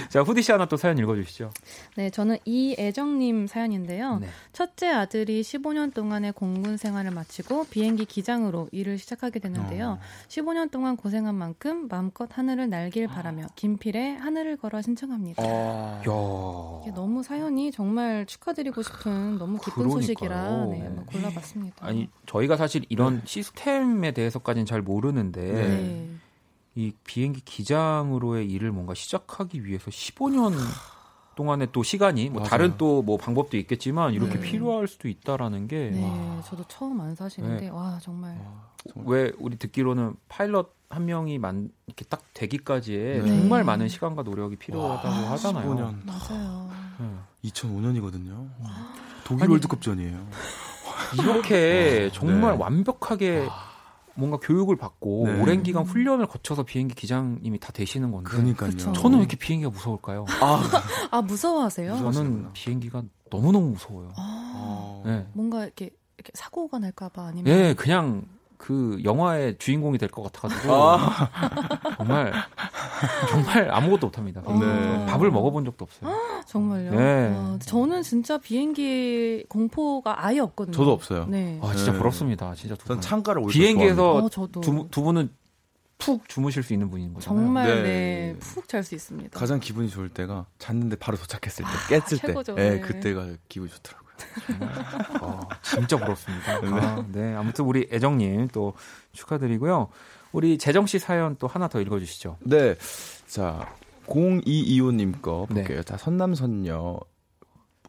자, 0.09 0.21
후디 0.21 0.41
씨 0.41 0.51
하나 0.51 0.65
또 0.65 0.77
사연 0.77 0.97
읽어 0.97 1.15
주시죠. 1.15 1.51
네, 1.95 2.09
저는 2.09 2.37
이애정 2.45 3.19
님 3.19 3.47
사연인데요. 3.47 4.19
네. 4.19 4.27
첫째 4.51 4.89
아들이 4.89 5.41
15년 5.41 5.93
동안의 5.93 6.33
공군 6.33 6.77
생활을 6.77 7.11
마치고 7.11 7.65
비행기 7.65 8.05
기장으로 8.05 8.69
일을 8.71 8.97
시작하게 8.97 9.39
됐는데요. 9.39 9.99
15년 10.27 10.71
동안 10.71 10.95
고생한 10.95 11.35
만큼 11.35 11.87
마음껏 11.87 12.29
하늘을 12.31 12.69
날길 12.69 13.07
바라며 13.07 13.47
김필의 13.55 14.17
하늘을 14.17 14.57
걸어 14.57 14.81
신청합니다. 14.81 15.41
아, 15.43 16.01
야. 16.07 16.81
이게 16.83 16.91
너무 16.93 17.23
사연이 17.23 17.71
정말 17.71 18.25
축하드리고 18.25 18.81
싶은 18.83 19.37
너무 19.37 19.57
기쁜 19.57 19.87
그러니까요. 19.87 20.01
소식이라 20.01 20.65
네, 20.67 20.81
한번 20.81 21.05
골라봤습니다. 21.05 21.62
아니 21.79 22.09
저희가 22.25 22.57
사실 22.57 22.85
이런 22.89 23.21
시스템에 23.25 24.11
대해서까지는 24.11 24.65
잘 24.65 24.81
모르는데 24.81 25.41
네. 25.51 26.09
이 26.75 26.91
비행기 27.03 27.41
기장으로의 27.41 28.49
일을 28.49 28.71
뭔가 28.71 28.93
시작하기 28.93 29.65
위해서 29.65 29.91
15년 29.91 30.53
동안의 31.35 31.69
또 31.71 31.81
시간이 31.83 32.29
뭐 32.29 32.41
맞아요. 32.41 32.49
다른 32.49 32.77
또 32.77 33.01
뭐 33.03 33.17
방법도 33.17 33.57
있겠지만 33.57 34.13
이렇게 34.13 34.35
네. 34.35 34.39
필요할 34.41 34.87
수도 34.87 35.07
있다라는 35.07 35.67
게왜 35.67 35.91
네, 35.91 36.41
저도 36.45 36.63
처음 36.67 37.01
안 37.01 37.15
사시는데 37.15 37.65
네. 37.65 37.69
와 37.69 37.97
정말 38.01 38.37
우리 39.39 39.57
듣기로는 39.57 40.15
파일럿 40.29 40.71
한 40.89 41.05
명이 41.05 41.39
만 41.39 41.71
이렇게 41.87 42.05
딱 42.05 42.21
되기까지의 42.35 43.21
네. 43.23 43.27
정말 43.27 43.63
많은 43.63 43.87
시간과 43.87 44.21
노력이 44.21 44.57
필요하다고 44.57 45.09
하잖아요. 45.09 45.75
15년. 45.75 46.05
맞아요. 46.05 46.69
네. 46.99 47.49
2005년이거든요. 47.49 48.47
독일 49.25 49.43
아니, 49.43 49.51
월드컵 49.51 49.81
전이에요. 49.81 50.27
이렇게 51.21 52.09
정말 52.13 52.53
네. 52.53 52.57
완벽하게 52.57 53.47
뭔가 54.15 54.37
교육을 54.37 54.75
받고 54.75 55.27
네. 55.27 55.41
오랜 55.41 55.63
기간 55.63 55.83
훈련을 55.83 56.27
거쳐서 56.27 56.63
비행기 56.63 56.93
기장님이 56.95 57.59
다 57.59 57.71
되시는 57.71 58.11
건데 58.11 58.29
그러니까요. 58.29 58.69
그쵸. 58.69 58.93
저는 58.93 59.17
왜 59.17 59.23
이렇게 59.23 59.37
비행기가 59.37 59.71
무서울까요? 59.71 60.25
아, 60.41 60.63
아 61.11 61.21
무서워하세요? 61.21 61.97
저는 61.97 62.53
비행기가 62.53 63.03
너무 63.29 63.51
너무 63.51 63.69
무서워요. 63.69 64.13
아, 64.15 64.51
어. 64.55 65.03
네. 65.05 65.27
뭔가 65.33 65.63
이렇게, 65.63 65.89
이렇게 66.17 66.31
사고가 66.35 66.79
날까봐 66.79 67.25
아니면 67.25 67.51
예, 67.51 67.73
그냥 67.73 68.25
그 68.63 68.97
영화의 69.03 69.57
주인공이 69.57 69.97
될 69.97 70.07
것 70.07 70.23
같아가지고 70.23 70.73
아. 70.73 71.29
정말 71.97 72.31
정말 73.29 73.69
아무것도 73.69 74.07
못합니다. 74.07 74.41
네. 74.41 75.05
밥을 75.07 75.31
먹어본 75.31 75.65
적도 75.65 75.83
없어요. 75.83 76.15
정말요? 76.47 76.91
네. 76.91 77.35
와, 77.35 77.59
저는 77.59 78.03
진짜 78.03 78.37
비행기 78.37 79.43
공포가 79.49 80.25
아예 80.25 80.39
없거든요. 80.39 80.73
저도 80.77 80.93
없어요. 80.93 81.25
네. 81.27 81.59
아 81.61 81.73
진짜 81.75 81.91
네. 81.91 81.97
부럽습니다. 81.97 82.55
진짜 82.55 82.75
두전 82.75 82.97
분. 82.97 83.01
창가를 83.01 83.43
비행기에서 83.49 84.13
어, 84.13 84.29
저도 84.29 84.61
두, 84.61 84.87
두 84.89 85.01
분은 85.01 85.29
푹 85.97 86.29
주무실 86.29 86.63
수 86.63 86.71
있는 86.71 86.89
분인 86.89 87.13
거잖아요. 87.13 87.43
정말 87.45 87.67
네. 87.67 87.81
네, 87.83 88.35
푹 88.39 88.69
잘 88.69 88.81
수 88.85 88.95
있습니다. 88.95 89.37
가장 89.37 89.59
기분이 89.59 89.89
좋을 89.89 90.07
때가 90.07 90.45
잤는데 90.59 90.95
바로 90.95 91.17
도착했을 91.17 91.65
때, 91.65 91.99
깼을 91.99 92.01
때. 92.07 92.15
최고죠. 92.27 92.55
네, 92.55 92.69
네. 92.75 92.79
그때가 92.79 93.27
기분이 93.49 93.69
좋더라고요. 93.71 94.02
아, 95.21 95.41
진짜 95.61 95.97
부럽습니다. 95.97 96.55
아, 96.55 97.05
네, 97.11 97.35
아무튼 97.35 97.65
우리 97.65 97.87
애정님 97.91 98.49
또 98.49 98.73
축하드리고요. 99.13 99.89
우리 100.31 100.57
재정 100.57 100.85
씨 100.85 100.99
사연 100.99 101.35
또 101.37 101.47
하나 101.47 101.67
더 101.67 101.79
읽어주시죠. 101.79 102.37
네. 102.41 102.75
자, 103.27 103.67
0225님 104.07 105.21
거 105.21 105.47
네. 105.49 105.61
볼게요. 105.61 105.83
자, 105.83 105.97
선남선녀. 105.97 106.99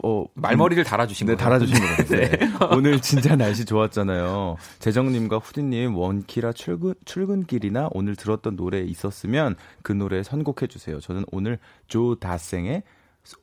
어, 0.02 0.24
말머리를 0.34 0.82
달아주신 0.82 1.28
네, 1.28 1.34
거예요. 1.34 1.44
달아주신 1.44 1.76
거같아요 1.78 2.72
오늘 2.76 3.00
진짜 3.00 3.36
날씨 3.36 3.64
좋았잖아요. 3.64 4.56
재정님과 4.80 5.38
후디님 5.38 5.96
원키라 5.96 6.52
출근, 6.52 6.94
출근길이나 7.04 7.88
오늘 7.92 8.16
들었던 8.16 8.56
노래 8.56 8.80
있었으면 8.80 9.54
그 9.82 9.92
노래 9.92 10.22
선곡해 10.22 10.66
주세요. 10.68 10.98
저는 11.00 11.24
오늘 11.30 11.58
조 11.86 12.16
다생의 12.16 12.82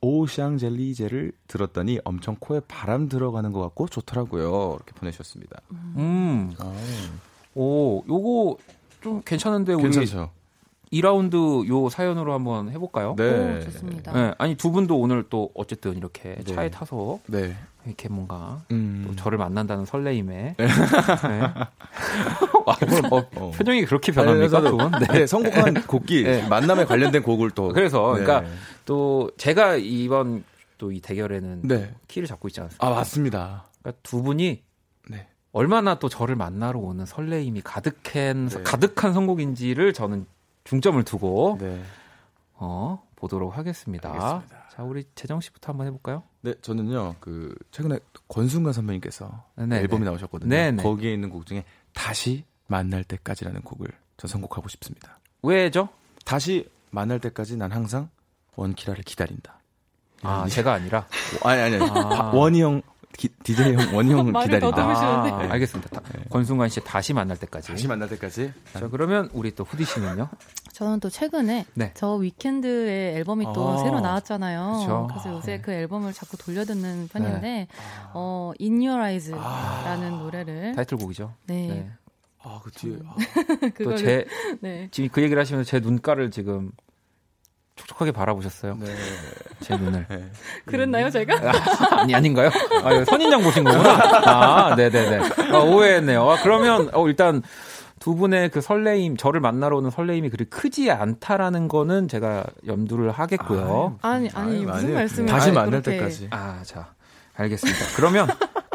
오샹젤리제를 0.00 1.32
들었더니 1.48 1.98
엄청 2.04 2.36
코에 2.38 2.60
바람 2.68 3.08
들어가는 3.08 3.52
것 3.52 3.60
같고 3.60 3.88
좋더라고요. 3.88 4.76
이렇게 4.76 4.92
보내주셨습니다. 4.92 5.60
음, 5.72 6.52
아, 6.58 6.72
오, 7.54 8.04
요거 8.08 8.58
좀 9.00 9.22
괜찮은데 9.24 9.74
우리 9.74 9.82
괜찮죠? 9.82 10.30
2라운드 10.92 11.66
요 11.68 11.88
사연으로 11.88 12.32
한번 12.34 12.70
해볼까요? 12.70 13.14
네. 13.16 13.58
오, 13.58 13.60
좋습니다. 13.60 14.12
네, 14.12 14.34
아니 14.38 14.54
두 14.54 14.70
분도 14.70 14.98
오늘 14.98 15.24
또 15.28 15.50
어쨌든 15.54 15.96
이렇게 15.96 16.36
네. 16.36 16.54
차에 16.54 16.70
타서 16.70 17.18
네. 17.26 17.56
이렇게 17.86 18.08
뭔가 18.08 18.62
음. 18.70 19.04
또 19.06 19.16
저를 19.16 19.38
만난다는 19.38 19.84
설레임에 19.86 20.54
네. 20.56 20.66
아, 22.64 22.76
어, 23.10 23.22
어. 23.36 23.50
표정이 23.50 23.84
그렇게 23.86 24.12
변합니까 24.12 24.60
두 24.60 24.76
분? 24.76 24.90
네. 24.92 25.06
네, 25.06 25.26
선곡한 25.26 25.86
곡기 25.86 26.22
네. 26.24 26.46
만남에 26.48 26.84
관련된 26.84 27.22
곡을 27.22 27.50
또 27.50 27.68
그래서 27.68 28.14
네. 28.16 28.22
그러니까 28.24 28.50
또 28.84 29.30
제가 29.36 29.76
이번 29.76 30.44
또 30.78 30.90
이 30.90 31.00
대결에는 31.00 31.60
네. 31.62 31.94
키를 32.08 32.26
잡고 32.26 32.48
있지 32.48 32.60
않습니까? 32.60 32.84
아 32.84 32.90
맞습니다. 32.90 33.68
그러니까 33.80 34.00
두 34.02 34.20
분이 34.22 34.62
네. 35.08 35.28
얼마나 35.52 35.94
또 36.00 36.08
저를 36.08 36.34
만나러 36.34 36.80
오는 36.80 37.06
설레임이 37.06 37.60
가득한 37.62 38.48
네. 38.48 38.62
가득한 38.64 39.12
선곡인지를 39.12 39.92
저는 39.92 40.26
중점을 40.64 41.02
두고 41.04 41.58
네. 41.60 41.82
어, 42.54 43.02
보도록 43.16 43.56
하겠습니다. 43.56 44.12
알겠습니다. 44.12 44.68
자, 44.70 44.82
우리 44.82 45.04
재정 45.14 45.40
씨부터 45.40 45.72
한번 45.72 45.86
해볼까요? 45.88 46.22
네, 46.40 46.54
저는요, 46.62 47.16
그, 47.20 47.54
최근에 47.70 47.98
권순관 48.28 48.72
선배님께서 48.72 49.44
네, 49.56 49.76
앨범이 49.78 50.00
네. 50.04 50.06
나오셨거든요. 50.06 50.48
네, 50.48 50.70
네. 50.70 50.82
거기에 50.82 51.12
있는 51.12 51.28
곡 51.30 51.46
중에 51.46 51.64
다시 51.92 52.44
만날 52.68 53.04
때까지라는 53.04 53.62
곡을 53.62 53.88
전 54.16 54.28
선곡하고 54.28 54.68
싶습니다. 54.68 55.18
왜죠? 55.42 55.88
다시 56.24 56.68
만날 56.90 57.18
때까지 57.20 57.56
난 57.56 57.72
항상 57.72 58.08
원키라를 58.56 59.02
기다린다. 59.04 59.58
아, 60.22 60.46
제가 60.48 60.74
아니라. 60.74 61.06
어, 61.42 61.48
아니, 61.48 61.60
아니, 61.62 61.76
아니. 61.76 61.90
아. 61.90 62.08
바- 62.08 62.30
원희 62.32 62.62
형, 62.62 62.80
기, 63.16 63.28
DJ 63.44 63.74
형, 63.74 64.32
말을 64.32 64.48
기다린다. 64.60 64.82
아, 64.82 65.38
알겠습니다. 65.50 65.90
다- 65.90 66.02
권순관 66.30 66.68
씨 66.70 66.80
다시 66.80 67.12
만날 67.12 67.36
때까지. 67.38 67.68
다시 67.68 67.86
만날 67.86 68.08
때까지. 68.08 68.52
자, 68.72 68.88
그러면 68.88 69.28
우리 69.32 69.54
또 69.54 69.64
후디 69.64 69.84
씨는요? 69.84 70.28
저는 70.72 71.00
또 71.00 71.10
최근에 71.10 71.66
네. 71.74 71.92
저 71.94 72.14
위켄드의 72.14 73.14
앨범이 73.16 73.46
또 73.54 73.72
아, 73.72 73.78
새로 73.84 74.00
나왔잖아요. 74.00 74.78
그쵸. 74.80 75.06
그래서 75.10 75.30
요새 75.36 75.56
네. 75.56 75.60
그 75.60 75.72
앨범을 75.72 76.12
자꾸 76.14 76.36
돌려 76.38 76.64
듣는 76.64 77.08
편인데 77.08 77.68
어 78.14 78.52
In 78.60 78.80
Your 78.80 79.00
아. 79.02 79.08
Eyes라는 79.10 80.18
노래를 80.18 80.74
타이틀곡이죠. 80.74 81.34
네, 81.46 81.66
네. 81.68 81.90
아, 82.42 82.60
그 82.64 82.70
뒤에. 82.72 82.96
아, 83.06 83.14
그걸 83.74 83.84
또 83.84 83.96
제, 83.98 84.26
네. 84.60 84.88
지금 84.90 85.10
그 85.12 85.22
얘기를 85.22 85.40
하시면서 85.40 85.68
제 85.68 85.78
눈가를 85.80 86.30
지금 86.30 86.72
촉촉하게 87.82 88.12
바라보셨어요. 88.12 88.76
네. 88.78 88.86
제 89.60 89.76
눈을. 89.76 90.06
네. 90.08 90.30
그랬나요, 90.64 91.10
제가? 91.10 91.52
아니, 92.00 92.14
아닌가요? 92.14 92.50
아, 92.82 93.04
선인장 93.04 93.42
보신 93.42 93.64
거구나. 93.64 93.90
아, 94.70 94.74
네네네. 94.76 95.20
아, 95.52 95.58
오해했네요. 95.58 96.30
아, 96.30 96.36
그러면, 96.42 96.90
어, 96.92 97.06
일단, 97.08 97.42
두 97.98 98.14
분의 98.16 98.48
그 98.50 98.60
설레임, 98.60 99.16
저를 99.16 99.40
만나러 99.40 99.76
오는 99.76 99.90
설레임이 99.90 100.30
그리 100.30 100.44
크지 100.44 100.90
않다라는 100.90 101.68
거는 101.68 102.08
제가 102.08 102.44
염두를 102.66 103.12
하겠고요. 103.12 103.98
아니, 104.02 104.28
아니, 104.34 104.56
아유, 104.58 104.66
무슨. 104.66 104.94
말씀을 104.94 105.28
다시 105.28 105.48
아니, 105.48 105.54
만날 105.54 105.82
그렇게. 105.82 105.98
때까지. 105.98 106.28
아, 106.30 106.62
자, 106.64 106.94
알겠습니다. 107.36 107.78
그러면 107.96 108.28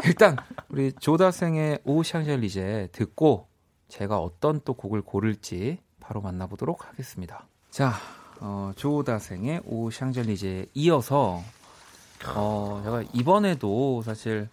일단 0.04 0.36
우리 0.70 0.92
조다생의 0.92 1.80
오샹젤리제 1.84 2.88
듣고 2.92 3.48
제가 3.88 4.18
어떤 4.18 4.60
또 4.64 4.72
곡을 4.74 5.02
고를지 5.02 5.78
바로 6.00 6.20
만나보도록 6.22 6.88
하겠습니다. 6.88 7.46
자, 7.70 7.92
어, 8.40 8.72
조다생의 8.76 9.62
오 9.64 9.90
샹젤리제에 9.90 10.66
이어서 10.74 11.42
어, 12.34 12.80
제가 12.84 13.02
이번에도 13.12 14.02
사실 14.02 14.48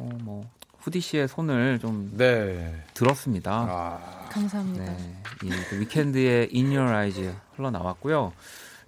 어, 0.00 0.08
뭐 0.22 0.48
후디 0.80 1.00
씨의 1.00 1.28
손을 1.28 1.78
좀 1.78 2.12
네. 2.16 2.84
들었습니다. 2.94 3.52
아. 3.52 4.28
감사합니다. 4.30 4.84
네, 4.84 5.16
이 5.44 5.48
그 5.70 5.80
위켄드의 5.80 6.50
In 6.52 6.66
Your 6.76 6.92
Eyes 6.92 7.34
흘러 7.56 7.70
나왔고요. 7.70 8.32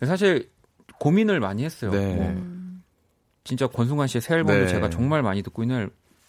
사실 0.04 0.50
고민을 0.98 1.40
많이 1.40 1.64
했어요. 1.64 1.90
네. 1.92 2.14
뭐 2.14 2.26
음, 2.26 2.82
진짜 3.44 3.66
권순관 3.66 4.08
씨의 4.08 4.22
새 4.22 4.34
앨범도 4.34 4.64
네. 4.64 4.68
제가 4.68 4.90
정말 4.90 5.22
많이 5.22 5.42
듣고 5.42 5.62
있는 5.62 5.88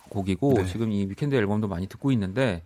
곡이고 0.10 0.54
네. 0.54 0.66
지금 0.68 0.92
이 0.92 1.06
위켄드 1.10 1.36
앨범도 1.36 1.68
많이 1.68 1.88
듣고 1.88 2.12
있는데 2.12 2.64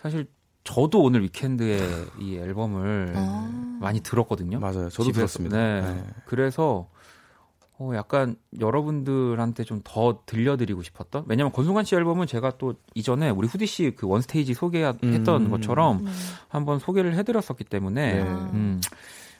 사실 0.00 0.26
저도 0.64 1.02
오늘 1.02 1.22
위켄드의 1.22 1.80
이 2.20 2.36
앨범을 2.36 3.14
아. 3.16 3.78
많이 3.80 4.00
들었거든요. 4.00 4.58
맞아요. 4.60 4.90
저도 4.90 5.04
집에서. 5.04 5.12
들었습니다. 5.20 5.56
네. 5.56 5.80
네. 5.80 6.04
그래서 6.26 6.88
어 7.80 7.92
약간 7.94 8.34
여러분들한테 8.60 9.62
좀 9.64 9.80
더 9.84 10.20
들려드리고 10.26 10.82
싶었던 10.82 11.24
왜냐면 11.28 11.52
권순관 11.52 11.84
씨 11.84 11.94
앨범은 11.94 12.26
제가 12.26 12.58
또 12.58 12.74
이전에 12.94 13.30
우리 13.30 13.46
후디 13.46 13.66
씨 13.66 13.92
그 13.96 14.06
원스테이지 14.08 14.52
소개했던 14.54 15.28
음. 15.46 15.50
것처럼 15.50 16.04
네. 16.04 16.10
한번 16.48 16.78
소개를 16.80 17.14
해드렸었기 17.14 17.62
때문에 17.64 18.14
네. 18.14 18.20
음, 18.22 18.80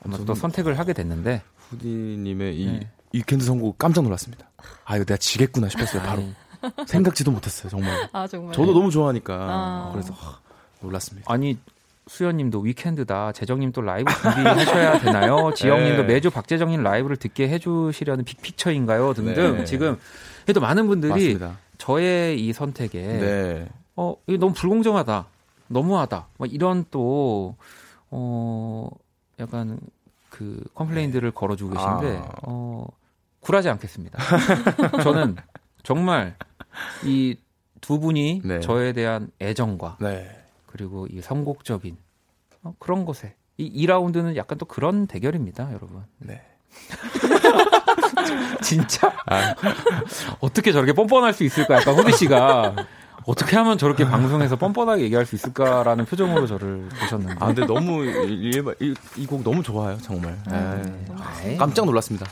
아마 0.05 0.16
또 0.19 0.35
선택을 0.35 0.79
하게 0.79 0.93
됐는데 0.93 1.43
후디님의 1.71 2.57
이 2.61 2.66
네. 2.66 2.91
위켄드 3.12 3.45
선곡 3.45 3.77
깜짝 3.77 4.03
놀랐습니다. 4.05 4.49
아 4.85 4.95
이거 4.97 5.05
내가 5.05 5.16
지겠구나 5.19 5.69
싶었어요. 5.69 6.03
바로 6.03 6.23
생각지도 6.87 7.31
못했어요. 7.33 7.69
정말. 7.71 8.09
아, 8.12 8.27
정말. 8.29 8.53
저도 8.55 8.73
너무 8.73 8.91
좋아하니까 8.91 9.35
아. 9.35 9.91
그래서 9.93 10.12
하, 10.14 10.39
놀랐습니다. 10.81 11.33
아니 11.33 11.59
수현님도 12.07 12.61
위켄드다. 12.61 13.33
재정님 13.33 13.72
또 13.72 13.83
라이브 13.83 14.11
준비하셔야 14.12 14.99
되나요? 14.99 15.53
지영님도 15.55 16.03
네. 16.03 16.14
매주 16.14 16.31
박재정님 16.31 16.83
라이브를 16.83 17.16
듣게 17.16 17.49
해주시려는 17.49 18.24
빅피처인가요? 18.24 19.12
등등 19.12 19.59
네. 19.59 19.64
지금 19.64 19.99
또 20.55 20.61
많은 20.61 20.87
분들이 20.87 21.11
맞습니다. 21.11 21.59
저의 21.76 22.41
이 22.45 22.53
선택에 22.53 23.03
네. 23.03 23.68
어 23.97 24.14
이거 24.26 24.39
너무 24.39 24.55
불공정하다, 24.55 25.26
너무하다, 25.68 26.26
막 26.39 26.53
이런 26.53 26.85
또 26.91 27.57
어 28.11 28.89
약간 29.39 29.79
그 30.31 30.62
컴플레인들을 30.74 31.31
걸어주고 31.33 31.74
계신데 31.74 32.16
아. 32.24 32.31
어 32.45 32.87
굴하지 33.41 33.68
않겠습니다. 33.68 34.18
저는 35.03 35.37
정말 35.83 36.37
이 37.05 37.37
두 37.81 38.01
분이 38.01 38.43
네. 38.45 38.61
저에 38.61 38.93
대한 38.93 39.31
애정과 39.41 39.99
네. 40.01 40.29
그리고 40.69 41.07
이 41.11 41.21
선곡적인 41.21 41.97
어, 42.62 42.75
그런 42.79 43.05
곳에 43.05 43.35
이 43.57 43.87
2라운드는 43.87 44.37
약간 44.37 44.57
또 44.59 44.66
그런 44.66 45.07
대결입니다, 45.07 45.69
여러분. 45.73 46.05
네. 46.19 46.43
진짜 48.62 49.12
아, 49.27 49.55
어떻게 50.41 50.71
저렇게 50.71 50.93
뻔뻔할 50.93 51.33
수 51.33 51.43
있을까? 51.45 51.77
약간 51.77 51.95
호디 51.95 52.12
씨가 52.12 52.77
어떻게 53.27 53.57
하면 53.57 53.79
저렇게 53.79 54.05
방송에서 54.05 54.57
뻔뻔하게 54.57 55.03
얘기할 55.05 55.27
수 55.27 55.35
있을까라는 55.35 56.05
표정으로 56.05 56.47
저를 56.47 56.89
보셨는데. 57.01 57.37
아 57.41 57.47
근데 57.47 57.66
너무 57.66 58.05
이곡 59.16 59.43
너무 59.43 59.62
좋아요. 59.62 59.99
정말. 59.99 60.39
네. 60.51 61.07
아이. 61.19 61.57
깜짝 61.57 61.85
놀랐습니다. 61.85 62.27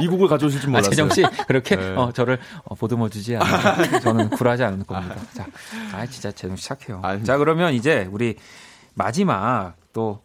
이 0.00 0.06
곡을 0.08 0.28
가져오실 0.28 0.60
줄 0.60 0.68
아, 0.68 0.72
몰랐어요. 0.72 0.90
재정 0.90 1.10
씨 1.10 1.22
그렇게 1.46 1.76
네. 1.76 1.94
어, 1.96 2.12
저를 2.12 2.38
어, 2.64 2.74
보듬어 2.74 3.08
주지 3.08 3.36
않아요. 3.36 4.00
저는 4.00 4.30
굴하지 4.30 4.64
않을 4.64 4.84
겁니다. 4.84 5.16
자, 5.32 5.46
아 5.92 6.06
진짜 6.06 6.30
재정 6.32 6.56
씨 6.56 6.68
착해요. 6.68 7.00
아니. 7.02 7.24
자, 7.24 7.38
그러면 7.38 7.74
이제 7.74 8.08
우리 8.10 8.36
마지막 8.94 9.74
또 9.92 10.20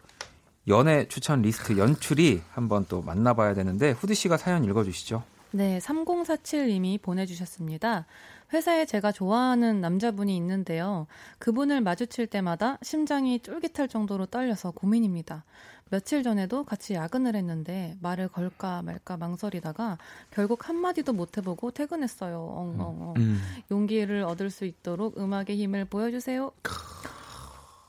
연애 0.67 1.07
추천 1.07 1.41
리스트 1.41 1.77
연출이 1.77 2.41
한번 2.51 2.85
또 2.87 3.01
만나봐야 3.01 3.53
되는데 3.53 3.91
후디 3.91 4.15
씨가 4.15 4.37
사연 4.37 4.63
읽어주시죠. 4.63 5.23
네, 5.51 5.79
3047님이 5.79 7.01
보내주셨습니다. 7.01 8.05
회사에 8.51 8.85
제가 8.85 9.11
좋아하는 9.11 9.79
남자분이 9.81 10.35
있는데요. 10.37 11.07
그분을 11.37 11.81
마주칠 11.81 12.27
때마다 12.27 12.77
심장이 12.81 13.39
쫄깃할 13.39 13.87
정도로 13.87 14.25
떨려서 14.25 14.71
고민입니다. 14.71 15.43
며칠 15.91 16.21
전에도 16.21 16.63
같이 16.63 16.93
야근을 16.93 17.35
했는데 17.35 17.95
말을 18.01 18.27
걸까 18.27 18.81
말까 18.83 19.17
망설이다가 19.17 19.97
결국 20.29 20.69
한마디도 20.69 21.13
못 21.13 21.37
해보고 21.37 21.71
퇴근했어요. 21.71 22.37
엉엉엉. 22.37 23.13
음. 23.17 23.41
용기를 23.71 24.23
얻을 24.23 24.49
수 24.51 24.65
있도록 24.65 25.17
음악의 25.17 25.57
힘을 25.57 25.85
보여주세요. 25.85 26.51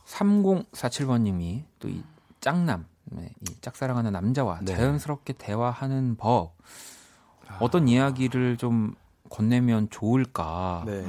3047번님이 0.06 1.64
또 1.78 1.88
이 1.88 2.02
짝남, 2.40 2.86
네, 3.04 3.30
이 3.42 3.60
짝사랑하는 3.60 4.12
남자와 4.12 4.60
네. 4.62 4.74
자연스럽게 4.74 5.34
대화하는 5.34 6.16
법, 6.16 6.56
아. 7.46 7.58
어떤 7.60 7.86
이야기를 7.86 8.56
좀 8.56 8.94
건네면 9.30 9.88
좋을까. 9.90 10.84
네. 10.86 11.04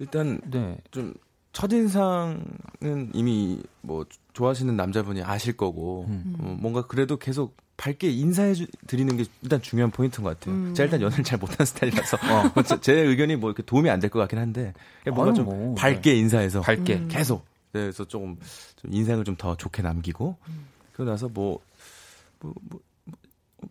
일단 0.00 0.40
네. 0.50 0.76
좀 0.90 1.14
첫인상은 1.52 3.10
이미 3.14 3.62
뭐 3.80 4.04
좋아하시는 4.32 4.76
남자분이 4.76 5.22
아실 5.22 5.56
거고 5.56 6.06
음. 6.08 6.36
어, 6.40 6.56
뭔가 6.60 6.86
그래도 6.86 7.16
계속 7.18 7.56
밝게 7.78 8.10
인사해 8.10 8.54
주, 8.54 8.66
드리는 8.86 9.14
게 9.16 9.24
일단 9.42 9.60
중요한 9.62 9.90
포인트인 9.90 10.24
것 10.24 10.38
같아요. 10.38 10.54
음. 10.54 10.74
제가 10.74 10.84
일단 10.86 11.02
연애를 11.02 11.24
잘 11.24 11.38
못하는 11.38 11.64
스타일이라서 11.66 12.16
뭐 12.54 12.62
제, 12.62 12.80
제 12.80 12.92
의견이 12.94 13.36
뭐 13.36 13.50
이렇게 13.50 13.62
도움이 13.62 13.88
안 13.90 14.00
될 14.00 14.08
것 14.10 14.18
같긴 14.20 14.38
한데 14.38 14.72
뭔가 15.06 15.26
아유, 15.26 15.34
좀 15.34 15.44
뭐, 15.46 15.74
밝게 15.74 16.14
인사해서 16.14 16.60
밝게. 16.62 16.94
음. 16.96 17.08
계속 17.08 17.44
네, 17.72 17.80
그래서 17.82 18.04
조금 18.06 18.38
좀 18.76 18.92
인상을 18.92 19.22
좀 19.24 19.36
더 19.36 19.54
좋게 19.56 19.82
남기고 19.82 20.36
그러고 20.94 21.10
나서 21.10 21.28
뭐, 21.28 21.60
뭐, 22.40 22.54
뭐, 22.54 22.54
뭐 22.70 22.80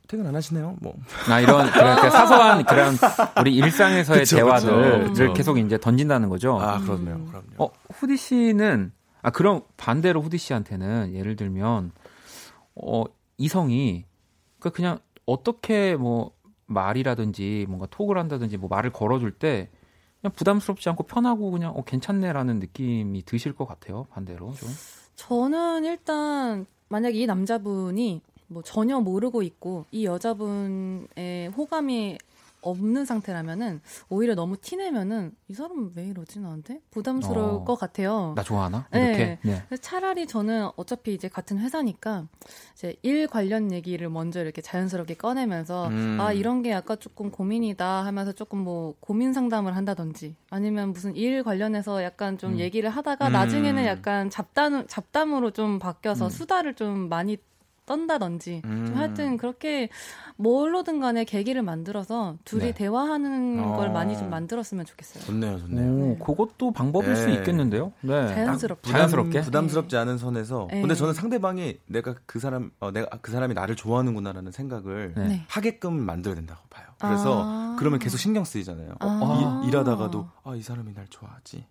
퇴근 0.08 0.28
안 0.28 0.36
하시네요? 0.36 0.78
뭐나 0.82 1.40
이런 1.42 1.70
그렇게 1.72 2.10
사소한 2.10 2.64
그런 2.66 2.96
우리 3.40 3.56
일상에서의 3.56 4.20
그쵸, 4.22 4.36
대화들을 4.38 5.00
그쵸, 5.10 5.14
그쵸. 5.24 5.34
계속 5.34 5.58
이제 5.58 5.78
던진다는 5.78 6.30
거죠. 6.30 6.60
아, 6.60 6.80
그럼요, 6.80 7.26
그럼요. 7.26 7.44
어, 7.58 7.70
후디 7.94 8.18
씨는 8.18 8.92
아 9.22 9.32
그럼 9.32 9.62
반대로 9.78 10.22
후디 10.22 10.38
씨한테는 10.38 11.14
예를 11.14 11.36
들면 11.36 11.92
어 12.76 13.04
이성이 13.38 14.06
그 14.60 14.70
그냥 14.72 15.00
어떻게 15.26 15.96
뭐 15.96 16.32
말이라든지 16.68 17.66
뭔가 17.68 17.88
톡을 17.88 18.18
한다든지 18.18 18.58
뭐 18.58 18.70
말을 18.70 18.92
걸어줄 18.92 19.32
때 19.32 19.70
그냥 20.22 20.34
부담스럽지 20.36 20.90
않고 20.90 21.04
편하고 21.04 21.52
그냥 21.52 21.72
어 21.76 21.84
괜찮네라는 21.84 22.60
느낌이 22.60 23.24
드실 23.24 23.54
것 23.54 23.66
같아요. 23.68 24.06
반대로 24.12 24.54
좀. 24.54 24.70
저는 25.16 25.86
일단 25.86 26.66
만약 26.90 27.16
이 27.16 27.26
남자분이 27.26 28.22
뭐 28.48 28.62
전혀 28.62 29.00
모르고 29.00 29.42
있고 29.42 29.86
이 29.92 30.06
여자분의 30.06 31.50
호감이 31.56 32.18
없는 32.66 33.06
상태라면은 33.06 33.80
오히려 34.10 34.36
너무 34.36 34.58
티내면은 34.58 35.32
이 35.48 35.54
사람 35.54 35.92
왜 35.96 36.08
이러지 36.08 36.40
나한테 36.40 36.82
부담스러울 36.92 37.62
어. 37.62 37.64
것 37.64 37.76
같아요. 37.76 38.34
나 38.36 38.44
좋아하나? 38.44 38.88
네. 38.92 39.06
이렇게. 39.06 39.40
네. 39.44 39.64
그래서 39.68 39.82
차라리 39.82 40.26
저는 40.26 40.70
어차피 40.76 41.14
이제 41.14 41.30
같은 41.30 41.60
회사니까 41.60 42.28
이제 42.74 42.96
일 43.04 43.28
관련 43.28 43.72
얘기를 43.72 44.10
먼저 44.10 44.42
이렇게 44.42 44.62
자연스럽게 44.62 45.14
꺼내면서 45.14 45.88
음. 45.90 46.18
아 46.20 46.34
이런 46.34 46.64
게 46.64 46.72
약간 46.72 47.00
조금 47.00 47.30
고민이다 47.30 48.04
하면서 48.04 48.32
조금 48.32 48.60
뭐 48.60 48.96
고민 49.00 49.32
상담을 49.32 49.76
한다든지 49.76 50.36
아니면 50.50 50.92
무슨 50.92 51.16
일 51.16 51.44
관련해서 51.44 52.04
약간 52.04 52.38
좀 52.38 52.54
음. 52.54 52.60
얘기를 52.60 52.90
하다가 52.90 53.28
음. 53.28 53.34
나중에는 53.34 53.86
약간 53.86 54.30
잡담 54.30 54.88
잡담으로 54.88 55.52
좀 55.52 55.78
바뀌어서 55.78 56.26
음. 56.26 56.30
수다를 56.30 56.74
좀 56.74 57.10
많이 57.10 57.38
떤다든지 57.86 58.62
음. 58.66 58.86
좀 58.88 58.96
하여튼 58.98 59.38
그렇게 59.38 59.90
뭘로든 60.38 61.00
간에 61.00 61.24
계기를 61.24 61.62
만들어서 61.62 62.36
둘이 62.44 62.66
네. 62.66 62.72
대화하는 62.74 63.64
어. 63.64 63.76
걸 63.78 63.92
많이 63.92 64.18
좀 64.18 64.30
만들었으면 64.30 64.86
좋겠어요. 64.86 65.24
좋네요, 65.24 65.60
좋네요. 65.60 65.92
오, 65.94 66.08
네. 66.10 66.18
그것도 66.26 66.72
방법일 66.72 67.16
수 67.16 67.28
네. 67.28 67.36
있겠는데요. 67.36 67.94
네. 68.02 68.28
자연스럽게. 68.28 68.82
부담- 68.82 68.98
자연스럽게? 68.98 69.42
부담스럽지 69.42 69.98
않은 69.98 70.18
선에서. 70.18 70.68
네. 70.72 70.82
근데 70.82 70.96
저는 70.96 71.14
상대방이 71.14 71.80
내가 71.88 72.16
그 72.26 72.40
사람, 72.40 72.72
어, 72.80 72.92
내가 72.92 73.08
그 73.22 73.32
사람이 73.32 73.54
나를 73.54 73.76
좋아하는구나라는 73.76 74.52
생각을 74.52 75.14
네. 75.16 75.28
네. 75.28 75.46
하게끔 75.48 75.94
만들어야 75.94 76.36
된다고 76.36 76.62
봐요. 76.70 76.86
그래서 77.00 77.44
아. 77.46 77.76
그러면 77.78 78.00
계속 78.00 78.18
신경 78.18 78.44
쓰이잖아요. 78.46 78.96
아. 79.00 79.62
일, 79.64 79.70
일하다가도 79.70 80.28
아 80.44 80.56
이 80.56 80.62
사람이 80.62 80.94
날 80.94 81.06
좋아하지. 81.10 81.66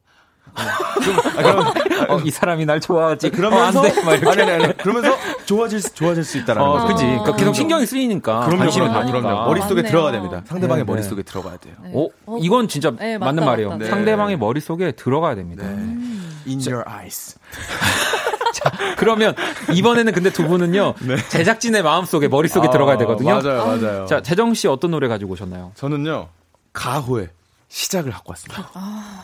어, 2.08 2.18
이 2.24 2.30
사람이 2.30 2.64
날 2.66 2.80
좋아하지. 2.80 3.30
그러면서 3.30 3.80
어, 3.80 3.84
안 3.84 3.90
돼. 3.90 4.28
아니, 4.30 4.42
아니, 4.42 4.64
아니. 4.64 4.76
그러면서 4.76 5.16
좋아질 5.46 5.80
수- 5.80 5.94
좋아질 5.94 6.24
수 6.24 6.38
있다는 6.38 6.62
어, 6.62 6.72
거죠. 6.72 6.86
그지. 6.94 7.04
그러니까 7.04 7.36
계속 7.36 7.54
신경이 7.54 7.86
쓰이니까. 7.86 8.40
그럼요, 8.46 8.58
관심이 8.60 8.88
그럼요. 8.88 9.10
그럼요. 9.10 9.44
머릿속에 9.46 9.74
맞네요. 9.76 9.90
들어가야 9.90 10.12
됩니다. 10.12 10.42
상대방의 10.46 10.82
네, 10.84 10.86
네. 10.86 10.92
머릿속에 10.92 11.22
들어가야 11.22 11.56
돼요. 11.56 11.74
네. 11.82 11.92
어, 11.94 12.08
어, 12.26 12.38
이건 12.40 12.68
진짜 12.68 12.90
네, 12.92 13.18
맞는 13.18 13.36
맞다, 13.36 13.50
말이에요. 13.50 13.68
맞다. 13.70 13.84
네. 13.84 13.90
상대방의 13.90 14.36
머릿속에 14.38 14.92
들어가야 14.92 15.34
됩니다. 15.34 15.64
In 15.66 16.60
your 16.66 16.84
eyes. 16.88 17.36
그러면 18.96 19.34
이번에는 19.72 20.12
근데 20.12 20.30
두 20.30 20.46
분은요. 20.46 20.94
제작진의 21.30 21.82
마음속에 21.82 22.28
머릿속에 22.28 22.70
들어가야 22.70 22.96
되거든요. 22.98 23.40
네. 23.42 23.50
아, 23.50 23.56
맞아요, 23.64 23.76
맞아요. 23.80 24.06
자, 24.06 24.22
재정 24.22 24.54
씨 24.54 24.68
어떤 24.68 24.92
노래 24.92 25.08
가지고 25.08 25.32
오셨나요? 25.32 25.72
저는요, 25.74 26.28
가호의 26.72 27.28
시작을 27.74 28.12
갖고 28.12 28.30
왔습니다. 28.30 28.70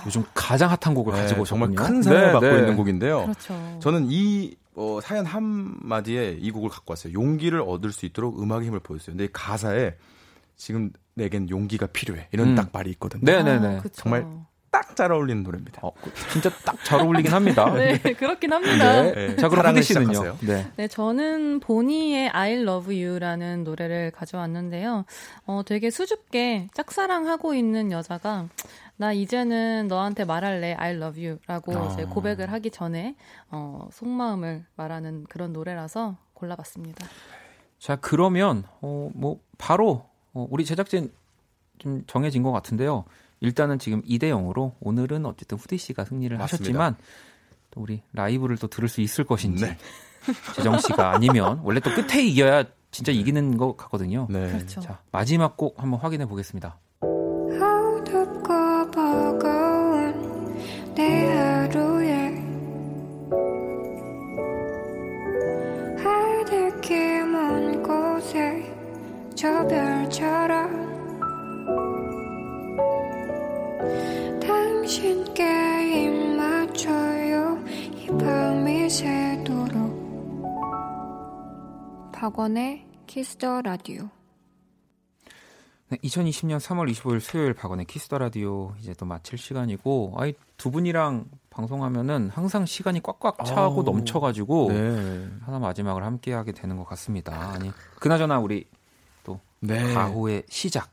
요즘 0.07 0.25
가장 0.35 0.71
핫한 0.71 0.93
곡을 0.93 1.15
네, 1.15 1.21
가지고 1.21 1.45
정말 1.45 1.71
오셨군요. 1.71 1.89
큰 1.89 2.03
사랑을 2.03 2.27
네, 2.27 2.33
받고 2.33 2.47
네. 2.49 2.59
있는 2.59 2.77
곡인데요. 2.77 3.23
그렇죠. 3.23 3.79
저는 3.81 4.09
이 4.11 4.57
어, 4.75 4.99
사연 5.01 5.25
한 5.25 5.77
마디에 5.81 6.37
이 6.41 6.51
곡을 6.51 6.69
갖고 6.69 6.91
왔어요. 6.91 7.13
용기를 7.13 7.61
얻을 7.61 7.93
수 7.93 8.07
있도록 8.07 8.43
음악의 8.43 8.67
힘을 8.67 8.81
보였어요. 8.81 9.13
근데 9.13 9.27
이 9.27 9.29
가사에 9.33 9.95
지금 10.57 10.91
내겐 11.15 11.49
용기가 11.49 11.87
필요해. 11.87 12.29
이런 12.33 12.49
음. 12.49 12.55
딱 12.57 12.71
말이 12.73 12.91
있거든요. 12.91 13.23
네네네. 13.25 13.77
아, 13.77 13.81
그쵸. 13.83 14.03
정말 14.03 14.23
딱 14.23 14.50
잘 15.01 15.13
어울리는 15.13 15.43
노래입니다. 15.43 15.81
어, 15.83 15.93
그- 16.03 16.13
진짜 16.31 16.51
딱 16.63 16.77
잘 16.85 17.01
어울리긴 17.01 17.33
합니다. 17.33 17.65
네, 17.73 17.97
그렇긴 17.99 18.53
합니다. 18.53 19.03
네. 19.03 19.13
네. 19.29 19.37
자, 19.37 19.49
그럼 19.49 19.67
후디 19.69 19.83
씨는요? 19.83 20.13
시작하세요. 20.13 20.39
네. 20.43 20.71
네, 20.77 20.89
저는 20.89 21.61
보니의 21.61 22.29
I 22.29 22.57
Love 22.63 23.03
You라는 23.03 23.65
노래를 23.65 24.11
가져왔는데요. 24.11 25.07
어, 25.47 25.63
되게 25.65 25.91
수줍게 25.91 26.69
짝사랑하고 26.75 27.55
있는 27.55 27.93
여자가 27.93 28.49
나 28.97 29.15
이제는 29.15 29.89
너한테 29.89 30.27
말할래 30.27 30.75
I 30.75 30.97
Love 30.97 31.27
You라고 31.27 31.75
아. 31.79 31.93
이제 31.95 32.05
고백을 32.05 32.53
하기 32.53 32.71
전에 32.71 33.17
어, 33.51 33.89
속마음을 33.93 34.67
말하는 34.77 35.25
그런 35.31 35.55
노래라서 35.55 36.19
골라봤습니다. 36.35 37.07
자, 37.79 37.97
그러면, 37.97 38.65
어, 38.83 39.11
뭐, 39.15 39.41
바로, 39.57 40.05
어, 40.35 40.47
우리 40.51 40.67
제작진 40.67 41.11
좀 41.79 42.05
정해진 42.07 42.43
것 42.43 42.53
같은데요. 42.53 43.07
일단은 43.41 43.79
지금 43.79 44.03
2대 44.03 44.25
0으로 44.25 44.75
오늘은 44.81 45.27
어쨌든 45.27 45.59
후디 45.59 45.79
씨가 45.79 46.05
승리를 46.05 46.37
맞습니다. 46.37 46.55
하셨지만 46.55 46.97
또 47.71 47.81
우리 47.81 48.03
라이브를 48.13 48.57
또 48.59 48.67
들을 48.67 48.89
수 48.89 49.01
있을 49.01 49.25
것인지 49.25 49.65
네. 49.65 49.79
재정 50.55 50.79
씨가 50.79 51.13
아니면 51.13 51.61
원래 51.65 51.81
또 51.81 51.91
끝에 51.91 52.23
이겨야 52.23 52.65
진짜 52.91 53.13
이기는 53.13 53.57
것 53.57 53.77
같거든요. 53.77 54.27
네. 54.29 54.51
그렇죠. 54.51 54.81
자, 54.81 55.01
마지막 55.13 55.57
곡 55.57 55.81
한번 55.83 56.01
확인해 56.01 56.27
보겠습니다. 56.27 56.79
어둡고 57.01 58.91
버거운 58.91 60.55
내 60.95 61.33
하루에 61.33 62.31
하늘길 66.03 67.27
먼 67.27 67.83
곳에 67.83 68.75
저별 69.35 69.90
박원의 82.21 82.85
키스 83.07 83.42
더 83.42 83.63
라디오 83.63 84.11
네, 85.89 85.97
2020년 86.05 86.59
3월 86.61 86.93
25일 86.93 87.19
수요일 87.19 87.55
박원의 87.55 87.87
키스 87.87 88.07
더 88.07 88.19
라디오 88.19 88.75
이제 88.79 88.93
또 88.93 89.07
마칠 89.07 89.39
시간이고 89.39 90.17
아이 90.19 90.35
두 90.59 90.71
분이랑 90.71 91.31
방송하면은 91.49 92.29
항상 92.29 92.67
시간이 92.67 93.01
꽉꽉 93.03 93.43
차고 93.47 93.81
아우. 93.81 93.83
넘쳐가지고 93.83 94.69
네. 94.71 95.29
하나 95.47 95.59
마지막을 95.61 96.05
함께 96.05 96.35
하게 96.35 96.53
되는 96.53 96.77
것 96.77 96.85
같습니다. 96.89 97.53
아니 97.53 97.71
그나저나 98.01 98.39
우리 98.39 98.67
네. 99.63 99.95
가호의 99.95 100.43
시작 100.51 100.91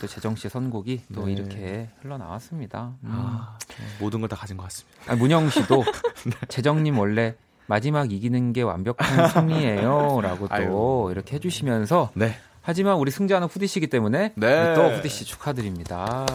또 0.00 0.06
재정 0.06 0.36
씨의 0.36 0.50
선곡이 0.50 1.02
또 1.14 1.26
네. 1.26 1.32
이렇게 1.32 1.90
흘러나왔습니다. 2.00 2.94
음. 3.04 3.10
아, 3.12 3.58
모든 4.00 4.20
걸 4.20 4.28
다 4.28 4.36
가진 4.36 4.56
것 4.56 4.62
같습니다. 4.64 5.12
아, 5.12 5.16
문영 5.16 5.50
씨도 5.50 5.82
네. 6.24 6.32
재정님 6.48 6.98
원래 6.98 7.36
마지막 7.66 8.12
이기는 8.12 8.52
게 8.52 8.62
완벽한 8.62 9.28
승리예요라고 9.30 10.48
또. 10.48 11.08
이렇게 11.10 11.36
해주시면서 11.36 12.10
네. 12.14 12.36
하지만 12.62 12.96
우리 12.96 13.10
승자는 13.10 13.46
후디 13.48 13.66
씨기 13.66 13.86
때문에 13.88 14.32
네. 14.34 14.74
또 14.74 14.88
후디 14.88 15.08
씨 15.08 15.24
축하드립니다. 15.24 16.26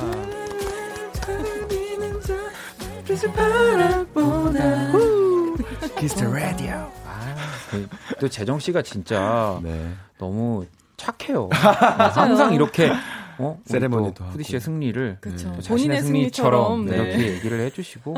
Kiss 5.98 6.16
the 6.16 6.32
radio. 6.32 6.74
아, 7.06 7.36
그, 7.70 7.88
또 8.20 8.28
재정 8.28 8.60
씨가 8.60 8.82
진짜 8.82 9.60
네. 9.64 9.92
너무 10.18 10.66
착해요. 10.98 11.50
항상 11.52 12.54
이렇게 12.54 12.92
어, 13.38 13.60
세레머니도 13.66 14.24
하고. 14.24 14.34
후디 14.34 14.44
씨의 14.44 14.62
승리를. 14.62 15.18
네. 15.22 15.30
또 15.30 15.30
본인의 15.46 15.62
자신의 15.62 16.02
승리처럼 16.02 16.02
승리처럼 16.02 16.86
네. 16.86 16.96
이렇게 16.96 17.34
얘기를 17.36 17.60
해주시고 17.60 18.16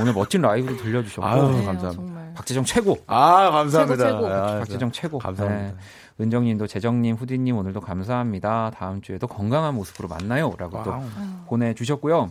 오늘 0.00 0.12
멋진 0.12 0.42
라이브도 0.42 0.76
들려주셨고 0.82 1.26
아유, 1.26 1.42
그래요, 1.46 1.64
감사합니다. 1.66 1.90
정말. 1.92 2.17
박재정 2.38 2.64
최고. 2.64 2.96
아, 3.08 3.50
감사합니다. 3.50 4.04
최고, 4.06 4.20
최고. 4.22 4.32
아, 4.32 4.58
박재정 4.58 4.92
최고. 4.92 5.18
감사합니다. 5.18 5.72
네. 5.72 5.76
은정님도 6.20 6.68
재정님, 6.68 7.16
후디님 7.16 7.56
오늘도 7.56 7.80
감사합니다. 7.80 8.70
다음 8.76 9.02
주에도 9.02 9.26
건강한 9.26 9.74
모습으로 9.74 10.08
만나요 10.08 10.54
라고 10.56 10.82
또 10.84 10.90
와우. 10.90 11.02
보내주셨고요. 11.46 12.30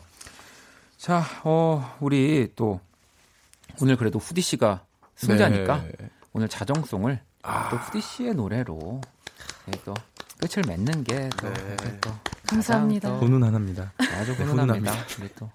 자, 0.97 1.23
어, 1.43 1.95
우리 1.99 2.51
또 2.55 2.79
오늘 3.81 3.97
그래도 3.97 4.17
후디 4.19 4.41
씨가 4.41 4.81
승자니까 5.15 5.83
네. 5.83 5.91
오늘 6.33 6.47
자정송을 6.47 7.19
아. 7.43 7.69
또 7.69 7.75
후디 7.77 7.99
씨의 8.01 8.33
노래로 8.35 9.01
네, 9.65 9.79
또 9.83 9.93
끝을 10.39 10.63
맺는 10.67 11.03
게 11.03 11.29
또, 11.37 11.51
네. 11.51 11.99
또 12.01 12.11
감사합니다. 12.47 13.09
또 13.09 13.25
훈훈합니다. 13.25 13.91
아주 13.97 14.31
네, 14.37 14.43
훈훈합니다. 14.43 14.91
훈훈합니다. 14.91 14.93
우리 15.19 15.29
또 15.35 15.49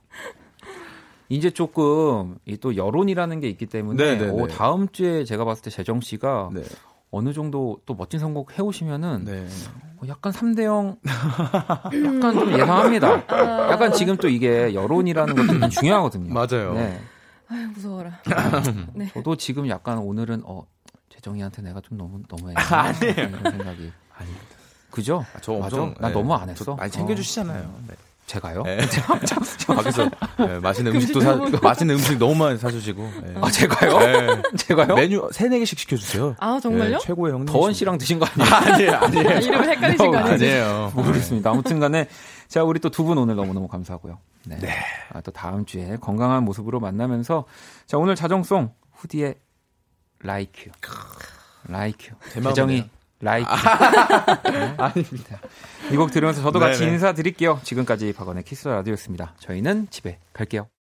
이제 1.33 1.49
조금 1.49 2.37
이또 2.45 2.77
여론이라는 2.77 3.41
게 3.41 3.49
있기 3.49 3.65
때문에 3.65 4.05
네, 4.05 4.19
네, 4.19 4.29
오, 4.29 4.47
네. 4.47 4.55
다음 4.55 4.87
주에 4.91 5.25
제가 5.25 5.47
봤을 5.47 5.63
때 5.63 5.71
재정 5.71 6.03
씨가 6.03 6.51
네. 6.53 6.63
어느 7.11 7.33
정도 7.33 7.81
또 7.87 7.95
멋진 7.95 8.21
선곡 8.21 8.59
해오시면은 8.59 9.25
네. 9.25 9.47
어, 9.97 10.03
약간 10.09 10.31
3대 10.31 10.65
0 10.65 10.99
약간 11.07 12.39
좀 12.39 12.53
예상합니다. 12.53 13.25
약간 13.71 13.93
지금 13.95 14.19
또 14.19 14.29
이게 14.29 14.75
여론이라는 14.75 15.35
것도 15.35 15.69
중요하거든요. 15.71 16.35
맞아요. 16.35 16.75
네. 16.75 17.01
아유 17.49 17.67
무서워라. 17.69 18.21
네. 18.93 19.09
저도 19.15 19.37
지금 19.37 19.67
약간 19.71 19.97
오늘은 19.97 20.43
어 20.45 20.67
재정이한테 21.09 21.63
내가 21.63 21.81
좀 21.81 21.97
너무 21.97 22.21
너무해. 22.29 22.55
아니에요. 22.57 23.15
이런 23.15 23.43
생각이. 23.43 23.91
아닙니다. 24.17 24.57
그죠? 24.91 25.25
아, 25.35 25.39
저 25.41 25.53
맞아? 25.55 25.65
엄청 25.81 25.95
나 25.99 26.09
네. 26.09 26.15
너무 26.15 26.35
안 26.35 26.51
했어. 26.51 26.63
저 26.63 26.75
많이 26.75 26.91
챙겨주시잖아요. 26.91 27.75
네. 27.89 27.95
제가요? 28.33 28.63
네. 28.63 28.79
밖에서 29.67 30.09
네, 30.39 30.59
맛있는 30.61 30.95
음식도 30.95 31.21
사, 31.21 31.37
맛있는 31.63 31.97
음식 31.97 32.17
너무 32.17 32.35
많이 32.35 32.57
사주시고. 32.59 33.13
네. 33.25 33.35
아 33.43 33.51
제가요? 33.51 33.99
네. 33.99 34.43
제가요? 34.57 34.95
메뉴 34.95 35.29
세네 35.31 35.59
개씩 35.59 35.79
시켜주세요. 35.81 36.37
아 36.39 36.59
정말요? 36.63 36.99
네, 36.99 36.99
최고의 37.05 37.33
형님. 37.35 37.47
더원 37.47 37.75
씨랑 37.75 37.99
드신 37.99 38.19
거 38.19 38.27
아니에요? 38.27 38.55
아니에요, 38.55 38.93
아니에요. 39.05 39.29
아, 39.29 39.33
이름을 39.35 39.69
헷갈리신 39.69 40.11
거 40.11 40.17
아니에요? 40.17 40.33
아니에요. 40.35 40.93
모르겠습니다. 40.95 41.51
아무튼간에 41.51 42.09
자 42.49 42.63
우리 42.65 42.81
또 42.81 42.89
두 42.89 43.05
분 43.05 43.19
오늘 43.19 43.37
너무 43.37 43.53
너무 43.53 43.69
감사하고요. 43.69 44.19
네. 44.47 44.57
아, 45.13 45.21
또 45.21 45.31
다음 45.31 45.67
주에 45.67 45.99
건강한 46.01 46.43
모습으로 46.45 46.81
만나면서 46.81 47.45
자 47.87 47.99
오늘 47.99 48.15
자정송 48.17 48.73
후디의 48.95 49.35
You, 51.85 52.17
제 52.33 52.41
마음이네요. 52.41 52.49
재정이 52.55 52.85
Like 53.23 53.47
You. 54.53 54.75
아닙니다. 54.79 55.39
이 55.93 55.97
곡 55.97 56.11
들으면서 56.11 56.43
저도 56.43 56.59
같이 56.59 56.81
네네. 56.81 56.93
인사드릴게요. 56.93 57.61
지금까지 57.63 58.13
박원의 58.13 58.43
키스 58.45 58.67
라디오였습니다. 58.69 59.35
저희는 59.39 59.89
집에 59.91 60.19
갈게요. 60.33 60.69